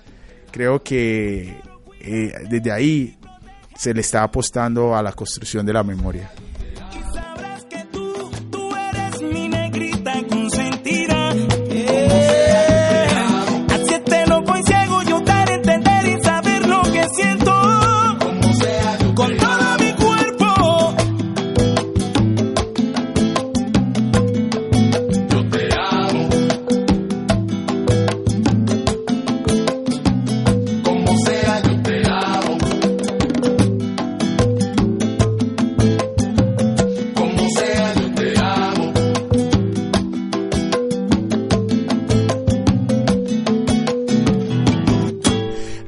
creo 0.50 0.82
que 0.82 1.56
eh, 2.00 2.32
desde 2.50 2.70
ahí 2.70 3.16
se 3.74 3.94
le 3.94 4.02
está 4.02 4.22
apostando 4.22 4.94
a 4.94 5.02
la 5.02 5.12
construcción 5.12 5.64
de 5.64 5.72
la 5.72 5.82
memoria. 5.82 6.30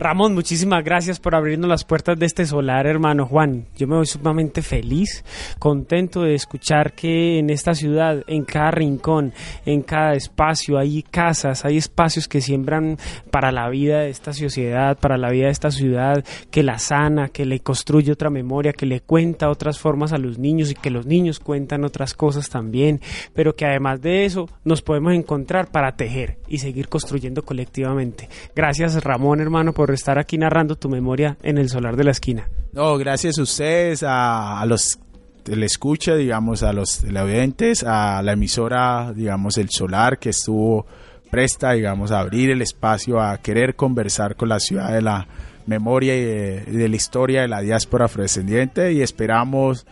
Ramón, 0.08 0.32
muchísimas 0.32 0.82
gracias 0.82 1.20
por 1.20 1.34
abrirnos 1.34 1.68
las 1.68 1.84
puertas 1.84 2.18
de 2.18 2.24
este 2.24 2.46
solar, 2.46 2.86
hermano 2.86 3.26
Juan. 3.26 3.66
Yo 3.76 3.86
me 3.86 3.96
voy 3.96 4.06
sumamente 4.06 4.62
feliz, 4.62 5.22
contento 5.58 6.22
de 6.22 6.34
escuchar 6.34 6.94
que 6.94 7.38
en 7.38 7.50
esta 7.50 7.74
ciudad, 7.74 8.24
en 8.26 8.46
cada 8.46 8.70
rincón, 8.70 9.34
en 9.66 9.82
cada 9.82 10.14
espacio, 10.14 10.78
hay 10.78 11.02
casas, 11.02 11.66
hay 11.66 11.76
espacios 11.76 12.26
que 12.26 12.40
siembran 12.40 12.96
para 13.30 13.52
la 13.52 13.68
vida 13.68 13.98
de 13.98 14.08
esta 14.08 14.32
sociedad, 14.32 14.96
para 14.98 15.18
la 15.18 15.28
vida 15.28 15.44
de 15.44 15.52
esta 15.52 15.70
ciudad, 15.70 16.24
que 16.50 16.62
la 16.62 16.78
sana, 16.78 17.28
que 17.28 17.44
le 17.44 17.60
construye 17.60 18.10
otra 18.10 18.30
memoria, 18.30 18.72
que 18.72 18.86
le 18.86 19.02
cuenta 19.02 19.50
otras 19.50 19.78
formas 19.78 20.14
a 20.14 20.18
los 20.18 20.38
niños 20.38 20.70
y 20.70 20.74
que 20.74 20.88
los 20.88 21.04
niños 21.04 21.38
cuentan 21.38 21.84
otras 21.84 22.14
cosas 22.14 22.48
también, 22.48 23.02
pero 23.34 23.56
que 23.56 23.66
además 23.66 24.00
de 24.00 24.24
eso 24.24 24.48
nos 24.64 24.80
podemos 24.80 25.12
encontrar 25.12 25.70
para 25.70 25.96
tejer 25.96 26.38
y 26.48 26.60
seguir 26.60 26.88
construyendo 26.88 27.42
colectivamente. 27.42 28.30
Gracias 28.56 29.04
Ramón, 29.04 29.42
hermano, 29.42 29.74
por 29.74 29.97
estar 29.98 30.18
aquí 30.18 30.38
narrando 30.38 30.76
tu 30.76 30.88
memoria 30.88 31.36
en 31.42 31.58
el 31.58 31.68
solar 31.68 31.96
de 31.96 32.04
la 32.04 32.12
esquina. 32.12 32.48
No, 32.72 32.96
gracias 32.96 33.38
a 33.38 33.42
ustedes, 33.42 34.02
a, 34.02 34.60
a 34.60 34.66
los 34.66 34.98
le 35.46 35.66
escucha, 35.66 36.14
digamos, 36.14 36.62
a 36.62 36.72
los 36.72 36.98
televidentes, 36.98 37.84
a 37.84 38.22
la 38.22 38.32
emisora, 38.32 39.12
digamos, 39.14 39.56
El 39.58 39.70
Solar, 39.70 40.18
que 40.18 40.30
estuvo 40.30 40.86
presta, 41.30 41.72
digamos, 41.72 42.10
a 42.10 42.20
abrir 42.20 42.50
el 42.50 42.62
espacio, 42.62 43.20
a 43.20 43.38
querer 43.38 43.74
conversar 43.74 44.36
con 44.36 44.48
la 44.48 44.60
ciudad 44.60 44.92
de 44.92 45.02
la 45.02 45.26
memoria 45.66 46.16
y 46.16 46.24
de, 46.24 46.64
y 46.66 46.76
de 46.76 46.88
la 46.88 46.96
historia 46.96 47.42
de 47.42 47.48
la 47.48 47.60
diáspora 47.60 48.06
afrodescendiente 48.06 48.92
y 48.92 49.02
esperamos 49.02 49.86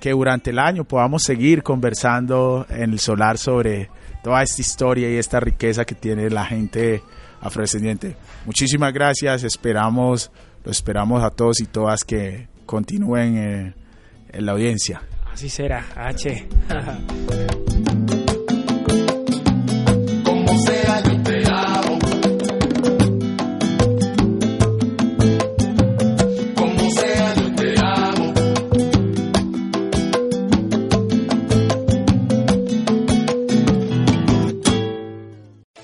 que 0.00 0.10
durante 0.10 0.50
el 0.50 0.58
año 0.58 0.84
podamos 0.84 1.22
seguir 1.22 1.62
conversando 1.62 2.66
en 2.70 2.92
El 2.92 2.98
Solar 2.98 3.36
sobre 3.36 3.90
toda 4.22 4.42
esta 4.42 4.60
historia 4.62 5.10
y 5.10 5.16
esta 5.16 5.40
riqueza 5.40 5.84
que 5.84 5.94
tiene 5.94 6.30
la 6.30 6.44
gente 6.44 7.02
afrodescendiente. 7.40 8.16
Muchísimas 8.44 8.92
gracias, 8.92 9.44
esperamos, 9.44 10.30
lo 10.64 10.70
esperamos 10.70 11.22
a 11.22 11.30
todos 11.30 11.60
y 11.60 11.66
todas 11.66 12.04
que 12.04 12.48
continúen 12.66 13.36
eh, 13.38 13.74
en 14.30 14.46
la 14.46 14.52
audiencia. 14.52 15.02
Así 15.32 15.48
será, 15.48 15.86
H. 15.94 16.48